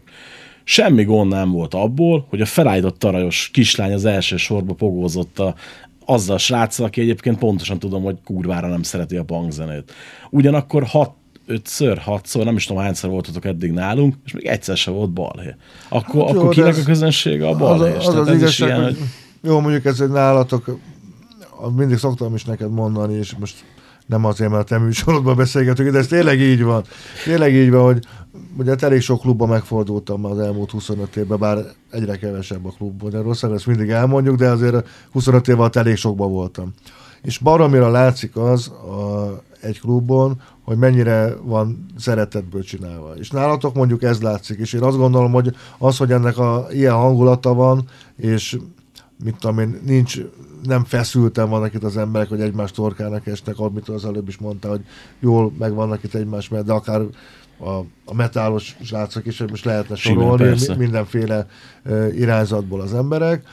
Semmi 0.63 1.03
gond 1.03 1.31
nem 1.31 1.51
volt 1.51 1.73
abból, 1.73 2.25
hogy 2.29 2.41
a 2.41 2.45
felállított 2.45 2.99
tarajos 2.99 3.49
kislány 3.53 3.93
az 3.93 4.05
első 4.05 4.37
sorba 4.37 4.73
pogózott 4.73 5.39
a, 5.39 5.55
azzal 6.05 6.35
a 6.35 6.39
sráccal, 6.39 6.85
aki 6.85 7.01
egyébként 7.01 7.37
pontosan 7.37 7.79
tudom, 7.79 8.03
hogy 8.03 8.17
kurvára 8.23 8.67
nem 8.67 8.83
szereti 8.83 9.15
a 9.15 9.23
punkzenét. 9.23 9.91
Ugyanakkor 10.29 10.83
hat, 10.83 11.13
ötször, 11.49 11.97
hatszor, 11.97 12.45
nem 12.45 12.55
is 12.55 12.65
tudom 12.65 12.83
hányszor 12.83 13.09
voltatok 13.09 13.45
eddig 13.45 13.71
nálunk, 13.71 14.15
és 14.25 14.31
még 14.33 14.45
egyszer 14.45 14.77
se 14.77 14.91
volt 14.91 15.09
balhé. 15.09 15.55
Akkor, 15.89 16.25
Hát 16.25 16.33
jó, 16.33 16.39
akkor 16.39 16.53
kinek 16.53 16.69
ez- 16.69 16.79
a 16.79 16.83
közönsége 16.83 17.45
a 17.45 17.49
az, 17.49 17.57
balhé? 17.57 17.95
az, 17.95 18.15
az 18.15 18.31
igazság, 18.31 18.83
hogy... 18.83 18.97
Jó, 19.41 19.59
mondjuk 19.59 19.85
ez 19.85 19.99
egy 20.01 20.09
nálatok, 20.09 20.77
mindig 21.75 21.97
szoktam 21.97 22.35
is 22.35 22.45
neked 22.45 22.71
mondani, 22.71 23.13
és 23.13 23.35
most 23.39 23.63
nem 24.05 24.25
azért, 24.25 24.49
mert 24.49 24.61
a 24.61 24.65
te 24.65 24.77
műsorodban 24.77 25.35
beszélgetünk, 25.35 25.91
de 25.91 25.97
ez 25.97 26.07
tényleg 26.07 26.39
így 26.39 26.63
van. 26.63 26.83
Tényleg 27.23 27.53
így 27.53 27.69
van, 27.71 27.83
hogy 27.83 28.05
ugye 28.57 28.69
hát 28.69 28.83
elég 28.83 29.01
sok 29.01 29.19
klubban 29.21 29.49
megfordultam 29.49 30.25
az 30.25 30.39
elmúlt 30.39 30.71
25 30.71 31.15
évben, 31.15 31.39
bár 31.39 31.57
egyre 31.91 32.17
kevesebb 32.17 32.65
a 32.65 32.69
klubban, 32.77 33.09
de 33.09 33.21
rosszak, 33.21 33.53
ezt 33.53 33.67
mindig 33.67 33.89
elmondjuk, 33.89 34.35
de 34.35 34.49
azért 34.49 34.87
25 35.11 35.47
év 35.47 35.59
alatt 35.59 35.75
elég 35.75 35.95
sokban 35.95 36.31
voltam. 36.31 36.73
És 37.21 37.37
baromira 37.37 37.89
látszik 37.89 38.35
az 38.35 38.67
a, 38.67 39.43
egy 39.61 39.79
klubban, 39.79 40.41
hogy 40.63 40.77
mennyire 40.77 41.35
van 41.41 41.85
szeretetből 41.97 42.63
csinálva. 42.63 43.13
És 43.15 43.29
nálatok 43.29 43.75
mondjuk 43.75 44.03
ez 44.03 44.21
látszik, 44.21 44.59
és 44.59 44.73
én 44.73 44.83
azt 44.83 44.97
gondolom, 44.97 45.31
hogy 45.31 45.55
az, 45.77 45.97
hogy 45.97 46.11
ennek 46.11 46.37
a 46.37 46.67
ilyen 46.71 46.93
hangulata 46.93 47.53
van, 47.53 47.83
és 48.15 48.57
mit 49.23 49.35
tudom 49.39 49.59
én, 49.59 49.79
nincs, 49.85 50.19
nem 50.63 50.83
feszülten 50.83 51.49
vannak 51.49 51.73
itt 51.73 51.83
az 51.83 51.97
emberek, 51.97 52.29
hogy 52.29 52.41
egymás 52.41 52.71
torkának 52.71 53.27
esnek, 53.27 53.59
amit 53.59 53.89
az 53.89 54.05
előbb 54.05 54.27
is 54.27 54.37
mondta, 54.37 54.69
hogy 54.69 54.81
jól 55.19 55.51
megvannak 55.57 56.03
itt 56.03 56.13
egymás 56.13 56.49
mellett, 56.49 56.65
de 56.65 56.73
akár 56.73 57.01
a, 57.59 57.69
a 58.05 58.13
metálos 58.13 58.77
srácok 58.81 59.25
is, 59.25 59.43
most 59.49 59.65
lehetne 59.65 59.95
Simán, 59.95 60.23
sorolni 60.23 60.55
mi- 60.67 60.75
mindenféle 60.77 61.47
uh, 61.85 62.17
irányzatból 62.17 62.81
az 62.81 62.93
emberek. 62.93 63.43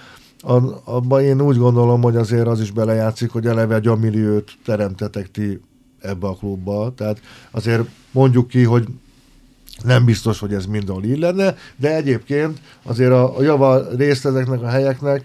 A- 0.41 0.81
Abban 0.85 1.23
én 1.23 1.41
úgy 1.41 1.57
gondolom, 1.57 2.03
hogy 2.03 2.17
azért 2.17 2.47
az 2.47 2.61
is 2.61 2.71
belejátszik, 2.71 3.31
hogy 3.31 3.47
eleve 3.47 3.75
egy 3.75 3.89
olyan 3.89 4.01
milliót 4.01 4.51
teremtetek 4.65 5.31
ti 5.31 5.61
ebbe 6.01 6.27
a 6.27 6.35
klubba. 6.35 6.93
Tehát 6.97 7.21
azért 7.51 7.89
mondjuk 8.11 8.49
ki, 8.49 8.63
hogy 8.63 8.87
nem 9.85 10.05
biztos, 10.05 10.39
hogy 10.39 10.55
ez 10.55 10.67
mindenhol 10.67 11.05
így 11.05 11.19
lenne, 11.19 11.57
de 11.77 11.97
egyébként 11.97 12.59
azért 12.83 13.11
a, 13.11 13.39
a 13.39 13.43
java 13.43 13.89
részt 13.97 14.27
ezeknek 14.27 14.63
a 14.63 14.69
helyeknek, 14.69 15.25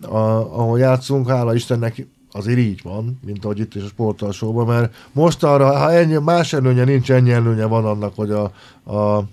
a, 0.00 0.16
ahol 0.16 0.78
játszunk, 0.78 1.28
hála 1.28 1.54
Istennek 1.54 2.06
azért 2.32 2.58
így 2.58 2.80
van, 2.82 3.18
mint 3.24 3.44
ahogy 3.44 3.58
itt 3.58 3.74
is 3.74 3.82
a 3.82 3.86
sportalsóban, 3.86 4.66
mert 4.66 4.94
mostanra, 5.12 5.78
ha 5.78 5.92
ennyi, 5.92 6.16
más 6.16 6.52
előnye 6.52 6.84
nincs, 6.84 7.10
ennyi 7.10 7.32
előnye 7.32 7.64
van 7.64 7.84
annak, 7.84 8.12
hogy 8.16 8.30
a, 8.30 8.52
a, 8.82 9.24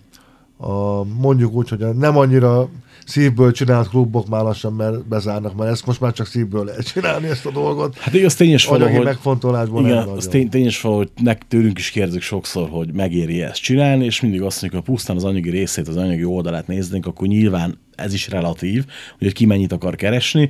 a 0.67 1.03
mondjuk 1.03 1.53
úgy, 1.53 1.69
hogy 1.69 1.95
nem 1.95 2.17
annyira 2.17 2.69
szívből 3.11 3.51
csinált 3.51 3.89
klubok 3.89 4.27
már 4.27 4.43
lassan 4.43 4.73
mert 4.73 5.07
bezárnak, 5.07 5.55
mert 5.55 5.71
ezt 5.71 5.85
most 5.85 5.99
már 5.99 6.13
csak 6.13 6.27
szívből 6.27 6.65
lehet 6.65 6.91
csinálni 6.91 7.27
ezt 7.27 7.45
a 7.45 7.51
dolgot. 7.51 7.97
Hát 7.97 8.13
igaz, 8.13 8.35
tény 8.35 8.53
is 8.53 8.65
Anyagi 8.65 8.83
valahogy... 8.83 9.05
megfontolásból 9.05 9.85
Igen, 9.85 10.07
az 10.07 10.27
tény, 10.27 10.49
tény 10.49 10.65
is 10.65 10.81
valahogy 10.81 11.09
nek, 11.21 11.47
tőlünk 11.47 11.77
is 11.77 11.89
kérdezik 11.89 12.21
sokszor, 12.21 12.69
hogy 12.69 12.93
megéri 12.93 13.41
ezt 13.41 13.61
csinálni, 13.61 14.05
és 14.05 14.21
mindig 14.21 14.41
azt 14.41 14.61
mondjuk, 14.61 14.83
hogy 14.83 14.95
pusztán 14.95 15.15
az 15.15 15.23
anyagi 15.23 15.49
részét, 15.49 15.87
az 15.87 15.97
anyagi 15.97 16.23
oldalát 16.23 16.67
néznénk, 16.67 17.05
akkor 17.05 17.27
nyilván 17.27 17.79
ez 18.03 18.13
is 18.13 18.29
relatív, 18.29 18.85
hogy 19.19 19.33
ki 19.33 19.45
mennyit 19.45 19.71
akar 19.71 19.95
keresni. 19.95 20.49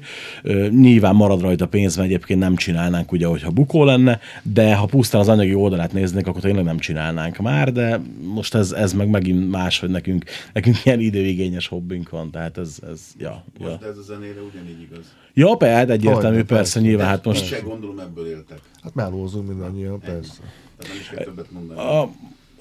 Nyilván 0.70 1.16
marad 1.16 1.41
rajta 1.41 1.68
pénz, 1.68 1.95
mert 1.95 2.08
egyébként 2.10 2.39
nem 2.39 2.56
csinálnánk, 2.56 3.12
ugye, 3.12 3.26
hogyha 3.26 3.52
bukó 3.52 3.84
lenne, 3.84 4.20
de 4.43 4.76
ha 4.76 4.86
pusztán 4.86 5.22
az 5.22 5.28
anyagi 5.28 5.54
oldalát 5.54 5.93
néznénk, 5.93 6.28
akkor 6.28 6.41
tényleg 6.41 6.64
nem 6.64 6.78
csinálnánk 6.78 7.38
már, 7.38 7.72
de 7.72 8.02
most 8.22 8.56
ez, 8.56 8.72
ez 8.72 8.93
meg 8.93 9.10
megint 9.10 9.49
más, 9.49 9.80
hogy 9.80 9.89
nekünk, 9.89 10.24
nekünk 10.54 10.86
ilyen 10.86 10.99
időigényes 10.99 11.68
hobbink 11.68 12.10
van, 12.10 12.32
tehát 12.32 12.58
ez, 12.58 12.78
ez 12.91 13.02
ja, 13.18 13.43
ja. 13.60 13.68
Most 13.68 13.84
ez 13.84 13.97
a 13.97 14.02
zenére 14.02 14.41
ugyanígy 14.52 14.82
igaz. 14.82 15.06
Ja, 15.34 15.56
persze, 15.56 15.91
egyértelmű, 15.93 16.38
Hogyne, 16.38 16.38
persze, 16.38 16.54
persze. 16.56 16.80
nyilván, 16.80 17.08
hát 17.08 17.26
Most 17.26 17.39
most... 17.39 17.54
se 17.54 17.60
gondolom 17.60 17.99
ebből 17.99 18.28
éltek. 18.28 18.60
Hát 18.84 18.95
mellózunk 18.95 19.47
mindannyian, 19.47 19.99
persze. 19.99 20.41
Tehát 20.78 20.93
nem 20.93 21.02
is 21.02 21.08
kell 21.08 21.24
többet 21.24 21.52
mondani. 21.52 21.80
A, 21.80 22.12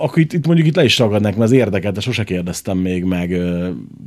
akkor 0.01 0.19
itt, 0.19 0.33
itt 0.33 0.47
mondjuk 0.47 0.67
itt 0.67 0.75
le 0.75 0.85
is 0.85 0.99
ragadnak, 0.99 1.31
mert 1.37 1.51
az 1.51 1.53
érdeket, 1.53 1.95
de 1.95 2.01
sose 2.01 2.25
kérdeztem 2.25 2.79
még 2.79 3.05
meg 3.05 3.41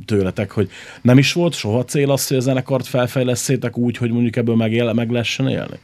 tőletek, 0.04 0.50
hogy 0.50 0.70
nem 1.02 1.18
is 1.18 1.32
volt 1.32 1.54
soha 1.54 1.84
cél 1.84 2.10
az, 2.10 2.26
hogy 2.26 2.36
a 2.36 2.40
zenekart 2.40 2.86
felfejleszétek 2.86 3.78
úgy, 3.78 3.96
hogy 3.96 4.10
mondjuk 4.10 4.36
ebből 4.36 4.56
megél, 4.56 4.92
meg 4.92 5.10
lehessen 5.10 5.48
élni? 5.48 5.78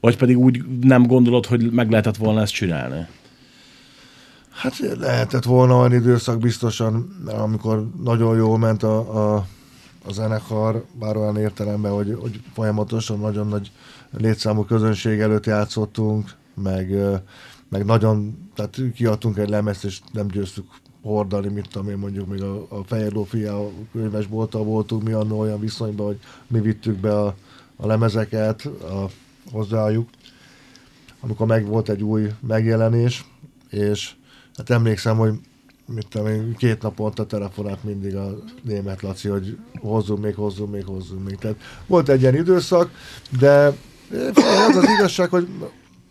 Vagy 0.00 0.16
pedig 0.16 0.38
úgy 0.38 0.64
nem 0.80 1.06
gondolod, 1.06 1.46
hogy 1.46 1.70
meg 1.70 1.90
lehetett 1.90 2.16
volna 2.16 2.40
ezt 2.40 2.52
csinálni? 2.52 3.06
Hát 4.50 4.78
lehetett 4.98 5.44
volna 5.44 5.78
olyan 5.78 5.94
időszak 5.94 6.38
biztosan, 6.38 7.22
amikor 7.26 7.88
nagyon 8.02 8.36
jól 8.36 8.58
ment 8.58 8.82
a, 8.82 8.98
a, 8.98 9.46
a 10.04 10.12
zenekar, 10.12 10.84
bár 10.98 11.16
olyan 11.16 11.36
értelemben, 11.36 11.92
hogy, 11.92 12.16
hogy 12.20 12.40
folyamatosan 12.54 13.18
nagyon 13.18 13.48
nagy 13.48 13.70
létszámú 14.18 14.64
közönség 14.64 15.20
előtt 15.20 15.46
játszottunk, 15.46 16.30
meg, 16.54 16.94
meg 17.68 17.84
nagyon, 17.84 18.48
tehát 18.54 18.78
kiadtunk 18.94 19.38
egy 19.38 19.48
lemezt, 19.48 19.84
és 19.84 20.00
nem 20.12 20.26
győztük 20.26 20.64
hordani, 21.02 21.48
mint 21.48 21.68
tudom 21.68 21.98
mondjuk 21.98 22.26
még 22.26 22.42
a, 22.42 22.66
a 22.68 22.84
Fehér 22.86 23.12
Lófia 23.12 23.70
könyvesbolttal 23.92 24.64
voltunk 24.64 25.02
mi 25.02 25.12
annól 25.12 25.38
olyan 25.38 25.60
viszonyban, 25.60 26.06
hogy 26.06 26.18
mi 26.46 26.60
vittük 26.60 26.96
be 26.96 27.18
a, 27.18 27.34
a 27.76 27.86
lemezeket 27.86 28.64
a, 28.64 29.06
hozzájuk, 29.52 30.08
amikor 31.20 31.46
meg 31.46 31.66
volt 31.66 31.88
egy 31.88 32.02
új 32.02 32.30
megjelenés, 32.46 33.24
és 33.70 34.14
hát 34.56 34.70
emlékszem, 34.70 35.16
hogy 35.16 35.40
mit 35.86 36.06
tudom 36.08 36.26
én, 36.26 36.54
két 36.56 36.82
naponta 36.82 37.26
telefonált 37.26 37.84
mindig 37.84 38.16
a 38.16 38.38
német 38.62 39.02
Laci, 39.02 39.28
hogy 39.28 39.58
hozzunk 39.80 40.22
még, 40.22 40.34
hozzunk 40.34 40.70
még, 40.72 40.84
hozzunk 40.84 41.24
még. 41.24 41.36
Tehát 41.36 41.56
volt 41.86 42.08
egy 42.08 42.20
ilyen 42.20 42.34
időszak, 42.34 42.90
de 43.38 43.66
az 44.68 44.76
az 44.76 44.88
igazság, 44.98 45.28
hogy 45.28 45.48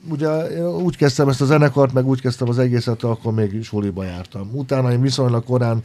ugye 0.09 0.47
én 0.47 0.67
úgy 0.67 0.97
kezdtem 0.97 1.29
ezt 1.29 1.41
a 1.41 1.45
zenekart, 1.45 1.93
meg 1.93 2.07
úgy 2.07 2.21
kezdtem 2.21 2.49
az 2.49 2.59
egészet, 2.59 3.03
akkor 3.03 3.33
még 3.33 3.63
suliba 3.63 4.03
jártam. 4.03 4.49
Utána 4.53 4.91
én 4.91 5.01
viszonylag 5.01 5.43
korán 5.43 5.81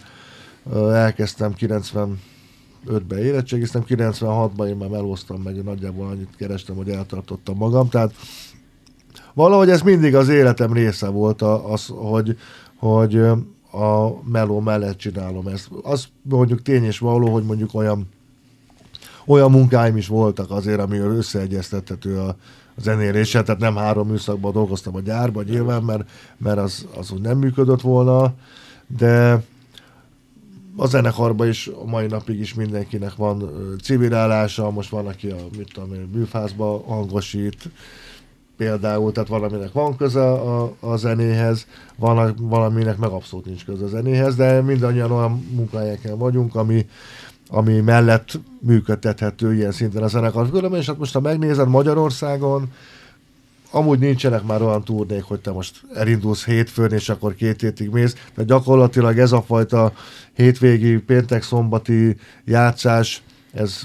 elkezdtem 0.92 1.54
95-ben 1.58 3.18
érettségiztem, 3.18 3.84
96-ban 3.88 4.66
én 4.66 4.76
már 4.76 4.88
melóztam 4.88 5.42
meg, 5.42 5.64
nagyjából 5.64 6.06
annyit 6.06 6.36
kerestem, 6.36 6.76
hogy 6.76 6.88
eltartottam 6.88 7.56
magam, 7.56 7.88
tehát 7.88 8.14
valahogy 9.34 9.70
ez 9.70 9.82
mindig 9.82 10.14
az 10.14 10.28
életem 10.28 10.72
része 10.72 11.08
volt, 11.08 11.42
az, 11.42 11.86
hogy, 11.86 12.36
hogy 12.76 13.16
a 13.72 14.22
meló 14.24 14.60
mellett 14.60 14.96
csinálom 14.96 15.46
ezt. 15.46 15.68
Az 15.82 16.04
mondjuk 16.22 16.62
tény 16.62 16.84
és 16.84 16.98
való, 16.98 17.32
hogy 17.32 17.44
mondjuk 17.44 17.74
olyan 17.74 18.08
olyan 19.26 19.50
munkáim 19.50 19.96
is 19.96 20.06
voltak 20.06 20.50
azért, 20.50 20.80
ami 20.80 20.98
összeegyeztethető 20.98 22.18
a 22.18 22.36
zenéléssel, 22.82 23.42
tehát 23.42 23.60
nem 23.60 23.76
három 23.76 24.08
műszakban 24.08 24.52
dolgoztam 24.52 24.96
a 24.96 25.00
gyárban 25.00 25.44
nyilván, 25.44 25.82
mert, 25.82 26.08
mert 26.36 26.58
az, 26.58 26.86
az 26.96 27.10
úgy 27.10 27.20
nem 27.20 27.38
működött 27.38 27.80
volna, 27.80 28.34
de 28.86 29.42
a 30.76 30.86
zenekarban 30.86 31.48
is 31.48 31.66
a 31.66 31.84
mai 31.84 32.06
napig 32.06 32.40
is 32.40 32.54
mindenkinek 32.54 33.14
van 33.14 33.50
civil 33.82 34.48
most 34.74 34.90
van, 34.90 35.06
aki 35.06 35.28
a, 35.28 35.36
mit 35.56 35.70
tudom 35.72 35.90
műfázba 36.12 36.82
hangosít, 36.86 37.70
például, 38.56 39.12
tehát 39.12 39.28
valaminek 39.28 39.72
van 39.72 39.96
köze 39.96 40.30
a, 40.30 40.74
a 40.80 40.96
zenéhez, 40.96 41.66
van, 41.96 42.34
valaminek 42.38 42.96
meg 42.96 43.10
abszolút 43.10 43.44
nincs 43.44 43.64
köze 43.64 43.84
a 43.84 43.88
zenéhez, 43.88 44.36
de 44.36 44.60
mindannyian 44.60 45.10
olyan 45.10 45.48
munkahelyeken 45.54 46.18
vagyunk, 46.18 46.54
ami, 46.54 46.86
ami 47.50 47.80
mellett 47.80 48.40
működtethető 48.60 49.54
ilyen 49.54 49.72
szinten 49.72 50.02
a 50.02 50.08
zenekar. 50.08 50.50
Különben, 50.50 50.80
és 50.80 50.86
hát 50.86 50.98
most 50.98 51.12
ha 51.12 51.20
megnézed 51.20 51.68
Magyarországon, 51.68 52.72
amúgy 53.70 53.98
nincsenek 53.98 54.42
már 54.42 54.62
olyan 54.62 54.84
turnék, 54.84 55.22
hogy 55.22 55.40
te 55.40 55.50
most 55.50 55.80
elindulsz 55.94 56.44
hétfőn, 56.44 56.92
és 56.92 57.08
akkor 57.08 57.34
két 57.34 57.60
hétig 57.60 57.90
mész. 57.90 58.12
Tehát 58.12 58.50
gyakorlatilag 58.50 59.18
ez 59.18 59.32
a 59.32 59.42
fajta 59.42 59.92
hétvégi, 60.32 60.98
péntek-szombati 60.98 62.16
játszás, 62.44 63.22
ez 63.52 63.82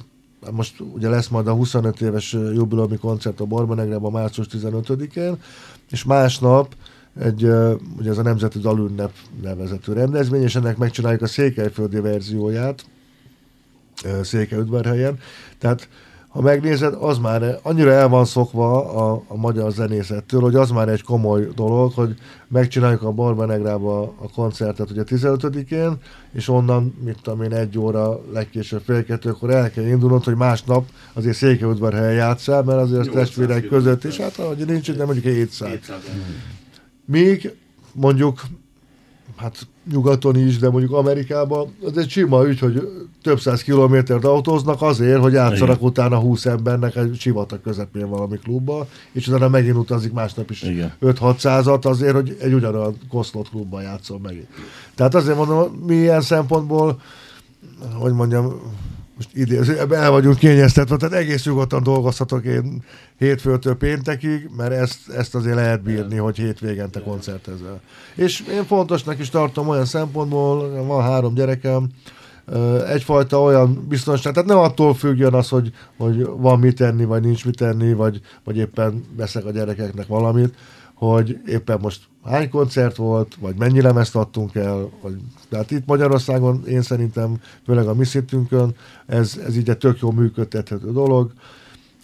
most 0.52 0.80
ugye 0.94 1.10
lesz 1.10 1.28
majd 1.28 1.48
a 1.48 1.54
25 1.54 2.02
éves 2.02 2.34
jubileumi 2.34 2.98
koncert 2.98 3.40
a 3.40 3.46
Barbanegrában 3.46 4.12
március 4.12 4.48
15-én, 4.52 5.38
és 5.90 6.04
másnap 6.04 6.76
egy, 7.20 7.44
ugye 7.98 8.10
ez 8.10 8.18
a 8.18 8.22
Nemzeti 8.22 8.60
Dalünnep 8.60 9.12
nevezető 9.42 9.94
rendezvény, 9.94 10.42
és 10.42 10.56
ennek 10.56 10.78
megcsináljuk 10.78 11.22
a 11.22 11.28
székelyföldi 11.28 12.00
verzióját, 12.00 12.86
Székelyudvarhelyen. 14.24 15.20
Tehát 15.58 15.88
ha 16.36 16.42
megnézed, 16.42 16.94
az 17.00 17.18
már 17.18 17.60
annyira 17.62 17.92
el 17.92 18.08
van 18.08 18.26
szokva 18.26 18.94
a, 18.94 19.24
a 19.28 19.36
magyar 19.36 19.72
zenészettől, 19.72 20.42
hogy 20.42 20.56
az 20.56 20.70
már 20.70 20.90
egy 20.90 21.04
komoly 21.04 21.48
dolog, 21.56 21.94
hogy 21.94 22.16
megcsináljuk 22.48 23.02
a 23.02 23.12
Barbanegrába 23.12 24.02
a 24.02 24.30
koncertet 24.34 24.92
ugye 24.92 25.04
15-én, 25.06 25.98
és 26.32 26.48
onnan, 26.48 26.96
mit 27.04 27.18
tudom 27.22 27.42
én, 27.42 27.54
egy 27.54 27.78
óra, 27.78 28.22
legkésőbb 28.34 28.82
fél 28.86 29.04
kettőkor 29.04 29.50
el 29.50 29.72
kell 29.72 29.86
indulnod, 29.86 30.24
hogy 30.24 30.36
másnap 30.36 30.90
azért 31.14 31.36
Székelyudvarhelyen 31.36 32.14
játszál, 32.14 32.64
mert 32.64 32.82
azért 32.82 33.00
az 33.00 33.06
800 33.06 33.28
testvérek 33.28 33.68
között, 33.68 34.04
és 34.04 34.18
hát 34.18 34.38
ahogy 34.38 34.66
nincs, 34.66 34.92
de 34.92 35.06
mondjuk 35.06 35.34
700. 35.34 35.70
700 35.70 35.98
Míg 37.06 37.56
mondjuk, 37.94 38.42
hát 39.36 39.68
nyugaton 39.92 40.38
is, 40.38 40.58
de 40.58 40.70
mondjuk 40.70 40.92
Amerikában, 40.92 41.76
az 41.84 41.98
egy 41.98 42.10
sima 42.10 42.46
ügy, 42.48 42.60
hogy 42.60 42.90
több 43.22 43.40
száz 43.40 43.62
kilométert 43.62 44.26
autóznak 44.26 44.82
azért, 44.82 45.20
hogy 45.20 45.34
játszanak 45.34 45.76
Igen. 45.76 45.88
utána 45.88 46.18
20 46.18 46.46
embernek 46.46 46.96
egy 46.96 47.16
sivatag 47.20 47.62
közepén 47.62 48.10
valami 48.10 48.38
klubba, 48.38 48.88
és 49.12 49.28
utána 49.28 49.48
megint 49.48 49.76
utazik 49.76 50.14
másnap 50.14 50.52
is 50.52 50.62
Igen. 50.62 50.94
5-600-at 51.02 51.86
azért, 51.86 52.14
hogy 52.14 52.38
egy 52.40 52.54
ugyanolyan 52.54 52.98
koszlott 53.10 53.50
klubban 53.50 53.82
játszol 53.82 54.20
megint. 54.20 54.48
Tehát 54.96 55.16
azért 55.16 55.38
mondom, 55.38 55.84
mi 55.88 55.96
ilyen 55.96 56.22
szempontból, 56.22 57.02
hogy 57.94 58.14
mondjam, 58.14 58.62
most 59.16 59.30
idézőjelben 59.34 60.02
el 60.02 60.12
vagyunk 60.12 60.38
kényeztetve, 60.38 60.98
tehát 60.98 61.16
egész 61.16 61.46
nyugodtan 61.46 61.84
dolgozhatok 61.84 62.46
én 62.46 62.84
hétfőtől 63.18 63.76
péntekig, 63.76 64.50
mert 64.58 64.72
ezt, 64.72 65.10
ezt 65.10 65.36
azért 65.36 65.56
lehet 65.56 65.84
bírni, 65.84 66.16
hogy 66.16 66.38
hétvégente 66.38 67.02
koncertezel. 67.02 67.82
És 68.16 68.44
én 68.52 68.66
fontosnak 68.66 69.20
is 69.20 69.30
tartom 69.30 69.68
olyan 69.68 69.86
szempontból, 69.86 70.86
van 70.86 71.04
három 71.04 71.34
gyerekem, 71.34 71.90
egyfajta 72.88 73.42
olyan 73.42 73.86
biztonság, 73.90 74.34
tehát 74.34 74.50
nem 74.50 74.58
attól 74.58 74.94
függjön 74.94 75.34
az, 75.34 75.50
hogy, 75.50 75.72
hogy 75.98 76.26
van 76.26 76.60
mit 76.60 76.76
tenni, 76.76 77.06
vagy 77.06 77.24
nincs 77.24 77.46
mit 77.46 77.58
tenni, 77.58 77.94
vagy, 77.94 78.22
vagy 78.44 78.58
éppen 78.58 79.04
veszek 79.18 79.46
a 79.46 79.52
gyerekeknek 79.52 80.08
valamit, 80.08 80.54
hogy 80.96 81.40
éppen 81.46 81.80
most 81.82 82.08
hány 82.24 82.50
koncert 82.50 82.96
volt, 82.96 83.36
vagy 83.40 83.56
mennyi 83.56 83.82
lemezt 83.82 84.16
adtunk 84.16 84.56
el, 84.56 84.90
vagy, 85.02 85.16
tehát 85.50 85.72
itt 85.72 85.86
Magyarországon 85.86 86.64
én 86.68 86.82
szerintem, 86.82 87.42
főleg 87.66 87.88
a 87.88 87.94
mi 87.94 88.06
szintünkön, 88.06 88.76
ez, 89.06 89.38
ez 89.46 89.58
így 89.58 89.70
egy 89.70 89.78
tök 89.78 90.00
jó 90.00 90.12
működtethető 90.12 90.92
dolog. 90.92 91.34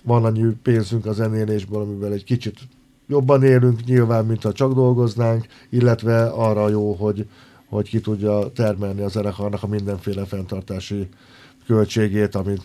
Van 0.04 0.26
annyi 0.26 0.56
pénzünk 0.64 1.06
a 1.06 1.14
zenélésből, 1.14 1.82
amivel 1.82 2.14
egy 2.14 2.24
kicsit 2.24 2.60
jobban 3.08 3.44
élünk 3.44 3.84
nyilván, 3.84 4.26
mint 4.26 4.44
ha 4.44 4.52
csak 4.52 4.74
dolgoznánk, 4.74 5.46
illetve 5.70 6.26
arra 6.26 6.70
jó, 6.70 6.94
hogy, 6.94 7.28
hogy 7.70 7.90
ki 7.90 8.00
tudja 8.00 8.52
termelni 8.52 9.02
a 9.02 9.08
zenekarnak 9.08 9.64
a 9.64 9.68
mindenféle 9.68 10.26
fenntartási 10.26 11.08
költségét, 11.66 12.36
amit 12.36 12.62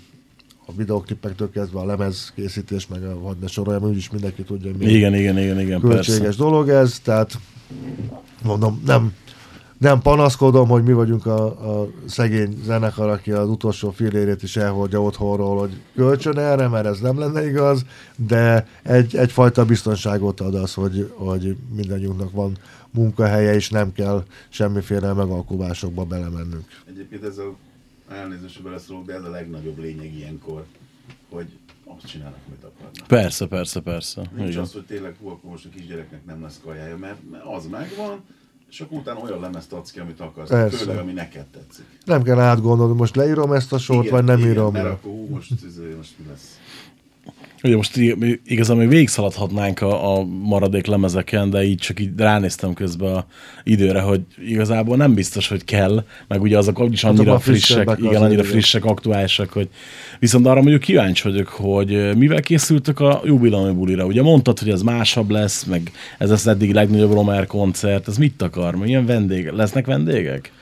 a 0.67 0.73
videoklipektől 0.77 1.51
kezdve 1.51 1.79
a 1.79 1.85
lemez 1.85 2.33
készítés, 2.35 2.87
meg 2.87 3.03
a 3.05 3.19
hadd 3.23 3.37
ne 3.41 3.47
soroljam, 3.47 3.83
úgyis 3.83 4.11
mindenki 4.11 4.43
tudja, 4.43 4.71
hogy 4.71 4.79
mi 4.79 4.93
Igen, 4.93 5.15
igen, 5.15 5.39
igen, 5.39 5.61
igen, 5.61 5.81
költséges 5.81 6.21
persze. 6.21 6.43
dolog 6.43 6.69
ez, 6.69 6.99
tehát 6.99 7.39
mondom, 8.43 8.83
nem, 8.87 9.13
nem 9.79 10.01
panaszkodom, 10.01 10.69
hogy 10.69 10.83
mi 10.83 10.93
vagyunk 10.93 11.27
a, 11.27 11.45
a 11.81 11.89
szegény 12.07 12.59
zenekar, 12.65 13.09
aki 13.09 13.33
az 13.33 13.49
utolsó 13.49 13.91
fillérét 13.91 14.43
is 14.43 14.57
elhordja 14.57 15.03
otthonról, 15.03 15.59
hogy 15.59 15.81
kölcsön 15.95 16.39
erre, 16.39 16.69
mert 16.69 16.87
ez 16.87 17.01
nem 17.01 17.19
lenne 17.19 17.49
igaz, 17.49 17.85
de 18.17 18.67
egy, 18.83 19.17
egyfajta 19.17 19.65
biztonságot 19.65 20.41
ad 20.41 20.55
az, 20.55 20.75
hogy, 20.75 21.13
hogy 21.15 21.57
mindannyiunknak 21.75 22.33
van 22.33 22.57
munkahelye, 22.91 23.55
és 23.55 23.71
nem 23.71 23.93
kell 23.93 24.25
semmiféle 24.49 25.13
megalkuvásokba 25.13 26.05
belemennünk. 26.05 26.65
Egyébként 26.89 27.25
ez 27.25 27.39
a 27.39 27.55
elnézést, 28.09 28.55
hogy 28.55 28.65
beleszólok, 28.65 29.07
de 29.07 29.15
ez 29.15 29.25
a 29.25 29.31
legnagyobb 29.31 29.79
lényeg 29.79 30.15
ilyenkor, 30.15 30.65
hogy 31.29 31.59
azt 31.85 32.07
csinálnak, 32.07 32.39
amit 32.47 32.65
akarnak. 32.65 33.07
Persze, 33.07 33.47
persze, 33.47 33.81
persze. 33.81 34.23
Nincs 34.35 34.49
Igen. 34.49 34.63
az, 34.63 34.73
hogy 34.73 34.85
tényleg 34.85 35.17
hú, 35.21 35.29
akkor 35.29 35.51
most 35.51 35.65
a 35.65 35.69
kisgyereknek 35.69 36.25
nem 36.25 36.43
lesz 36.43 36.61
kajája, 36.65 36.97
mert, 36.97 37.19
az 37.57 37.67
megvan, 37.67 38.25
és 38.71 38.81
akkor 38.81 38.99
utána 38.99 39.21
olyan 39.21 39.41
lemezt 39.41 39.73
adsz 39.73 39.91
ki, 39.91 39.99
amit 39.99 40.21
akarsz, 40.21 40.49
Persze. 40.49 40.77
főleg 40.77 40.99
ami 40.99 41.13
neked 41.13 41.47
tetszik. 41.47 41.85
Nem 42.05 42.23
kell 42.23 42.39
átgondolni, 42.39 42.95
most 42.95 43.17
leírom 43.17 43.53
ezt 43.53 43.73
a 43.73 43.79
sort, 43.79 44.09
vagy 44.09 44.25
nem 44.25 44.39
igen, 44.39 44.51
írom 44.51 44.73
mert 44.73 44.85
le. 44.85 44.91
akkor 44.91 45.11
hú, 45.11 45.29
most, 45.31 45.53
ez, 45.53 45.77
most 45.97 46.15
mi 46.19 46.27
lesz? 46.29 46.61
Ugye 47.63 47.77
most 47.77 47.97
igazán 48.47 48.77
még 48.77 48.89
végigszaladhatnánk 48.89 49.81
a, 49.81 50.17
a 50.17 50.25
maradék 50.25 50.87
lemezeken, 50.87 51.51
de 51.51 51.65
így 51.65 51.79
csak 51.79 52.01
így 52.01 52.11
ránéztem 52.17 52.75
közben 52.75 53.15
a 53.15 53.27
időre, 53.65 54.01
hogy 54.01 54.21
igazából 54.47 54.97
nem 54.97 55.15
biztos, 55.15 55.49
hogy 55.49 55.65
kell, 55.65 56.05
meg 56.29 56.43
ugye 56.43 56.59
azok 56.59 56.81
úgyis 56.81 57.05
Azok 57.05 57.17
annyira 57.17 57.33
már 57.33 57.43
frissek, 57.43 57.91
igen, 57.99 58.23
annyira 58.23 58.45
frissek, 58.45 58.85
aktuálisak, 58.85 59.53
hogy 59.53 59.69
viszont 60.19 60.47
arra 60.47 60.61
mondjuk 60.61 60.81
kíváncsi 60.81 61.29
vagyok, 61.29 61.49
hogy 61.49 62.17
mivel 62.17 62.41
készültök 62.41 63.01
a 63.01 63.21
jubileumi 63.25 63.75
bulira. 63.75 64.05
Ugye 64.05 64.23
mondtad, 64.23 64.59
hogy 64.59 64.71
ez 64.71 64.83
másabb 64.83 65.31
lesz, 65.31 65.65
meg 65.65 65.91
ez 66.19 66.31
az 66.31 66.47
eddig 66.47 66.73
legnagyobb 66.73 67.13
Romer 67.13 67.47
koncert, 67.47 68.09
ez 68.09 68.17
mit 68.17 68.43
akar? 68.43 68.75
Milyen 68.75 69.07
vendég? 69.07 69.49
Lesznek 69.51 69.87
vendégek? 69.87 70.53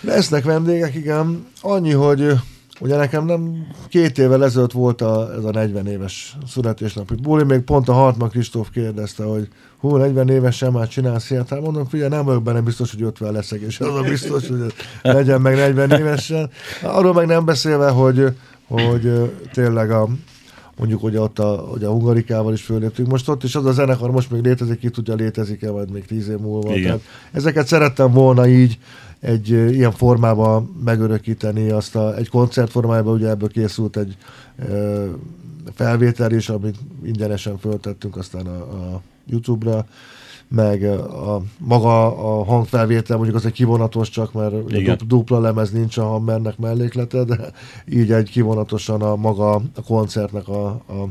Lesznek 0.00 0.44
vendégek, 0.44 0.94
igen. 0.94 1.46
Annyi, 1.60 1.92
hogy 1.92 2.32
ugye 2.80 2.96
nekem 2.96 3.24
nem 3.24 3.66
két 3.88 4.18
évvel 4.18 4.44
ezelőtt 4.44 4.72
volt 4.72 5.00
a, 5.00 5.34
ez 5.36 5.44
a 5.44 5.50
40 5.50 5.86
éves 5.86 6.36
születésnapi 6.46 7.14
buli, 7.14 7.44
még 7.44 7.60
pont 7.60 7.88
a 7.88 7.92
Hartman 7.92 8.28
Kristóf 8.28 8.68
kérdezte, 8.70 9.24
hogy 9.24 9.48
hú, 9.78 9.96
40 9.96 10.28
évesen 10.28 10.72
már 10.72 10.88
csinálsz 10.88 11.30
ilyet, 11.30 11.48
hát 11.48 11.60
mondom, 11.60 11.86
figyelj, 11.86 12.08
nem 12.08 12.24
vagyok 12.24 12.42
benne 12.42 12.60
biztos, 12.60 12.90
hogy 12.90 13.02
50 13.02 13.32
leszek, 13.32 13.60
és 13.60 13.80
az 13.80 13.94
a 13.94 14.02
biztos, 14.02 14.48
hogy 14.48 14.74
legyen 15.02 15.40
meg 15.40 15.54
40 15.54 15.90
évesen. 15.90 16.50
Arról 16.82 17.12
meg 17.12 17.26
nem 17.26 17.44
beszélve, 17.44 17.88
hogy, 17.88 18.24
hogy 18.68 19.32
tényleg 19.52 19.90
a, 19.90 20.08
mondjuk 20.76 21.02
ugye 21.02 21.20
ott 21.20 21.38
a, 21.38 21.68
ugye 21.74 21.86
a 21.86 21.90
Hungarikával 21.90 22.52
is 22.52 22.62
föléptünk 22.62 23.08
most 23.08 23.28
ott, 23.28 23.44
és 23.44 23.54
az 23.54 23.66
a 23.66 23.72
zenekar 23.72 24.10
most 24.10 24.30
még 24.30 24.42
létezik, 24.42 24.78
ki 24.78 24.90
tudja 24.90 25.14
létezik-e 25.14 25.70
majd 25.70 25.90
még 25.90 26.04
tíz 26.04 26.28
év 26.28 26.38
múlva. 26.38 26.70
Igen. 26.70 26.82
Tehát 26.82 27.00
ezeket 27.32 27.66
szerettem 27.66 28.12
volna 28.12 28.46
így 28.46 28.78
egy 29.24 29.48
ilyen 29.48 29.92
formában 29.92 30.76
megörökíteni, 30.84 31.70
azt 31.70 31.96
a, 31.96 32.16
egy 32.16 32.28
koncert 32.28 32.70
formájában, 32.70 33.14
ugye 33.14 33.28
ebből 33.28 33.48
készült 33.48 33.96
egy 33.96 34.16
ö, 34.68 35.06
felvétel 35.74 36.32
is, 36.32 36.48
amit 36.48 36.76
ingyenesen 37.04 37.58
föltettünk 37.58 38.16
aztán 38.16 38.46
a, 38.46 38.58
a 38.58 39.00
YouTube-ra, 39.26 39.86
meg 40.48 40.82
ö, 40.82 40.98
a, 41.02 41.42
maga 41.58 42.06
a 42.06 42.44
hangfelvétel, 42.44 43.16
mondjuk 43.16 43.36
az 43.36 43.46
egy 43.46 43.52
kivonatos 43.52 44.08
csak, 44.08 44.32
mert 44.32 44.52
ugye 44.64 44.78
Igen. 44.78 44.96
dup- 44.96 45.08
dupla 45.08 45.40
lemez 45.40 45.70
nincs 45.70 45.96
a 45.96 46.04
Hammernek 46.04 46.58
melléklete, 46.58 47.24
de 47.24 47.38
így 47.98 48.12
egy 48.12 48.30
kivonatosan 48.30 49.02
a 49.02 49.16
maga 49.16 49.54
a 49.54 49.82
koncertnek 49.86 50.48
a, 50.48 50.66
a 50.66 51.08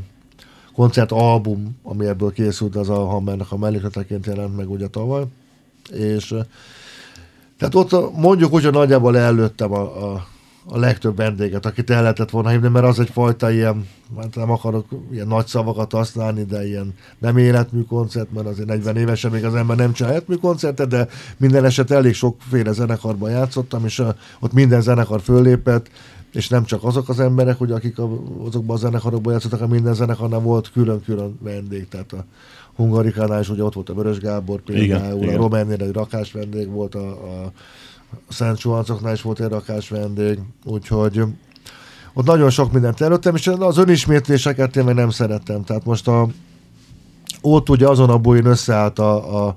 koncertalbum, 0.74 1.76
ami 1.82 2.06
ebből 2.06 2.32
készült, 2.32 2.76
az 2.76 2.88
a 2.88 3.04
Hammernek 3.04 3.52
a 3.52 3.56
mellékleteként 3.56 4.26
jelent 4.26 4.56
meg 4.56 4.70
ugye 4.70 4.86
tavaly. 4.86 5.24
És 5.92 6.34
tehát 7.58 7.74
ott 7.74 7.92
a- 7.92 8.10
mondjuk 8.16 8.52
úgy, 8.52 8.64
hogy 8.64 8.72
nagyjából 8.72 9.18
előttem 9.18 9.72
a, 9.72 10.12
a, 10.12 10.26
a 10.66 10.78
legtöbb 10.78 11.16
vendéget, 11.16 11.66
akit 11.66 11.90
el 11.90 12.00
lehetett 12.00 12.30
volna 12.30 12.48
hívni, 12.48 12.68
mert 12.68 12.86
az 12.86 12.98
egyfajta 13.00 13.50
ilyen, 13.50 13.88
hát 14.16 14.34
nem 14.34 14.50
akarok 14.50 14.86
ilyen 15.12 15.26
nagy 15.26 15.46
szavakat 15.46 15.92
használni, 15.92 16.44
de 16.44 16.66
ilyen 16.66 16.94
nem 17.18 17.36
életmű 17.36 17.82
koncert, 17.82 18.32
mert 18.32 18.46
azért 18.46 18.68
40 18.68 18.96
évesen 18.96 19.30
még 19.30 19.44
az 19.44 19.54
ember 19.54 19.76
nem 19.76 19.92
csinál 19.92 20.12
életmű 20.12 20.34
koncertet, 20.34 20.88
de 20.88 21.08
minden 21.36 21.64
eset 21.64 21.90
elég 21.90 22.14
sokféle 22.14 22.72
zenekarban 22.72 23.30
játszottam, 23.30 23.84
és 23.84 23.98
a, 23.98 24.16
ott 24.40 24.52
minden 24.52 24.80
zenekar 24.80 25.20
föllépett, 25.20 25.90
és 26.32 26.48
nem 26.48 26.64
csak 26.64 26.84
azok 26.84 27.08
az 27.08 27.20
emberek, 27.20 27.58
hogy 27.58 27.72
akik 27.72 27.98
a, 27.98 28.10
azokban 28.46 28.76
a 28.76 28.78
zenekarokban 28.78 29.32
játszottak, 29.32 29.58
hanem 29.58 29.74
minden 29.74 29.94
zenekarnál 29.94 30.40
volt 30.40 30.70
külön-külön 30.72 31.38
vendég, 31.42 31.88
tehát 31.88 32.12
a 32.12 32.24
Hungarikánál 32.76 33.40
is 33.40 33.48
ugye 33.48 33.62
ott 33.62 33.74
volt 33.74 33.88
a 33.88 33.94
Vörös 33.94 34.18
Gábor 34.18 34.60
például, 34.60 35.22
Igen, 35.22 35.34
a. 35.34 35.36
Románél 35.36 35.82
egy 35.82 35.92
rakás 35.92 36.32
vendég 36.32 36.68
volt, 36.68 36.94
a, 36.94 37.08
a 37.08 37.52
Szent 38.28 38.58
Suhancoknál 38.58 39.12
is 39.12 39.22
volt 39.22 39.40
egy 39.40 39.48
rakás 39.48 39.88
vendég, 39.88 40.38
úgyhogy 40.64 41.22
ott 42.14 42.26
nagyon 42.26 42.50
sok 42.50 42.72
mindent 42.72 43.00
előttem, 43.00 43.34
és 43.34 43.46
az 43.46 43.78
önismétléseket 43.78 44.76
én 44.76 44.84
meg 44.84 44.94
nem 44.94 45.10
szerettem. 45.10 45.64
Tehát 45.64 45.84
most 45.84 46.08
a, 46.08 46.28
ott 47.40 47.68
ugye 47.68 47.88
azon 47.88 48.10
a 48.10 48.18
buin 48.18 48.46
összeállt 48.46 48.98
a, 48.98 49.46
a, 49.46 49.56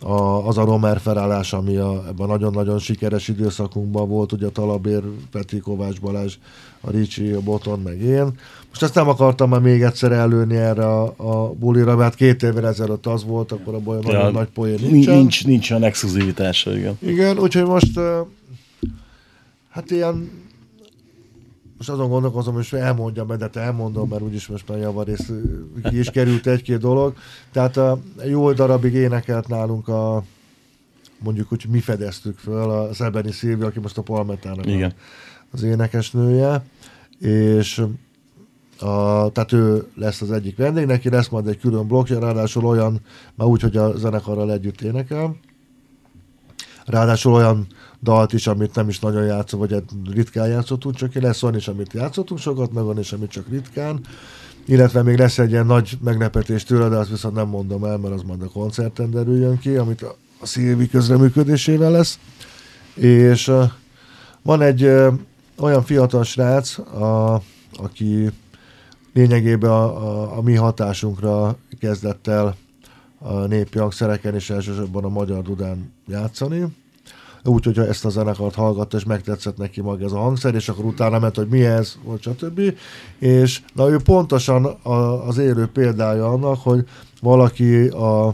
a, 0.00 0.46
az 0.46 0.58
a 0.58 0.64
Romer 0.64 1.00
felállás, 1.00 1.52
ami 1.52 1.76
a, 1.76 2.04
ebben 2.08 2.26
nagyon-nagyon 2.26 2.78
sikeres 2.78 3.28
időszakunkban 3.28 4.08
volt, 4.08 4.32
ugye 4.32 4.46
a 4.46 4.50
Talabér, 4.50 5.02
Peti 5.30 5.58
Kovács 5.58 6.00
Balázs, 6.00 6.38
a 6.80 6.90
Ricsi, 6.90 7.30
a 7.30 7.40
Boton, 7.40 7.80
meg 7.80 8.00
én. 8.00 8.38
Most 8.72 8.82
ezt 8.82 8.94
nem 8.94 9.08
akartam 9.08 9.48
már 9.48 9.60
még 9.60 9.82
egyszer 9.82 10.12
előni 10.12 10.56
erre 10.56 10.86
a, 10.86 11.14
a 11.16 11.52
bulira, 11.52 11.96
mert 11.96 12.14
két 12.14 12.42
évvel 12.42 12.66
ezelőtt 12.66 13.06
az 13.06 13.24
volt, 13.24 13.52
akkor 13.52 13.74
abban 13.74 13.98
olyan 13.98 14.12
nagyon 14.12 14.32
nagy 14.32 14.48
poén 14.48 14.78
nincs, 14.80 14.90
nincsen. 14.92 15.16
nincs, 15.16 15.46
nincs 15.46 15.70
olyan 15.70 15.82
exkluzivitása, 15.82 16.76
igen. 16.76 16.96
Igen, 17.00 17.38
úgyhogy 17.38 17.64
most 17.64 18.00
hát 19.68 19.90
ilyen 19.90 20.30
most 21.76 21.90
azon 21.94 22.08
gondolkozom, 22.08 22.54
hogy 22.54 22.68
elmondjam, 22.70 23.26
de 23.26 23.48
te 23.48 23.60
elmondom, 23.60 24.08
mert 24.08 24.22
úgyis 24.22 24.46
most 24.46 24.68
már 24.68 24.78
javarész 24.78 25.28
ö, 25.28 25.88
ki 25.88 25.98
is 25.98 26.10
került 26.10 26.46
egy-két 26.46 26.78
dolog. 26.78 27.14
Tehát 27.52 27.76
a 27.76 27.98
jó 28.24 28.52
darabig 28.52 28.94
énekelt 28.94 29.48
nálunk 29.48 29.88
a 29.88 30.24
mondjuk 31.18 31.48
hogy 31.48 31.64
mi 31.70 31.80
fedeztük 31.80 32.38
föl 32.38 32.70
a 32.70 32.94
Szebeni 32.94 33.32
Szilvi, 33.32 33.62
aki 33.62 33.78
most 33.78 33.98
a 33.98 34.02
Palmetának 34.02 34.66
Igen. 34.66 34.92
az 35.50 35.62
énekesnője, 35.62 36.64
és 37.18 37.82
a, 38.82 39.30
tehát 39.32 39.52
ő 39.52 39.86
lesz 39.94 40.20
az 40.20 40.30
egyik 40.30 40.56
vendég, 40.56 40.86
neki 40.86 41.08
lesz 41.08 41.28
majd 41.28 41.46
egy 41.46 41.58
külön 41.58 41.86
blokkja, 41.86 42.18
ráadásul 42.18 42.64
olyan, 42.64 43.00
már 43.34 43.48
úgy, 43.48 43.60
hogy 43.60 43.76
a 43.76 43.96
zenekarral 43.96 44.52
együtt 44.52 44.80
énekel, 44.80 45.36
ráadásul 46.86 47.32
olyan 47.32 47.66
dalt 48.02 48.32
is, 48.32 48.46
amit 48.46 48.74
nem 48.74 48.88
is 48.88 49.00
nagyon 49.00 49.24
játszom, 49.24 49.60
vagy 49.60 49.72
hát 49.72 49.84
ritkán 50.10 50.48
játszottunk, 50.48 50.94
csak 50.94 51.14
lesz 51.14 51.42
olyan 51.42 51.56
is, 51.56 51.68
amit 51.68 51.92
játszottunk 51.92 52.40
sokat, 52.40 52.72
meg 52.72 52.84
van 52.84 52.98
is, 52.98 53.12
amit 53.12 53.30
csak 53.30 53.48
ritkán, 53.48 54.00
illetve 54.66 55.02
még 55.02 55.18
lesz 55.18 55.38
egy 55.38 55.50
ilyen 55.50 55.66
nagy 55.66 55.98
meglepetés 56.00 56.64
tőle, 56.64 56.88
de 56.88 56.96
azt 56.96 57.10
viszont 57.10 57.34
nem 57.34 57.48
mondom 57.48 57.84
el, 57.84 57.96
mert 57.96 58.14
az 58.14 58.22
majd 58.22 58.42
a 58.42 58.48
koncerten 58.48 59.10
derüljön 59.10 59.58
ki, 59.58 59.76
amit 59.76 60.02
a, 60.02 60.16
Szilvi 60.42 60.88
közreműködésével 60.88 61.90
lesz. 61.90 62.18
És 62.94 63.52
van 64.42 64.62
egy 64.62 64.90
olyan 65.58 65.82
fiatal 65.84 66.24
srác, 66.24 66.78
a, 66.78 67.42
aki 67.72 68.30
lényegében 69.12 69.70
a, 69.70 69.84
a, 69.84 70.36
a 70.36 70.42
mi 70.42 70.54
hatásunkra 70.54 71.56
kezdett 71.80 72.26
el 72.26 72.56
a 73.18 73.32
népi 73.32 73.78
hangszereken 73.78 74.34
és 74.34 74.50
elsősorban 74.50 75.04
a 75.04 75.08
magyar 75.08 75.42
dudán 75.42 75.92
játszani. 76.06 76.66
Úgy, 77.44 77.64
hogy 77.64 77.78
ezt 77.78 78.04
a 78.04 78.08
zenekart 78.08 78.54
hallgatta, 78.54 78.96
és 78.96 79.04
megtetszett 79.04 79.56
neki 79.56 79.80
maga 79.80 80.04
ez 80.04 80.12
a 80.12 80.18
hangszer, 80.18 80.54
és 80.54 80.68
akkor 80.68 80.84
utána 80.84 81.18
ment, 81.18 81.36
hogy 81.36 81.48
mi 81.48 81.64
ez, 81.64 81.96
vagy 82.04 82.22
stb. 82.22 82.60
És 83.18 83.62
na 83.74 83.90
ő 83.90 83.96
pontosan 84.04 84.64
a, 84.64 85.26
az 85.26 85.38
élő 85.38 85.66
példája 85.66 86.28
annak, 86.28 86.58
hogy 86.62 86.84
valaki 87.20 87.86
a, 87.86 88.26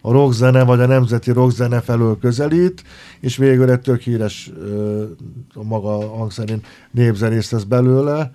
a 0.00 0.12
rockzene, 0.12 0.64
vagy 0.64 0.80
a 0.80 0.86
nemzeti 0.86 1.30
rockzene 1.30 1.80
felől 1.80 2.18
közelít, 2.18 2.82
és 3.20 3.36
végül 3.36 3.70
egy 3.70 3.80
tök 3.80 4.00
híres 4.00 4.50
ö, 4.58 5.04
a 5.54 5.62
maga 5.62 6.16
hangszerén 6.16 6.62
népzenész 6.90 7.50
lesz 7.50 7.62
belőle, 7.62 8.32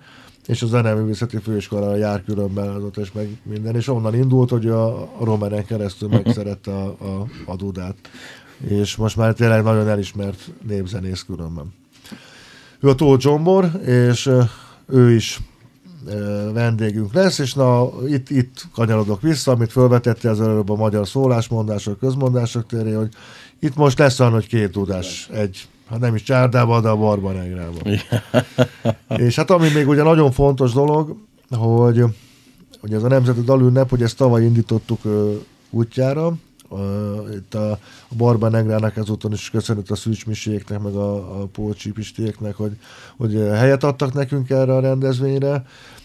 és 0.48 0.62
a 0.62 0.66
zeneművészeti 0.66 1.36
főiskolára 1.36 1.96
jár 1.96 2.24
különben 2.24 2.68
az 2.68 2.82
ott, 2.82 2.96
és 2.96 3.12
meg 3.12 3.28
minden, 3.42 3.74
és 3.74 3.88
onnan 3.88 4.14
indult, 4.14 4.50
hogy 4.50 4.66
a, 4.66 5.02
a 5.02 5.24
Romeren 5.24 5.64
keresztül 5.64 6.08
megszerette 6.08 6.74
a, 6.74 6.86
a, 6.86 7.26
a 7.46 7.56
dudát. 7.56 7.96
És 8.68 8.96
most 8.96 9.16
már 9.16 9.34
tényleg 9.34 9.62
nagyon 9.62 9.88
elismert 9.88 10.50
népzenész 10.66 11.22
különben. 11.22 11.74
Ő 12.80 12.88
a 12.88 12.94
Tóth 12.94 13.22
Zsombor, 13.22 13.70
és 13.84 14.30
ő 14.86 15.10
is 15.10 15.40
vendégünk 16.52 17.12
lesz, 17.12 17.38
és 17.38 17.54
na, 17.54 17.90
itt, 18.06 18.30
itt 18.30 18.66
kanyarodok 18.72 19.20
vissza, 19.22 19.52
amit 19.52 19.72
felvetette 19.72 20.30
az 20.30 20.40
előbb 20.40 20.70
a 20.70 20.76
magyar 20.76 21.08
szólásmondások, 21.08 21.98
közmondások 21.98 22.66
téré, 22.66 22.92
hogy 22.92 23.08
itt 23.60 23.76
most 23.76 23.98
lesz 23.98 24.20
olyan, 24.20 24.32
hogy 24.32 24.46
két 24.46 24.72
tudás, 24.72 25.28
egy, 25.32 25.68
hát 25.90 25.98
nem 25.98 26.14
is 26.14 26.22
csárdában, 26.22 26.82
de 26.82 26.88
a 26.88 26.96
barbanegrában. 26.96 27.82
És 29.26 29.36
hát 29.36 29.50
ami 29.50 29.68
még 29.74 29.88
ugye 29.88 30.02
nagyon 30.02 30.30
fontos 30.30 30.72
dolog, 30.72 31.16
hogy, 31.50 32.04
hogy 32.80 32.92
ez 32.92 33.02
a 33.02 33.08
Nemzeti 33.08 33.40
Dalünnep, 33.40 33.90
hogy 33.90 34.02
ezt 34.02 34.16
tavaly 34.16 34.42
indítottuk 34.42 35.04
ö, 35.04 35.34
útjára, 35.70 36.32
Uh, 36.70 37.34
itt 37.34 37.54
a, 37.54 37.70
a 38.08 38.14
Barba 38.16 38.48
Negrának 38.48 38.96
ezúton 38.96 39.32
is 39.32 39.50
köszönött 39.50 39.90
a 39.90 39.94
Szűcs 39.96 40.26
Miséknek, 40.26 40.82
meg 40.82 40.94
a, 40.94 41.40
a 41.40 41.48
Pistieknek, 41.94 42.54
hogy, 42.54 42.72
hogy 43.16 43.32
helyet 43.34 43.84
adtak 43.84 44.12
nekünk 44.12 44.50
erre 44.50 44.74
a 44.74 44.80
rendezvényre. 44.80 45.64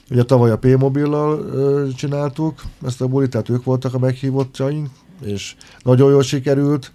Ugye 0.10 0.24
tavaly 0.24 0.51
a 0.51 0.58
P-mobillal 0.58 1.39
uh, 1.39 1.93
csináltuk 1.93 2.62
ezt 2.86 3.01
a 3.01 3.08
bulit, 3.08 3.30
tehát 3.30 3.49
ők 3.49 3.64
voltak 3.64 3.93
a 3.93 3.99
meghívottjaink, 3.99 4.89
és 5.22 5.56
nagyon 5.82 6.12
jól 6.12 6.24
sikerült 6.24 6.91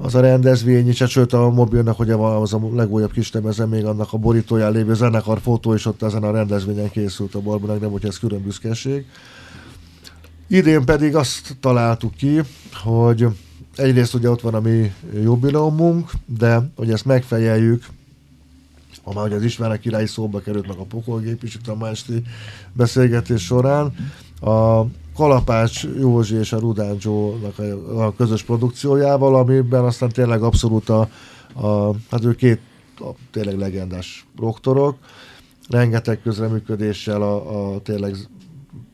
az 0.00 0.14
a 0.14 0.20
rendezvény 0.20 0.88
is, 0.88 0.98
hát 0.98 1.08
sőt 1.08 1.32
a 1.32 1.50
mobilnak 1.50 1.98
ugye 1.98 2.14
van 2.14 2.42
az 2.42 2.52
a 2.52 2.60
legújabb 2.74 3.12
kis 3.12 3.32
lemeze, 3.32 3.66
még 3.66 3.84
annak 3.84 4.12
a 4.12 4.16
borítóján 4.16 4.72
lévő 4.72 4.94
zenekar 4.94 5.40
fotó 5.40 5.74
is 5.74 5.86
ott 5.86 6.02
ezen 6.02 6.22
a 6.22 6.30
rendezvényen 6.30 6.90
készült 6.90 7.34
a 7.34 7.40
Barbanek, 7.40 7.80
nem, 7.80 7.90
hogy 7.90 8.04
ez 8.04 8.18
külön 8.18 8.42
büszkeség. 8.42 9.04
Idén 10.46 10.84
pedig 10.84 11.16
azt 11.16 11.56
találtuk 11.60 12.14
ki, 12.14 12.40
hogy 12.72 13.26
egyrészt 13.76 14.14
ugye 14.14 14.30
ott 14.30 14.40
van 14.40 14.54
a 14.54 14.60
mi 14.60 14.92
jubileumunk, 15.22 16.10
de 16.38 16.70
hogy 16.76 16.90
ezt 16.90 17.04
megfejeljük, 17.04 17.84
ha 19.02 19.12
már 19.12 19.26
ugye 19.26 19.34
az 19.34 19.42
Ismerek 19.42 19.80
királyi 19.80 20.06
szóba 20.06 20.40
került 20.40 20.66
meg 20.66 20.76
a 20.76 20.84
pokolgép 20.84 21.42
is 21.42 21.54
itt 21.54 21.68
a 21.68 21.74
ma 21.74 21.88
esti 21.88 22.22
beszélgetés 22.72 23.44
során, 23.44 23.94
a 24.40 24.84
Kalapács 25.16 25.86
Józsi 25.98 26.34
és 26.34 26.52
a 26.52 26.58
Rudán 26.58 26.96
Joe-nak 26.98 27.58
a, 27.96 28.14
közös 28.16 28.42
produkciójával, 28.42 29.34
amiben 29.34 29.84
aztán 29.84 30.08
tényleg 30.08 30.42
abszolút 30.42 30.88
a, 30.88 31.08
a 31.54 31.90
hát 32.10 32.24
ő 32.24 32.34
két 32.34 32.60
a, 32.98 33.08
tényleg 33.30 33.58
legendás 33.58 34.26
roktorok, 34.38 34.96
rengeteg 35.68 36.20
közreműködéssel 36.22 37.22
a, 37.22 37.74
a 37.74 37.80
tényleg 37.80 38.16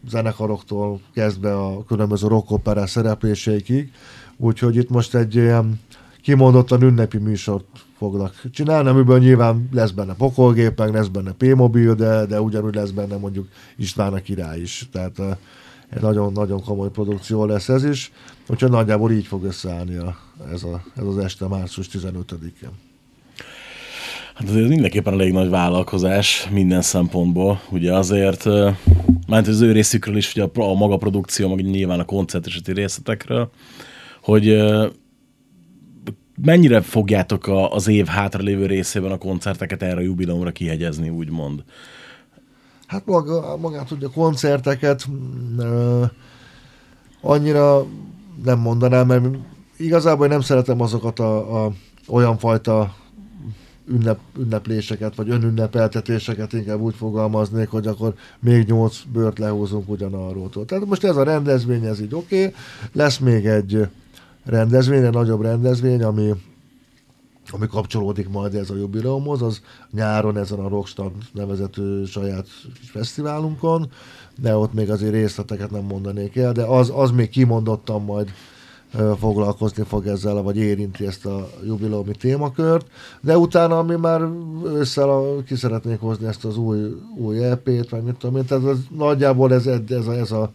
zenekaroktól 0.08 1.00
kezdve 1.14 1.56
a 1.56 1.84
különböző 1.84 2.26
rockoperás 2.26 2.90
szerepléseikig, 2.90 3.92
úgyhogy 4.36 4.76
itt 4.76 4.90
most 4.90 5.14
egy 5.14 5.34
ilyen 5.34 5.80
kimondottan 6.22 6.82
ünnepi 6.82 7.18
műsort 7.18 7.64
fognak 7.98 8.42
csinálni, 8.50 8.88
amiből 8.88 9.18
nyilván 9.18 9.68
lesz 9.72 9.90
benne 9.90 10.14
pokolgép, 10.14 10.78
meg 10.78 10.92
lesz 10.92 11.06
benne 11.06 11.32
P-mobil, 11.32 11.94
de, 11.94 12.26
de 12.26 12.40
ugyanúgy 12.40 12.74
lesz 12.74 12.90
benne 12.90 13.16
mondjuk 13.16 13.48
István 13.76 14.12
a 14.12 14.20
király 14.20 14.60
is. 14.60 14.88
Tehát 14.92 15.18
uh, 15.18 15.36
egy 15.94 16.02
nagyon-nagyon 16.02 16.62
komoly 16.62 16.90
produkció 16.90 17.44
lesz 17.44 17.68
ez 17.68 17.84
is, 17.84 18.12
úgyhogy 18.48 18.70
nagyjából 18.70 19.12
így 19.12 19.26
fog 19.26 19.44
összeállni 19.44 19.96
a, 19.96 20.16
ez, 20.52 20.62
a, 20.62 20.82
ez 20.96 21.04
az 21.04 21.18
este 21.18 21.46
március 21.46 21.88
15-én. 21.92 22.70
Hát 24.34 24.48
ez 24.48 24.54
mindenképpen 24.54 25.12
elég 25.12 25.32
nagy 25.32 25.48
vállalkozás 25.48 26.48
minden 26.50 26.82
szempontból. 26.82 27.60
Ugye 27.70 27.96
azért, 27.96 28.44
mert 29.26 29.46
az 29.46 29.60
ő 29.60 29.72
részükről 29.72 30.16
is, 30.16 30.34
ugye 30.34 30.42
a, 30.42 30.70
a 30.70 30.74
maga 30.74 30.96
produkció, 30.96 31.54
meg 31.54 31.64
nyilván 31.64 32.00
a 32.00 32.04
koncerteseti 32.04 32.72
részletekről, 32.72 33.50
hogy 34.22 34.62
mennyire 36.42 36.80
fogjátok 36.80 37.46
a, 37.46 37.72
az 37.72 37.88
év 37.88 38.06
hátralévő 38.06 38.66
részében 38.66 39.10
a 39.10 39.18
koncerteket 39.18 39.82
erre 39.82 39.96
a 39.96 40.00
jubileumra 40.00 40.50
kihegyezni, 40.50 41.08
úgymond? 41.08 41.64
Hát 42.92 43.06
maga, 43.06 43.56
magát 43.56 43.90
ugye 43.90 44.06
a 44.06 44.10
koncerteket 44.10 45.04
ö, 45.58 46.04
annyira 47.20 47.86
nem 48.44 48.58
mondanám, 48.58 49.06
mert 49.06 49.24
igazából 49.76 50.26
nem 50.26 50.40
szeretem 50.40 50.80
azokat 50.80 51.18
a, 51.18 51.64
a 51.64 51.72
olyan 52.08 52.38
fajta 52.38 52.94
ünnep, 53.88 54.18
ünnepléseket, 54.38 55.14
vagy 55.14 55.30
önünnepeltetéseket 55.30 56.52
inkább 56.52 56.80
úgy 56.80 56.94
fogalmaznék, 56.94 57.68
hogy 57.68 57.86
akkor 57.86 58.14
még 58.40 58.66
nyolc 58.66 58.96
bört 59.12 59.38
lehúzunk 59.38 59.88
ugyanarról. 59.88 60.50
Tehát 60.66 60.86
most 60.86 61.04
ez 61.04 61.16
a 61.16 61.22
rendezvény, 61.22 61.84
ez 61.84 62.00
így 62.00 62.14
oké. 62.14 62.38
Okay. 62.38 62.54
Lesz 62.92 63.18
még 63.18 63.46
egy 63.46 63.88
rendezvény, 64.44 65.04
egy 65.04 65.12
nagyobb 65.12 65.42
rendezvény, 65.42 66.02
ami 66.02 66.32
ami 67.52 67.66
kapcsolódik 67.66 68.28
majd 68.28 68.54
ez 68.54 68.70
a 68.70 68.76
jubileumhoz, 68.76 69.42
az 69.42 69.60
nyáron 69.90 70.36
ezen 70.36 70.58
a 70.58 70.68
Rockstad 70.68 71.12
nevezető 71.32 72.04
saját 72.04 72.46
fesztiválunkon, 72.74 73.90
de 74.40 74.56
ott 74.56 74.72
még 74.72 74.90
azért 74.90 75.12
részleteket 75.12 75.70
nem 75.70 75.84
mondanék 75.84 76.36
el, 76.36 76.52
de 76.52 76.62
az, 76.62 76.92
az 76.94 77.10
még 77.10 77.28
kimondottan 77.28 78.02
majd 78.02 78.32
foglalkozni 79.18 79.82
fog 79.82 80.06
ezzel, 80.06 80.42
vagy 80.42 80.56
érinti 80.56 81.06
ezt 81.06 81.26
a 81.26 81.48
jubileumi 81.64 82.12
témakört, 82.12 82.86
de 83.20 83.38
utána, 83.38 83.78
ami 83.78 83.96
már 83.96 84.20
ősszel 84.64 85.42
ki 85.46 85.54
szeretnék 85.54 86.00
hozni 86.00 86.26
ezt 86.26 86.44
az 86.44 86.56
új, 86.56 86.78
új 87.16 87.44
EP-t, 87.44 87.88
vagy 87.88 88.02
mit 88.02 88.14
tudom 88.14 88.36
én, 88.36 88.44
tehát 88.44 88.66
ez, 88.66 88.78
nagyjából 88.96 89.52
ez, 89.52 89.66
ez, 89.66 90.06
a, 90.06 90.12
ez 90.12 90.30
a 90.30 90.52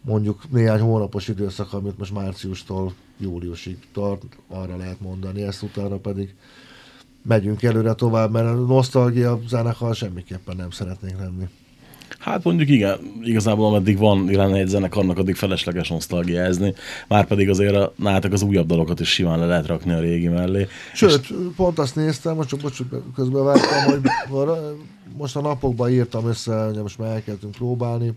mondjuk 0.00 0.50
néhány 0.50 0.80
hónapos 0.80 1.28
időszak, 1.28 1.72
amit 1.72 1.98
most 1.98 2.12
márciustól 2.12 2.92
júliusig 3.20 3.76
tart, 3.92 4.22
arra 4.48 4.76
lehet 4.76 5.00
mondani, 5.00 5.42
ezt 5.42 5.62
utána 5.62 5.96
pedig 5.96 6.34
megyünk 7.22 7.62
előre 7.62 7.92
tovább, 7.92 8.32
mert 8.32 8.46
a 8.46 8.54
nosztalgia 8.54 9.40
zenekar 9.48 9.94
semmiképpen 9.94 10.56
nem 10.56 10.70
szeretnénk 10.70 11.18
lenni. 11.18 11.48
Hát 12.18 12.44
mondjuk 12.44 12.68
igen, 12.68 12.98
igazából 13.22 13.66
ameddig 13.66 13.98
van 13.98 14.24
lenne 14.24 14.58
egy 14.58 14.68
zenekarnak, 14.68 15.18
addig 15.18 15.34
felesleges 15.34 15.88
nosztalgiázni. 15.88 16.74
Már 17.08 17.26
pedig 17.26 17.48
azért 17.48 17.74
a, 17.74 17.92
nálatok 17.96 18.32
az 18.32 18.42
újabb 18.42 18.66
dalokat 18.66 19.00
is 19.00 19.08
simán 19.08 19.38
le 19.38 19.46
lehet 19.46 19.66
rakni 19.66 19.92
a 19.92 20.00
régi 20.00 20.28
mellé. 20.28 20.66
Sőt, 20.94 21.32
pont 21.56 21.78
azt 21.78 21.96
néztem, 21.96 22.36
most 22.36 22.48
csak 22.48 22.60
bocs, 22.60 22.80
közben 23.14 23.44
vártam, 23.44 23.84
hogy 23.84 24.00
most 25.16 25.36
a 25.36 25.40
napokban 25.40 25.90
írtam 25.90 26.26
össze, 26.26 26.64
hogy 26.64 26.82
most 26.82 26.98
már 26.98 27.10
elkezdtünk 27.10 27.52
próbálni 27.52 28.12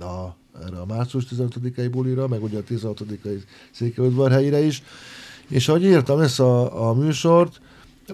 a, 0.00 0.36
erre 0.66 0.80
a 0.80 0.86
március 0.86 1.26
15-i 1.36 1.88
bulira, 1.90 2.28
meg 2.28 2.42
ugye 2.42 2.58
a 2.58 2.62
16-ai 2.70 3.42
Székelyudvarhelyire 3.70 4.60
is, 4.60 4.82
és 5.48 5.68
ahogy 5.68 5.84
írtam 5.84 6.20
össze 6.20 6.44
a, 6.44 6.88
a 6.88 6.94
műsort, 6.94 7.60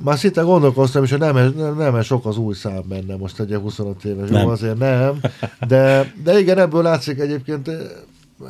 már 0.02 0.18
szinte 0.18 0.42
gondolkoztam 0.42 1.02
is, 1.02 1.10
hogy 1.10 1.18
nem, 1.18 1.34
nem, 1.56 1.76
nem 1.76 2.02
sok 2.02 2.26
az 2.26 2.36
új 2.36 2.54
szám 2.54 2.82
benne 2.88 3.16
most 3.16 3.40
egy 3.40 3.54
25 3.54 4.04
éves, 4.04 4.30
Nem. 4.30 4.42
jó, 4.42 4.48
azért 4.48 4.78
nem, 4.78 5.20
de, 5.68 6.12
de 6.24 6.38
igen, 6.38 6.58
ebből 6.58 6.82
látszik 6.82 7.18
egyébként 7.18 7.70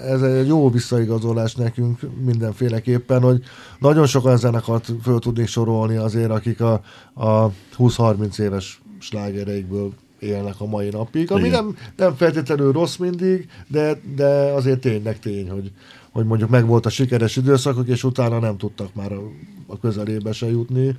ez 0.02 0.22
egy 0.22 0.46
jó 0.46 0.70
visszaigazolás 0.70 1.54
nekünk 1.54 2.00
mindenféleképpen, 2.24 3.22
hogy 3.22 3.42
nagyon 3.78 4.06
sokan 4.06 4.36
zenekart 4.36 4.92
föl 5.02 5.18
tudnék 5.18 5.46
sorolni 5.46 5.96
azért, 5.96 6.30
akik 6.30 6.60
a, 6.60 6.80
a 7.14 7.50
20-30 7.78 8.38
éves 8.38 8.82
slágereikből 8.98 9.92
élnek 10.24 10.60
a 10.60 10.66
mai 10.66 10.88
napig, 10.88 11.30
ami 11.30 11.46
Igen. 11.46 11.64
nem, 11.64 11.76
nem 11.96 12.14
feltétlenül 12.14 12.72
rossz 12.72 12.96
mindig, 12.96 13.48
de, 13.66 14.00
de 14.16 14.26
azért 14.26 14.80
tényleg 14.80 15.18
tény, 15.18 15.50
hogy, 15.50 15.70
hogy 16.12 16.26
mondjuk 16.26 16.50
megvolt 16.50 16.86
a 16.86 16.90
sikeres 16.90 17.36
időszakok, 17.36 17.88
és 17.88 18.04
utána 18.04 18.38
nem 18.38 18.56
tudtak 18.56 18.94
már 18.94 19.12
a, 19.12 19.22
a 19.66 19.78
közelébe 19.78 20.32
se 20.32 20.50
jutni, 20.50 20.96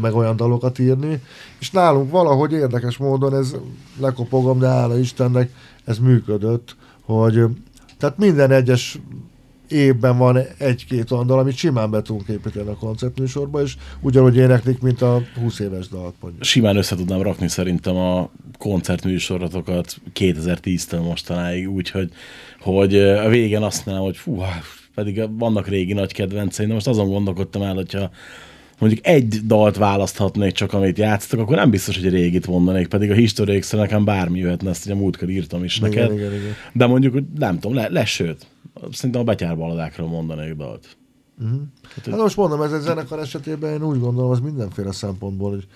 meg 0.00 0.14
olyan 0.14 0.36
dalokat 0.36 0.78
írni. 0.78 1.22
És 1.58 1.70
nálunk 1.70 2.10
valahogy 2.10 2.52
érdekes 2.52 2.96
módon 2.96 3.34
ez, 3.34 3.54
lekopogom, 4.00 4.58
de 4.58 4.68
hála 4.68 4.98
Istennek, 4.98 5.50
ez 5.84 5.98
működött, 5.98 6.76
hogy 7.00 7.44
tehát 7.98 8.18
minden 8.18 8.50
egyes 8.50 8.98
évben 9.68 10.18
van 10.18 10.38
egy-két 10.58 11.10
olyan 11.10 11.26
dal, 11.26 11.38
amit 11.38 11.56
simán 11.56 11.90
be 11.90 12.02
tudunk 12.02 12.28
építeni 12.28 12.68
a 12.68 12.76
koncertműsorba, 12.76 13.62
és 13.62 13.76
ugyanúgy 14.00 14.36
éneklik, 14.36 14.80
mint 14.80 15.02
a 15.02 15.22
20 15.40 15.58
éves 15.58 15.88
dalt. 15.88 16.14
Simán 16.40 16.76
össze 16.76 16.96
tudnám 16.96 17.22
rakni 17.22 17.48
szerintem 17.48 17.96
a 17.96 18.30
koncertműsoratokat 18.58 19.96
2010-től 20.14 21.02
mostanáig, 21.02 21.70
úgyhogy 21.70 22.10
hogy 22.60 22.98
a 22.98 23.28
végén 23.28 23.62
azt 23.62 23.86
mondanám, 23.86 24.08
hogy 24.08 24.16
fú, 24.16 24.38
hát, 24.38 24.62
pedig 24.94 25.38
vannak 25.38 25.68
régi 25.68 25.92
nagy 25.92 26.12
kedvenceim, 26.12 26.68
de 26.68 26.74
most 26.74 26.86
azon 26.86 27.08
gondolkodtam 27.08 27.62
el, 27.62 27.74
hogyha 27.74 28.10
mondjuk 28.78 29.06
egy 29.06 29.40
dalt 29.46 29.76
választhatnék 29.76 30.52
csak, 30.52 30.72
amit 30.72 30.98
játszottak, 30.98 31.40
akkor 31.40 31.56
nem 31.56 31.70
biztos, 31.70 31.98
hogy 31.98 32.08
régit 32.08 32.46
mondanék, 32.46 32.88
pedig 32.88 33.10
a 33.10 33.14
History 33.14 33.58
x 33.58 33.70
nekem 33.70 34.04
bármi 34.04 34.38
jöhetne, 34.38 34.70
ezt 34.70 34.84
ugye 34.84 34.94
múltkor 34.94 35.28
írtam 35.28 35.64
is 35.64 35.76
Igen, 35.76 35.90
neked. 35.90 36.12
igen, 36.12 36.32
igen. 36.32 36.54
De 36.72 36.86
mondjuk, 36.86 37.12
hogy 37.12 37.24
nem 37.38 37.58
tudom, 37.58 37.76
le, 37.76 37.88
lesz 37.88 38.08
sőt. 38.08 38.46
Szerintem 38.92 39.20
a 39.20 39.24
betyárbaladákról 39.24 40.08
mondanék 40.08 40.54
dalt. 40.54 40.96
Hát 42.06 42.16
most 42.16 42.36
mondom, 42.36 42.62
ez 42.62 42.72
egy 42.72 42.80
zenekar 42.80 43.18
esetében 43.18 43.72
én 43.72 43.82
úgy 43.82 44.00
gondolom, 44.00 44.30
az 44.30 44.40
mindenféle 44.40 44.92
szempontból 44.92 45.50
hogy 45.50 45.66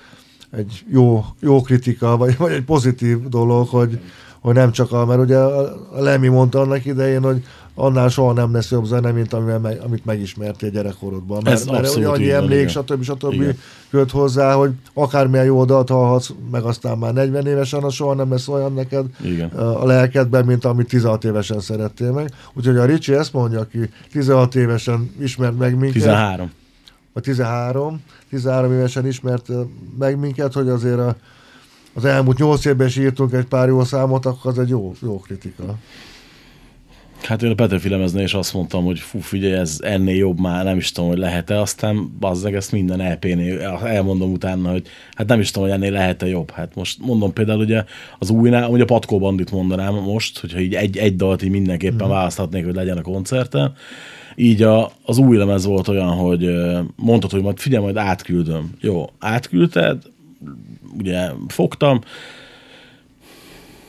egy 0.51 0.85
jó, 0.91 1.25
jó 1.41 1.61
kritika, 1.61 2.17
vagy, 2.17 2.37
vagy 2.37 2.53
egy 2.53 2.65
pozitív 2.65 3.29
dolog, 3.29 3.69
hogy, 3.69 4.01
hogy 4.41 4.55
nem 4.55 4.73
csak 4.73 4.93
a, 4.93 5.07
mert 5.07 5.21
ugye 5.21 5.39
a 5.39 5.75
Lemmy 5.93 6.29
mondta 6.29 6.61
annak 6.61 6.85
idején, 6.85 7.23
hogy 7.23 7.45
annál 7.81 8.09
soha 8.09 8.33
nem 8.33 8.53
lesz 8.53 8.71
jobb 8.71 8.85
zene, 8.85 9.11
mint 9.11 9.33
amivel 9.33 9.59
meg, 9.59 9.81
amit 9.85 10.05
megismertél 10.05 10.71
gyerekkorodban. 10.71 11.41
Mert, 11.43 11.57
Ez 11.57 11.67
mert 11.67 11.95
annyi 11.95 12.31
emlék, 12.31 12.69
stb. 12.69 13.03
stb. 13.03 13.33
Igen. 13.33 13.59
köt 13.91 14.11
hozzá, 14.11 14.55
hogy 14.55 14.71
akármilyen 14.95 15.45
jó 15.45 15.65
dalt 15.65 15.89
hallhatsz, 15.89 16.31
meg 16.51 16.63
aztán 16.63 16.99
már 16.99 17.13
40 17.13 17.47
évesen, 17.47 17.83
az 17.83 17.95
soha 17.95 18.15
nem 18.15 18.31
lesz 18.31 18.49
olyan 18.49 18.73
neked 18.73 19.07
Igen. 19.23 19.49
a 19.49 19.87
lelkedben, 19.87 20.45
mint 20.45 20.65
amit 20.65 20.89
16 20.89 21.25
évesen 21.25 21.61
szerettél 21.61 22.13
meg. 22.13 22.31
Úgyhogy 22.55 22.77
a 22.77 22.85
Ricsi 22.85 23.13
ezt 23.13 23.33
mondja, 23.33 23.61
aki 23.61 23.91
16 24.13 24.55
évesen 24.55 25.15
ismert 25.19 25.59
meg 25.59 25.79
minket. 25.79 25.93
13. 25.93 26.51
vagy 27.13 27.23
13, 27.23 28.01
13 28.29 28.73
évesen 28.73 29.07
ismert 29.07 29.49
meg 29.99 30.19
minket, 30.19 30.53
hogy 30.53 30.69
azért 30.69 30.99
a, 30.99 31.17
az 31.95 32.05
elmúlt 32.05 32.39
8 32.39 32.65
évben 32.65 32.87
is 32.87 32.97
írtunk 32.97 33.33
egy 33.33 33.47
pár 33.47 33.69
jó 33.69 33.85
számot, 33.85 34.27
akkor 34.27 34.51
az 34.51 34.59
egy 34.59 34.69
jó, 34.69 34.95
jó 35.03 35.19
kritika. 35.19 35.77
Hát 37.29 37.43
én 37.43 37.51
a 37.51 37.55
Petőfi 37.55 37.89
lemeznél 37.89 38.25
is 38.25 38.35
azt 38.35 38.55
mondtam, 38.55 38.85
hogy 38.85 38.99
fú, 38.99 39.19
figyelj, 39.19 39.53
ez 39.53 39.79
ennél 39.83 40.17
jobb 40.17 40.41
már, 40.41 40.65
nem 40.65 40.77
is 40.77 40.93
tudom, 40.93 41.09
hogy 41.09 41.19
lehet-e, 41.19 41.61
aztán 41.61 42.11
bazzeg, 42.21 42.55
ezt 42.55 42.73
minden 42.73 43.01
EP-nél 43.01 43.61
elmondom 43.85 44.33
utána, 44.33 44.71
hogy 44.71 44.87
hát 45.15 45.27
nem 45.27 45.41
is 45.41 45.51
tudom, 45.51 45.69
hogy 45.69 45.77
ennél 45.77 45.93
lehet-e 45.93 46.27
jobb. 46.27 46.51
Hát 46.51 46.75
most 46.75 46.99
mondom 47.01 47.33
például 47.33 47.61
ugye 47.61 47.85
az 48.19 48.31
újnál, 48.31 48.71
ugye 48.71 48.83
a 48.83 48.87
Patkó 48.87 49.19
Bandit 49.19 49.51
mondanám 49.51 49.95
most, 49.95 50.39
hogyha 50.39 50.59
így 50.59 50.75
egy, 50.75 50.97
egy 50.97 51.17
dalt 51.17 51.43
így 51.43 51.51
mindenképpen 51.51 52.07
mm. 52.07 52.11
választhatnék, 52.11 52.65
hogy 52.65 52.75
legyen 52.75 52.99
a 52.99 53.03
koncerten. 53.03 53.73
Így 54.37 54.63
a, 54.63 54.91
az 55.05 55.19
új 55.19 55.37
lemez 55.37 55.65
volt 55.65 55.89
olyan, 55.89 56.11
hogy 56.11 56.51
mondtad, 56.97 57.31
hogy 57.31 57.43
majd 57.43 57.59
figyelj, 57.59 57.83
majd 57.83 57.97
átküldöm. 57.97 58.71
Jó, 58.81 59.11
átküldted, 59.19 60.03
ugye 60.99 61.29
fogtam, 61.49 62.01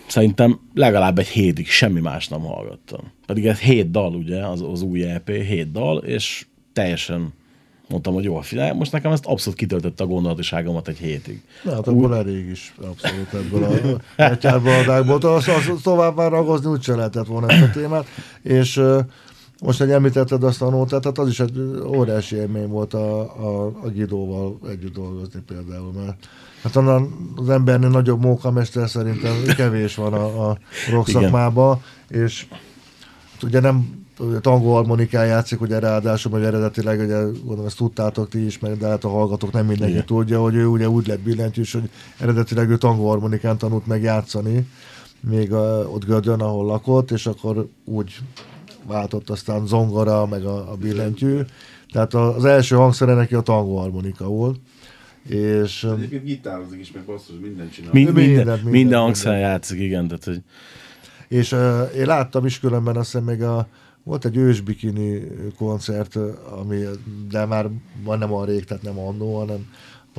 szerintem 0.09 0.59
legalább 0.73 1.19
egy 1.19 1.27
hétig 1.27 1.67
semmi 1.67 1.99
más 1.99 2.27
nem 2.27 2.41
hallgattam. 2.41 3.11
Pedig 3.25 3.45
ez 3.45 3.59
hét 3.59 3.91
dal, 3.91 4.15
ugye, 4.15 4.45
az, 4.45 4.61
az 4.71 4.81
új 4.81 5.03
EP, 5.03 5.29
hét 5.29 5.71
dal, 5.71 5.97
és 5.97 6.45
teljesen 6.73 7.33
mondtam, 7.89 8.13
hogy 8.13 8.23
jó, 8.23 8.39
figyelj, 8.39 8.71
most 8.71 8.91
nekem 8.91 9.11
ezt 9.11 9.25
abszolút 9.25 9.59
kitöltötte 9.59 10.03
a 10.03 10.07
gondolatiságomat 10.07 10.87
egy 10.87 10.97
hétig. 10.97 11.41
Na, 11.63 11.73
hát 11.73 11.87
akkor 11.87 12.11
elég 12.11 12.49
is 12.49 12.73
abszolút 12.81 13.33
ebből 13.33 13.63
a 13.63 14.01
betyárbaladákból. 14.17 15.15
Az, 15.15 15.47
az, 15.47 15.67
az 15.67 15.81
tovább 15.81 16.15
már 16.15 16.31
ragozni 16.31 16.69
úgy 16.69 16.83
lehetett 16.87 17.25
volna 17.25 17.47
ezt 17.47 17.61
a 17.63 17.69
témát. 17.79 18.07
És 18.41 18.81
most, 19.61 19.79
hogy 19.79 19.91
említetted 19.91 20.43
azt 20.43 20.61
a 20.61 20.69
nótát, 20.69 21.01
tehát 21.01 21.17
az 21.17 21.27
is 21.27 21.39
egy 21.39 21.59
óriási 21.85 22.35
élmény 22.35 22.67
volt 22.67 22.93
a, 22.93 23.19
a, 23.21 23.65
a 23.65 23.89
Gidóval 23.89 24.59
együtt 24.69 24.93
dolgozni 24.93 25.41
például, 25.47 25.91
mert 25.91 26.27
hát 26.63 26.75
onnan 26.75 27.31
az 27.35 27.49
embernél 27.49 27.89
nagyobb 27.89 28.21
mókamester 28.21 28.89
szerintem 28.89 29.33
kevés 29.55 29.95
van 29.95 30.13
a, 30.13 30.49
a 30.49 30.57
rock 30.91 31.07
Igen. 31.07 31.21
szakmában, 31.21 31.81
és 32.07 32.45
hát 33.31 33.43
ugye 33.43 33.59
nem 33.59 33.99
ugye 34.19 34.39
tangó 34.39 34.73
harmonikán 34.73 35.25
játszik, 35.25 35.61
ugye 35.61 35.79
ráadásul, 35.79 36.31
hogy 36.31 36.43
eredetileg, 36.43 36.99
ugye 36.99 37.21
gondolom 37.21 37.65
ezt 37.65 37.77
tudtátok 37.77 38.29
ti 38.29 38.45
is, 38.45 38.59
meg 38.59 38.77
de 38.77 38.87
hát 38.87 39.03
a 39.03 39.09
hallgatók 39.09 39.51
nem 39.51 39.65
mindenki 39.65 39.93
Igen. 39.93 40.05
tudja, 40.05 40.41
hogy 40.41 40.55
ő 40.55 40.65
ugye 40.65 40.89
úgy 40.89 41.07
lett 41.07 41.19
billentyűs, 41.19 41.73
hogy 41.73 41.89
eredetileg 42.17 42.69
ő 42.69 42.77
tangó 42.77 43.07
harmonikán 43.07 43.57
tanult 43.57 43.85
meg 43.85 44.01
játszani, 44.01 44.67
még 45.19 45.53
a, 45.53 45.89
ott 45.93 46.05
Gödön, 46.05 46.39
ahol 46.39 46.65
lakott, 46.65 47.11
és 47.11 47.25
akkor 47.25 47.67
úgy 47.85 48.17
váltott 48.87 49.29
aztán 49.29 49.67
zongora, 49.67 50.25
meg 50.25 50.45
a, 50.45 50.71
a 50.71 50.75
billentyű. 50.75 51.41
Tehát 51.91 52.13
az 52.13 52.45
első 52.45 52.75
hangszere 52.75 53.13
neki 53.13 53.35
a 53.35 53.41
tangó 53.41 53.77
harmonika 53.77 54.25
volt. 54.25 54.59
És 55.27 55.83
um, 55.83 55.93
Egyébként 55.93 56.23
gitározik 56.23 56.79
is, 56.79 56.91
meg 56.91 57.03
basszus, 57.03 57.35
mindent 57.41 57.73
csinál. 57.73 57.89
Mind, 57.93 58.05
minden, 58.13 58.25
minden, 58.25 58.45
mindent, 58.45 58.71
minden 58.71 58.99
hangszeren 58.99 59.39
játszik, 59.39 59.79
igen, 59.79 60.07
tehát 60.07 60.23
hogy 60.23 60.41
És 61.27 61.51
uh, 61.51 61.95
én 61.95 62.05
láttam 62.05 62.45
is 62.45 62.59
különben 62.59 62.95
azt 62.95 63.11
hiszem 63.11 63.25
még 63.25 63.43
a, 63.43 63.67
volt 64.03 64.25
egy 64.25 64.37
ősbikini 64.37 65.21
koncert, 65.57 66.15
ami, 66.61 66.83
de 67.29 67.45
már 67.45 67.69
nem 68.05 68.31
olyan 68.31 68.45
rég, 68.45 68.63
tehát 68.63 68.83
nem 68.83 68.99
annó, 68.99 69.37
hanem 69.37 69.67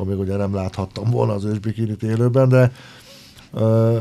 még 0.04 0.18
ugye 0.18 0.36
nem 0.36 0.54
láthattam 0.54 1.10
volna 1.10 1.32
az 1.32 1.44
ősbikinit 1.44 2.02
élőben, 2.02 2.48
de 2.48 2.72
uh, 3.52 3.98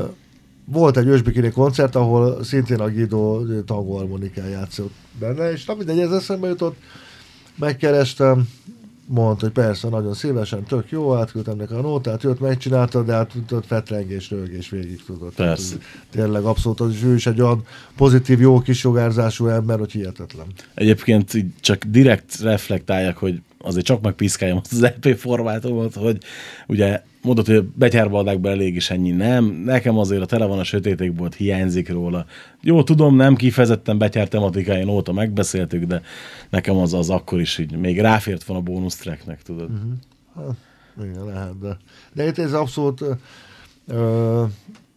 volt 0.64 0.96
egy 0.96 1.06
ősbikini 1.06 1.50
koncert, 1.50 1.94
ahol 1.94 2.44
szintén 2.44 2.80
a 2.80 2.90
Guido 2.90 3.44
tangóharmonikán 3.64 4.48
játszott 4.48 4.92
benne, 5.18 5.52
és 5.52 5.64
nem 5.64 5.76
mindegy, 5.76 5.98
ez 5.98 6.10
eszembe 6.10 6.48
jutott, 6.48 6.76
megkerestem, 7.56 8.48
mondta, 9.10 9.44
hogy 9.44 9.54
persze, 9.54 9.88
nagyon 9.88 10.14
szívesen, 10.14 10.64
tök 10.64 10.90
jó, 10.90 11.14
átküldtem 11.14 11.56
neki 11.56 11.72
a 11.72 11.80
nótát, 11.80 12.22
jött, 12.22 12.40
megcsinálta, 12.40 13.02
de 13.02 13.12
hát 13.12 13.32
tudod, 13.46 13.64
fetrengés, 13.64 14.30
rögés 14.30 14.70
végig 14.70 15.04
tudott. 15.04 15.34
Tehát, 15.34 15.56
Persze. 15.56 15.76
Tényleg 16.10 16.42
abszolút, 16.42 16.80
az, 16.80 17.02
ő 17.02 17.14
is 17.14 17.26
egy 17.26 17.40
olyan 17.40 17.62
pozitív, 17.96 18.40
jó 18.40 18.60
kisugárzású 18.60 19.46
ember, 19.46 19.78
hogy 19.78 19.92
hihetetlen. 19.92 20.46
Egyébként 20.74 21.32
csak 21.60 21.84
direkt 21.84 22.40
reflektálják, 22.40 23.16
hogy 23.16 23.40
azért 23.62 23.84
csak 23.84 24.00
megpiszkáljam 24.00 24.58
azt 24.62 24.72
az 24.72 24.82
EP 24.82 25.16
formátumot, 25.16 25.94
hogy 25.94 26.18
ugye 26.66 27.02
mondod, 27.22 27.46
hogy 27.46 27.56
a 27.56 27.64
betyárbaldákban 27.74 28.52
elég 28.52 28.76
is 28.76 28.90
ennyi. 28.90 29.10
Nem, 29.10 29.44
nekem 29.44 29.98
azért 29.98 30.22
a 30.22 30.26
tele 30.26 30.46
van 30.46 30.58
a 30.58 30.64
sötétékból, 30.64 31.26
ott 31.26 31.34
hiányzik 31.34 31.88
róla. 31.88 32.26
Jó, 32.60 32.82
tudom, 32.82 33.16
nem 33.16 33.36
kifejezetten 33.36 33.98
betyár 33.98 34.28
tematikáin 34.28 34.88
óta 34.88 35.12
megbeszéltük, 35.12 35.84
de 35.84 36.02
nekem 36.50 36.76
az 36.76 36.94
az 36.94 37.10
akkor 37.10 37.40
is 37.40 37.58
így 37.58 37.76
még 37.76 38.00
ráfért 38.00 38.44
van 38.44 38.56
a 38.56 38.60
bónusz 38.60 38.96
tracknek, 38.96 39.42
tudod. 39.42 39.70
Uh-huh. 39.70 40.54
Igen, 41.02 41.24
lehet, 41.24 41.58
de, 41.58 41.76
de 42.12 42.26
itt 42.26 42.38
ez 42.38 42.52
abszolút, 42.52 43.04
ö, 43.86 44.44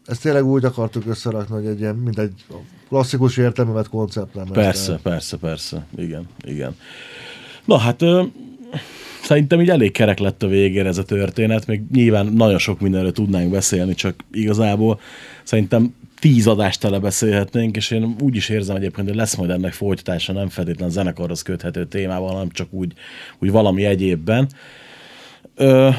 ezt 0.06 0.22
tényleg 0.22 0.46
úgy 0.46 0.66
akartuk 0.66 1.06
összerakni, 1.06 1.56
hogy 1.56 1.66
egy 1.66 1.80
ilyen, 1.80 1.96
mint 1.96 2.20
egy 2.20 2.46
klasszikus 2.88 3.38
értelmemet 3.38 3.90
koncept 3.90 4.34
nem. 4.34 4.46
Persze, 4.46 5.00
persze, 5.04 5.38
persze. 5.38 5.86
Igen, 5.96 6.28
igen. 6.42 6.76
Na 7.66 7.78
hát 7.78 8.02
szerintem 9.24 9.62
így 9.62 9.70
elég 9.70 9.92
kerek 9.92 10.20
lett 10.20 10.44
a 10.44 10.48
végére 10.48 10.88
ez 10.88 10.98
a 10.98 11.04
történet, 11.04 11.68
még 11.68 11.82
nyilván 11.92 12.26
nagyon 12.26 12.58
sok 12.58 12.80
mindenről 12.80 13.12
tudnánk 13.12 13.52
beszélni, 13.52 13.94
csak 13.94 14.16
igazából 14.32 15.00
szerintem 15.44 15.96
tíz 16.20 16.48
adást 16.48 16.80
tele 16.80 17.00
beszélhetnénk, 17.00 17.76
és 17.76 17.92
én 17.92 18.16
úgy 18.20 18.36
is 18.36 18.50
érzem 18.50 18.76
egyébként, 18.76 19.08
hogy 19.08 19.18
lesz 19.18 19.36
majd 19.36 19.50
ennek 19.50 19.74
folytatása, 19.74 20.34
nem 20.34 20.50
feltétlen 20.50 20.90
zenekarhoz 20.90 21.42
köthető 21.42 21.86
témával, 21.86 22.32
hanem 22.32 22.50
csak 22.50 22.74
úgy, 22.74 22.94
úgy 23.40 23.52
valami 23.52 23.86
egyébben. 23.86 24.50
Ö, 25.56 25.90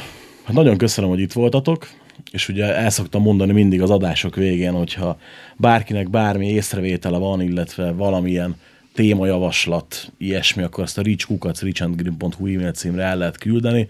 hát 0.44 0.54
nagyon 0.54 0.76
köszönöm, 0.76 1.10
hogy 1.10 1.20
itt 1.20 1.32
voltatok, 1.32 1.88
és 2.30 2.48
ugye 2.48 2.74
el 2.74 2.90
szoktam 2.90 3.22
mondani 3.22 3.52
mindig 3.52 3.82
az 3.82 3.90
adások 3.90 4.36
végén, 4.36 4.72
hogyha 4.72 5.18
bárkinek 5.56 6.10
bármi 6.10 6.48
észrevétele 6.48 7.18
van, 7.18 7.40
illetve 7.40 7.90
valamilyen 7.90 8.56
témajavaslat, 8.94 10.12
ilyesmi, 10.18 10.62
akkor 10.62 10.82
azt 10.82 10.98
a 10.98 11.02
reachkukac, 11.02 11.60
reachandgreen.hu 11.60 12.46
e-mail 12.46 12.72
címre 12.72 13.02
el 13.02 13.16
lehet 13.16 13.38
küldeni, 13.38 13.86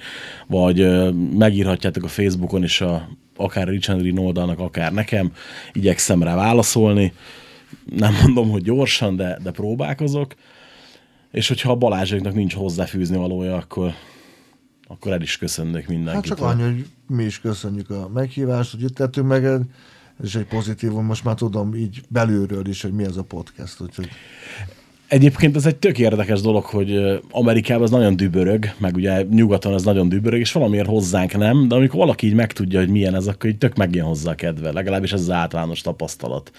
vagy 0.47 1.11
megírhatjátok 1.37 2.05
a 2.05 2.09
Facebookon 2.09 2.63
is 2.63 2.81
a, 2.81 3.09
akár 3.37 3.69
a 3.69 3.71
Rich 3.71 3.91
and 3.91 4.01
Green 4.01 4.19
oldalnak, 4.19 4.59
akár 4.59 4.93
nekem, 4.93 5.33
igyekszem 5.73 6.23
rá 6.23 6.35
válaszolni. 6.35 7.13
Nem 7.97 8.15
mondom, 8.23 8.51
hogy 8.51 8.63
gyorsan, 8.63 9.17
de, 9.17 9.39
de 9.43 9.51
próbálkozok. 9.51 10.35
És 11.31 11.49
hogyha 11.49 11.71
a 11.71 11.77
Balázséknak 11.77 12.35
nincs 12.35 12.55
hozzáfűzni 12.55 13.17
valója, 13.17 13.57
akkor, 13.57 13.93
akkor 14.87 15.13
el 15.13 15.23
is 15.23 15.39
köszönnék 15.39 15.89
mindenkit. 15.89 16.29
Hát 16.29 16.39
csak 16.39 16.41
annyi, 16.41 16.63
hogy 16.63 16.87
mi 17.07 17.25
is 17.25 17.41
köszönjük 17.41 17.91
a 17.91 18.09
meghívást, 18.09 18.71
hogy 18.71 18.83
itt 18.83 18.95
tettünk 18.95 19.27
meg, 19.27 19.45
ez 19.45 19.61
is 20.25 20.35
egy 20.35 20.47
pozitívum, 20.47 21.05
most 21.05 21.25
már 21.25 21.35
tudom 21.35 21.75
így 21.75 22.03
belülről 22.09 22.69
is, 22.69 22.83
hogy 22.83 22.93
mi 22.93 23.05
ez 23.05 23.17
a 23.17 23.23
podcast, 23.23 23.81
úgyhogy 23.81 24.09
Egyébként 25.15 25.57
ez 25.57 25.67
egy 25.67 25.77
tök 25.77 25.99
érdekes 25.99 26.41
dolog, 26.41 26.65
hogy 26.65 27.21
Amerikában 27.31 27.83
az 27.83 27.91
nagyon 27.91 28.17
dübörög, 28.17 28.75
meg 28.79 28.95
ugye 28.95 29.23
nyugaton 29.31 29.75
ez 29.75 29.85
nagyon 29.85 30.09
dübörög, 30.09 30.41
és 30.41 30.53
valamiért 30.53 30.87
hozzánk 30.87 31.37
nem, 31.37 31.69
de 31.69 31.75
amikor 31.75 31.99
valaki 31.99 32.27
így 32.27 32.35
megtudja, 32.35 32.79
hogy 32.79 32.89
milyen 32.89 33.15
ez, 33.15 33.27
akkor 33.27 33.51
így 33.51 33.59
tök 33.59 33.77
megjön 33.77 34.07
hozzá 34.07 34.31
a 34.31 34.35
kedve, 34.35 34.73
legalábbis 34.73 35.13
ez 35.13 35.21
az 35.21 35.31
általános 35.31 35.81
tapasztalat. 35.81 36.51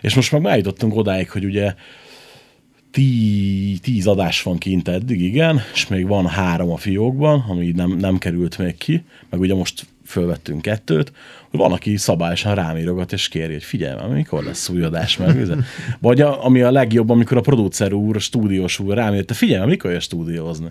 És 0.00 0.14
most 0.14 0.32
meg 0.32 0.44
eljutottunk 0.44 0.96
odáig, 0.96 1.30
hogy 1.30 1.44
ugye 1.44 1.74
tí, 2.90 3.78
tíz 3.82 4.06
adás 4.06 4.42
van 4.42 4.58
kint 4.58 4.88
eddig, 4.88 5.20
igen, 5.20 5.60
és 5.72 5.88
még 5.88 6.06
van 6.06 6.26
három 6.26 6.70
a 6.70 6.76
fiókban, 6.76 7.44
ami 7.48 7.72
nem, 7.76 7.96
nem 7.96 8.18
került 8.18 8.58
még 8.58 8.76
ki, 8.76 9.04
meg 9.30 9.40
ugye 9.40 9.54
most 9.54 9.86
fölvettünk 10.08 10.62
kettőt, 10.62 11.12
hogy 11.50 11.60
van, 11.60 11.72
aki 11.72 11.96
szabályosan 11.96 12.54
rámírogat, 12.54 13.12
és 13.12 13.28
kéri, 13.28 13.52
hogy 13.52 13.62
figyelj 13.62 13.96
már, 13.96 14.08
mikor 14.08 14.44
lesz 14.44 14.68
új 14.68 14.82
adás 14.82 15.16
meg. 15.16 15.46
Vagy 16.00 16.20
a, 16.20 16.44
ami 16.44 16.62
a 16.62 16.70
legjobb, 16.70 17.10
amikor 17.10 17.36
a 17.36 17.40
producer 17.40 17.92
úr, 17.92 18.16
a 18.16 18.18
stúdiós 18.18 18.78
úr 18.78 18.94
rámír, 18.94 19.24
te 19.24 19.34
figyelj 19.34 19.58
már, 19.58 19.68
mikor 19.68 19.90
jössz 19.90 20.04
stúdiózni. 20.04 20.68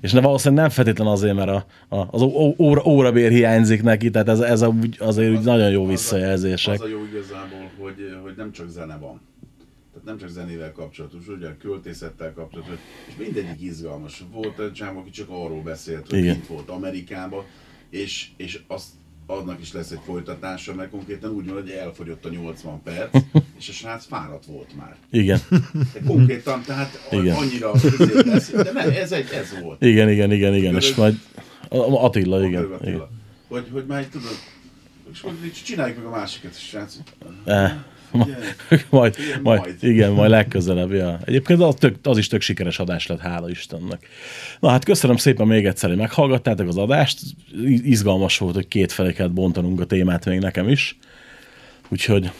És 0.00 0.12
ne, 0.12 0.20
valószínűleg 0.20 0.62
nem 0.62 0.72
feltétlen 0.72 1.06
azért, 1.06 1.34
mert 1.34 1.48
a, 1.48 1.66
a, 1.96 2.08
az 2.10 2.22
óra, 2.58 2.82
órabér 2.84 3.30
hiányzik 3.30 3.82
neki, 3.82 4.10
tehát 4.10 4.28
ez, 4.28 4.40
ez 4.40 4.62
a, 4.62 4.74
azért 4.98 5.30
úgy 5.30 5.44
nagyon 5.44 5.70
jó 5.70 5.86
visszajelzések. 5.86 6.74
Az 6.74 6.80
a 6.80 6.88
jó 6.88 7.04
igazából, 7.04 7.70
hogy, 7.78 8.16
hogy 8.22 8.34
nem 8.36 8.52
csak 8.52 8.68
zene 8.68 8.96
van. 8.96 9.20
Tehát 9.92 10.06
nem 10.06 10.18
csak 10.18 10.28
zenével 10.28 10.72
kapcsolatos, 10.72 11.28
ugye 11.28 11.48
a 11.48 11.56
költészettel 11.56 12.32
kapcsolatos, 12.32 12.74
és 13.06 13.14
mindegyik 13.18 13.60
izgalmas. 13.62 14.24
Volt 14.32 14.58
egy 14.58 14.72
csávó, 14.72 14.98
aki 14.98 15.10
csak 15.10 15.28
arról 15.28 15.62
beszélt, 15.62 16.10
hogy 16.10 16.18
Igen. 16.18 16.34
kint 16.34 16.46
volt 16.46 16.68
Amerikában, 16.68 17.44
és, 17.90 18.26
és 18.36 18.60
azt 18.66 18.86
annak 19.26 19.60
is 19.60 19.72
lesz 19.72 19.90
egy 19.90 20.00
folytatása, 20.04 20.74
mert 20.74 20.90
konkrétan 20.90 21.30
úgy 21.30 21.46
van, 21.46 21.54
hogy 21.54 21.70
elfogyott 21.70 22.24
a 22.24 22.28
80 22.28 22.82
perc, 22.82 23.16
és 23.58 23.68
a 23.68 23.72
srác 23.72 24.04
fáradt 24.06 24.44
volt 24.44 24.76
már. 24.76 24.96
Igen, 25.10 25.40
De 25.92 26.00
konkrétan, 26.06 26.62
tehát 26.62 27.08
Igen. 27.10 27.36
annyira 27.36 27.72
lesz, 28.24 28.50
de 28.50 28.72
nem, 28.72 28.88
ez, 28.90 29.12
egy, 29.12 29.28
ez 29.32 29.60
volt. 29.62 29.82
igen, 29.82 30.10
igen, 30.10 30.32
igen, 30.32 30.54
igen, 30.54 30.74
és 30.74 30.94
majd 30.94 31.18
a- 31.68 32.04
Attila, 32.04 32.44
igen. 32.46 32.62
Attila. 32.64 32.90
igen. 32.90 33.08
Hogy, 33.48 33.68
hogy 33.72 33.86
már 33.86 34.04
tudod, 34.06 34.38
és 35.10 35.24
így 35.44 35.52
csináljuk 35.64 35.96
meg 35.96 36.06
a 36.06 36.10
másikat, 36.10 36.58
srác. 36.58 36.96
Eh, 37.44 37.72
ma- 38.12 38.26
Igen. 38.26 38.80
majd, 38.90 39.16
Igen, 39.18 39.40
majd, 39.42 39.60
majd. 39.60 39.76
igen, 39.80 40.10
majd 40.12 40.30
legközelebb, 40.30 40.92
ja. 40.92 41.18
Egyébként 41.24 41.60
az, 41.60 41.74
tök, 41.74 41.96
az 42.02 42.18
is 42.18 42.26
tök 42.26 42.40
sikeres 42.40 42.78
adás 42.78 43.06
lett, 43.06 43.20
hála 43.20 43.50
Istennek. 43.50 44.08
Na 44.60 44.68
hát 44.68 44.84
köszönöm 44.84 45.16
szépen 45.16 45.46
még 45.46 45.66
egyszer, 45.66 45.88
hogy 45.88 45.98
meghallgattátok 45.98 46.68
az 46.68 46.76
adást. 46.76 47.18
Iz- 47.64 47.84
Izgalmas 47.84 48.38
volt, 48.38 48.54
hogy 48.54 48.68
két 48.68 48.92
felé 48.92 49.12
kellett 49.12 49.32
bontanunk 49.32 49.80
a 49.80 49.84
témát 49.84 50.24
még 50.24 50.38
nekem 50.38 50.68
is. 50.68 50.98
Úgyhogy 51.88 52.30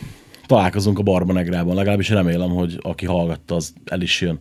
találkozunk 0.47 0.99
a 0.99 1.03
Barba 1.03 1.33
Negrában, 1.33 1.75
legalábbis 1.75 2.09
remélem, 2.09 2.51
hogy 2.51 2.79
aki 2.83 3.07
hallgatta, 3.07 3.55
az 3.55 3.73
el 3.85 4.01
is 4.01 4.21
jön. 4.21 4.39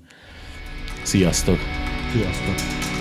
Sziasztok! 1.04 1.58
sziasztok! 2.12 2.99